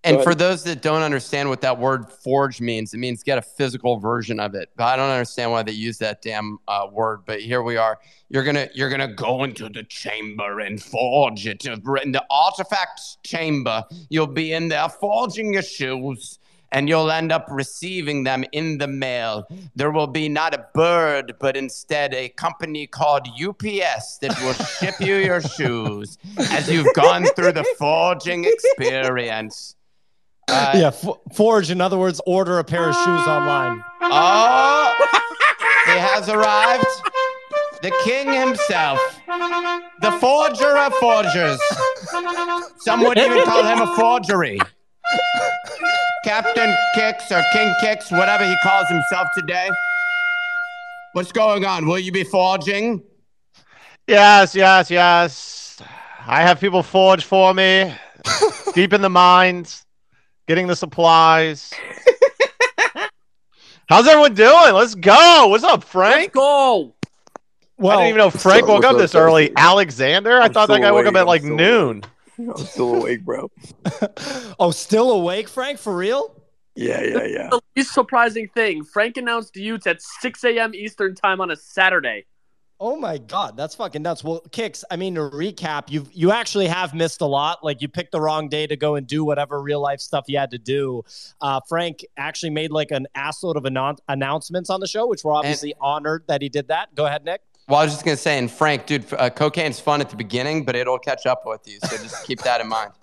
[0.08, 3.42] And for those that don't understand what that word forge means, it means get a
[3.42, 4.70] physical version of it.
[4.76, 7.20] But I don't understand why they use that damn uh, word.
[7.26, 7.98] But here we are.
[8.30, 13.84] You're gonna you're gonna go into the chamber and forge it in the RTFKT's chamber.
[14.08, 16.38] You'll be in there forging your shoes.
[16.70, 19.46] And you'll end up receiving them in the mail.
[19.74, 24.94] There will be not a bird, but instead a company called UPS that will ship
[25.00, 26.18] you your shoes
[26.50, 28.44] as you've gone through the forging
[28.76, 29.76] experience.
[30.48, 31.70] Uh, yeah, f- forge.
[31.70, 33.82] In other words, order a pair of shoes online.
[34.02, 34.94] Oh,
[35.86, 36.86] he has arrived.
[37.82, 38.98] The king himself,
[40.00, 41.60] the forger of forgers.
[42.78, 44.58] Some would even call him a forgery.
[46.24, 49.68] Captain Kix or King Kix, whatever he calls himself today.
[51.12, 51.86] What's going on?
[51.86, 53.02] Will you be forging?
[54.06, 55.80] Yes, yes, yes.
[56.26, 57.94] I have people forge for me,
[58.74, 59.86] deep in the mines,
[60.48, 61.72] getting the supplies.
[63.88, 64.74] How's everyone doing?
[64.74, 65.46] Let's go.
[65.48, 66.32] What's up, Frank?
[66.32, 66.94] go.
[67.80, 69.52] I didn't even know Frank woke up this early.
[69.56, 70.40] Alexander?
[70.40, 72.02] I I'm thought that still guy woke up awake, at I'm like still noon.
[72.38, 73.50] I'm still awake, bro.
[74.60, 75.78] Oh, still awake, Frank?
[75.78, 76.34] For real?
[76.74, 77.48] Yeah, yeah, yeah.
[77.50, 80.74] The least surprising thing: Frank announced y00ts at 6 a.m.
[80.74, 82.26] Eastern time on a Saturday.
[82.80, 84.22] Oh my god, that's fucking nuts.
[84.22, 84.84] Well, Kix.
[84.88, 87.64] I mean, to recap, you you actually have missed a lot.
[87.64, 90.38] Like you picked the wrong day to go and do whatever real life stuff you
[90.38, 91.02] had to do.
[91.40, 95.32] Uh, Frank actually made like an assload of annou- announcements on the show, which we're
[95.32, 96.94] obviously honored that he did that.
[96.94, 97.40] Go ahead, Nick.
[97.68, 100.64] Well, I was just gonna say, and Frank, dude, uh, cocaine's fun at the beginning,
[100.64, 101.78] but it'll catch up with you.
[101.80, 102.92] So just keep that in mind.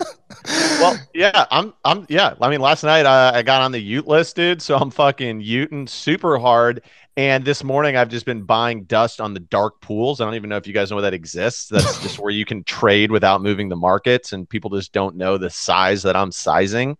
[0.78, 2.34] Well, yeah, I'm, I'm, yeah.
[2.40, 4.60] I mean, last night uh, I got on the y00t list, dude.
[4.60, 6.82] So I'm fucking Uting super hard.
[7.16, 10.20] And this morning I've just been buying dust on the dark pools.
[10.20, 11.68] I don't even know if you guys know that exists.
[11.68, 15.38] That's just where you can trade without moving the markets, and people just don't know
[15.38, 16.98] the size that I'm sizing.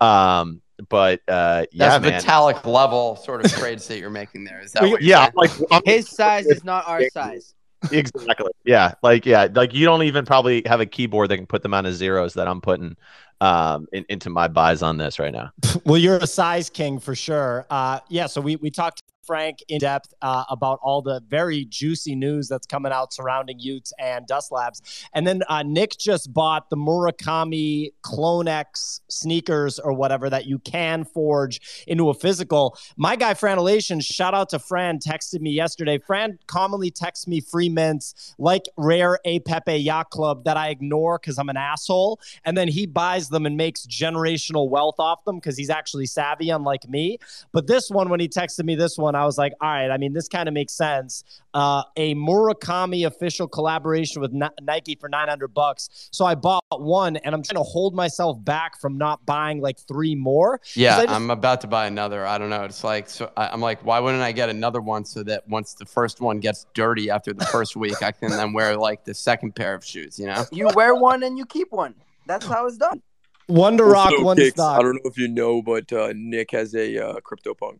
[0.00, 2.12] Um, but uh, yeah, That's man.
[2.12, 4.60] metallic level sort of trades that you're making there.
[4.60, 5.32] Is that what you're yeah, saying?
[5.36, 7.54] I'm like I'm, His size is not our size.
[7.90, 8.52] exactly.
[8.64, 11.68] Yeah, like yeah, like you don't even probably have a keyboard that can put the
[11.68, 12.96] amount of zeros that I'm putting
[13.40, 15.50] um in, into my buys on this right now.
[15.84, 17.66] Well, you're a size king for sure.
[17.68, 21.64] Uh, yeah, so we we talked to Frank in depth uh, about all the very
[21.64, 26.32] juicy news that's coming out surrounding y00ts and Dust Labs, and then uh, Nick just
[26.32, 32.78] bought the Murakami Clone X sneakers or whatever that you can forge into a physical.
[32.96, 35.98] My guy Fran Elation, shout out to Fran, texted me yesterday.
[35.98, 41.18] Fran commonly texts me free mints like Rare A Pepe Yacht Club that I ignore
[41.18, 45.36] because I'm an asshole, and then he buys them and makes generational wealth off them
[45.36, 47.18] because he's actually savvy, unlike me.
[47.52, 49.96] But this one, when he texted me this one, I was like, all right, I
[49.96, 51.24] mean, this kind of makes sense.
[51.54, 56.08] Uh, a Murakami official collaboration with Nike for 900 bucks.
[56.12, 59.78] So I bought one and I'm trying to hold myself back from not buying like
[59.78, 60.60] three more.
[60.74, 62.26] Yeah, I just- I'm about to buy another.
[62.26, 62.64] I don't know.
[62.64, 63.30] It's like so.
[63.36, 66.38] I, I'm like, why wouldn't I get another one so that once the first one
[66.40, 69.84] gets dirty after the first week, I can then wear like the second pair of
[69.84, 70.18] shoes.
[70.18, 70.44] You know?
[70.52, 71.94] You wear one and you keep one.
[72.26, 73.02] That's how it's done.
[73.46, 74.78] one to rock, Also, one to Kix, stock.
[74.80, 77.78] I don't know if you know, but uh, Nick has a uh, CryptoPunk.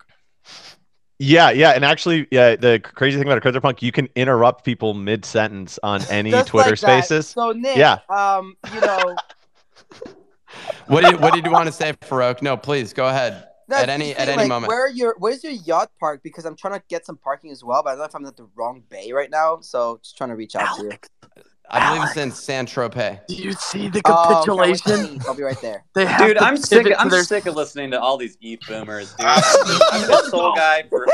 [1.19, 4.93] Yeah, yeah, and actually, yeah, the crazy thing about a CryptoPunk, you can interrupt people
[4.93, 6.79] mid sentence on any Just Twitter like.
[6.79, 7.29] Spaces.
[7.29, 9.17] So Nick, yeah, um, you know,
[10.87, 12.43] What did What did you want to say, Farokh?
[12.43, 13.49] No, please go ahead.
[13.69, 14.69] no, at any at saying, any like, moment.
[14.69, 16.21] Where are your Where's your yacht park?
[16.23, 18.27] Because I'm trying to get some parking as well, but I don't know if I'm
[18.27, 19.61] at the wrong bay right now.
[19.61, 21.43] So just trying to reach out to you.
[21.69, 23.27] I believe it's in Saint Tropez.
[23.27, 25.15] Do you see the Oh, okay, capitulation?
[25.17, 25.21] me.
[25.27, 25.85] I'll be right there.
[25.95, 26.87] They have Dude, I'm sick.
[26.99, 29.27] I'm their- sick of listening to all these ETH boomers, dude.
[29.27, 31.07] I've been a Sol guy for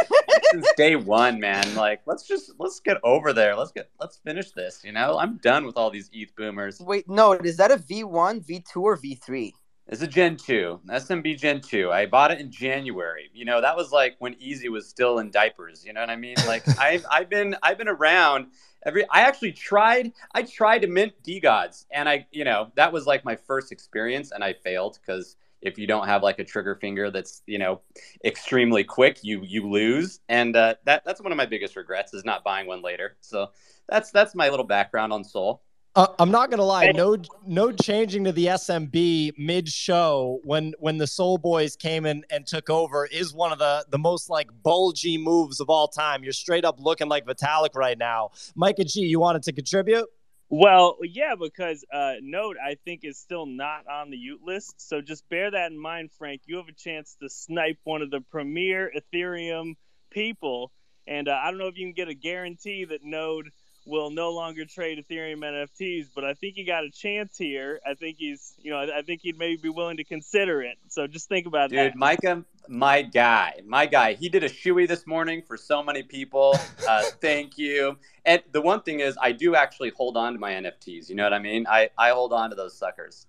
[0.52, 1.74] since day one, man.
[1.74, 3.56] Like, let's just let's get over there.
[3.56, 4.82] Let's get let's finish this.
[4.84, 6.80] You know, I'm done with all these ETH boomers.
[6.80, 9.52] Wait, no, is that a V1, V2, or V3?
[9.88, 11.90] It's a Gen 2, SMB Gen 2.
[11.90, 13.28] I bought it in January.
[13.34, 15.84] You know, that was like when Easy was still in diapers.
[15.84, 16.36] You know what I mean?
[16.46, 18.48] Like I've I've been I've been around
[18.84, 23.06] every I actually tried I tried to mint DeGods and I you know, that was
[23.06, 26.74] like my first experience and I failed because if you don't have like a trigger
[26.74, 27.80] finger that's, you know,
[28.24, 30.20] extremely quick, you you lose.
[30.28, 33.16] And uh, that that's one of my biggest regrets is not buying one later.
[33.20, 33.48] So
[33.88, 35.62] that's that's my little background on Sol.
[35.94, 40.96] Uh, I'm not gonna lie, no, no changing to the SMB mid show when when
[40.96, 44.48] the Sol Boys came in and took over is one of the the most like
[44.62, 46.24] bulgy moves of all time.
[46.24, 48.30] You're straight up looking like Vitalik right now.
[48.54, 50.06] Micah G, you wanted to contribute?
[50.48, 54.74] Well, yeah, because uh, Node, I think, is still not on the y00t list.
[54.78, 56.42] So just bear that in mind, Frank.
[56.46, 59.74] You have a chance to snipe one of the premier Ethereum
[60.10, 60.72] people.
[61.06, 63.50] And uh, I don't know if you can get a guarantee that Node
[63.84, 67.80] will no longer trade Ethereum NFTs, but I think he got a chance here.
[67.86, 70.78] I think he's, you know, I, I think he'd maybe be willing to consider it.
[70.88, 71.96] So just think about Dude, that.
[71.96, 74.14] Micah, my guy, my guy.
[74.14, 76.56] He did a shoey this morning for so many people.
[76.88, 77.96] Uh, thank you.
[78.24, 81.08] And the one thing is, I do actually hold on to my NFTs.
[81.08, 81.64] You know what I mean?
[81.68, 83.26] I, I hold on to those suckers.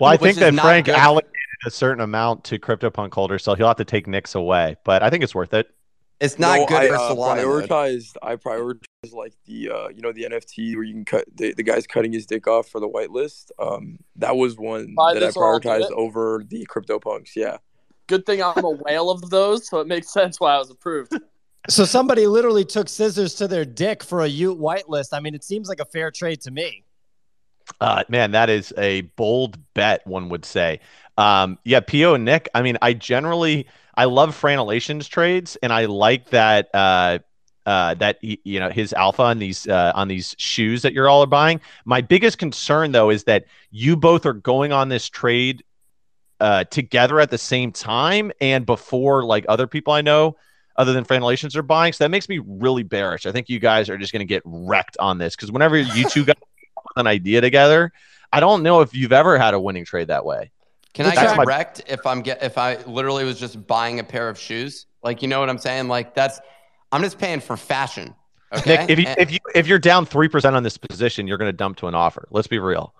[0.00, 0.94] Well, I Which think that Frank good.
[0.94, 1.32] allocated
[1.66, 4.76] a certain amount to CryptoPunk holders, so he'll have to take Nick's away.
[4.84, 5.70] But I think it's worth it.
[6.20, 8.16] It's not no, good I uh, prioritized.
[8.22, 11.62] I prioritized like the uh, you know the NFT where you can cut the, the
[11.62, 13.50] guy's cutting his dick off for the whitelist.
[13.58, 17.36] Um, that was one Buy that I this or I'll do prioritized over the CryptoPunks.
[17.36, 17.58] Yeah.
[18.08, 21.12] Good thing I'm a whale of those, so it makes sense why I was approved.
[21.68, 25.08] So somebody literally took scissors to their dick for a y00t whitelist.
[25.12, 26.84] I mean, it seems like a fair trade to me.
[27.80, 30.80] Uh, man, that is a bold bet, one would say.
[31.18, 32.48] Um, yeah, Po and Nick.
[32.54, 33.66] I mean, I generally
[33.98, 37.18] I love Franelations trades, and I like that uh,
[37.66, 41.24] uh, that you know his alpha on these uh, on these shoes that you're all
[41.24, 41.60] are buying.
[41.84, 45.64] My biggest concern though is that you both are going on this trade
[46.38, 50.36] uh, together at the same time and before like other people I know
[50.76, 51.92] other than Franelations are buying.
[51.92, 53.26] So that makes me really bearish.
[53.26, 56.08] I think you guys are just going to get wrecked on this because whenever you
[56.08, 56.38] two got
[56.94, 57.92] an idea together,
[58.32, 60.52] I don't know if you've ever had a winning trade that way.
[60.98, 64.00] Can I That's get my- wrecked if I'm get if I literally was just buying
[64.00, 64.86] a pair of shoes?
[65.04, 65.86] Like you know what I'm saying?
[65.86, 66.40] Like that's
[66.90, 68.16] I'm just paying for fashion.
[68.52, 68.78] Okay.
[68.78, 71.38] Nick, if you And if you if you're down three percent on this position, you're
[71.38, 72.26] going to dump to an offer.
[72.32, 72.96] Let's be real.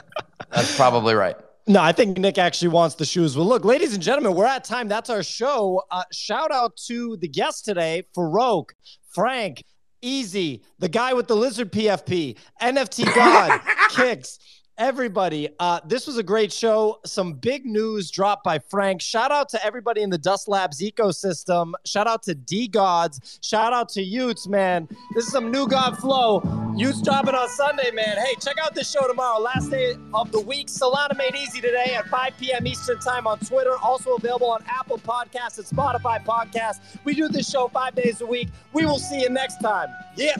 [0.50, 1.36] that's probably right.
[1.66, 3.36] No, I think Nick actually wants the shoes.
[3.36, 4.88] Well, look, ladies and gentlemen, we're at time.
[4.88, 5.82] That's our show.
[5.90, 8.70] Uh, shout out to the guests today Farokh,
[9.14, 9.62] Frank,
[10.00, 13.60] Easy, the guy with the lizard PFP, NFT God,
[13.90, 14.38] Kix,
[14.82, 15.48] everybody.
[15.60, 16.98] Uh, this was a great show.
[17.06, 19.00] Some big news dropped by Frank.
[19.00, 21.72] Shout out to everybody in the Dust Labs ecosystem.
[21.84, 23.38] Shout out to DeGods.
[23.42, 24.88] Shout out to y00ts, man.
[25.14, 26.40] This is some new God flow.
[26.40, 28.16] y00ts dropping on Sunday, man.
[28.16, 29.38] Hey, check out this show tomorrow.
[29.38, 30.66] Last day of the week.
[30.66, 32.66] Solana made easy today at 5 p.m.
[32.66, 33.76] Eastern time on Twitter.
[33.76, 36.80] Also available on Apple Podcasts and Spotify Podcasts.
[37.04, 38.48] We do this show five days a week.
[38.72, 39.90] We will see you next time.
[40.16, 40.36] Yeah.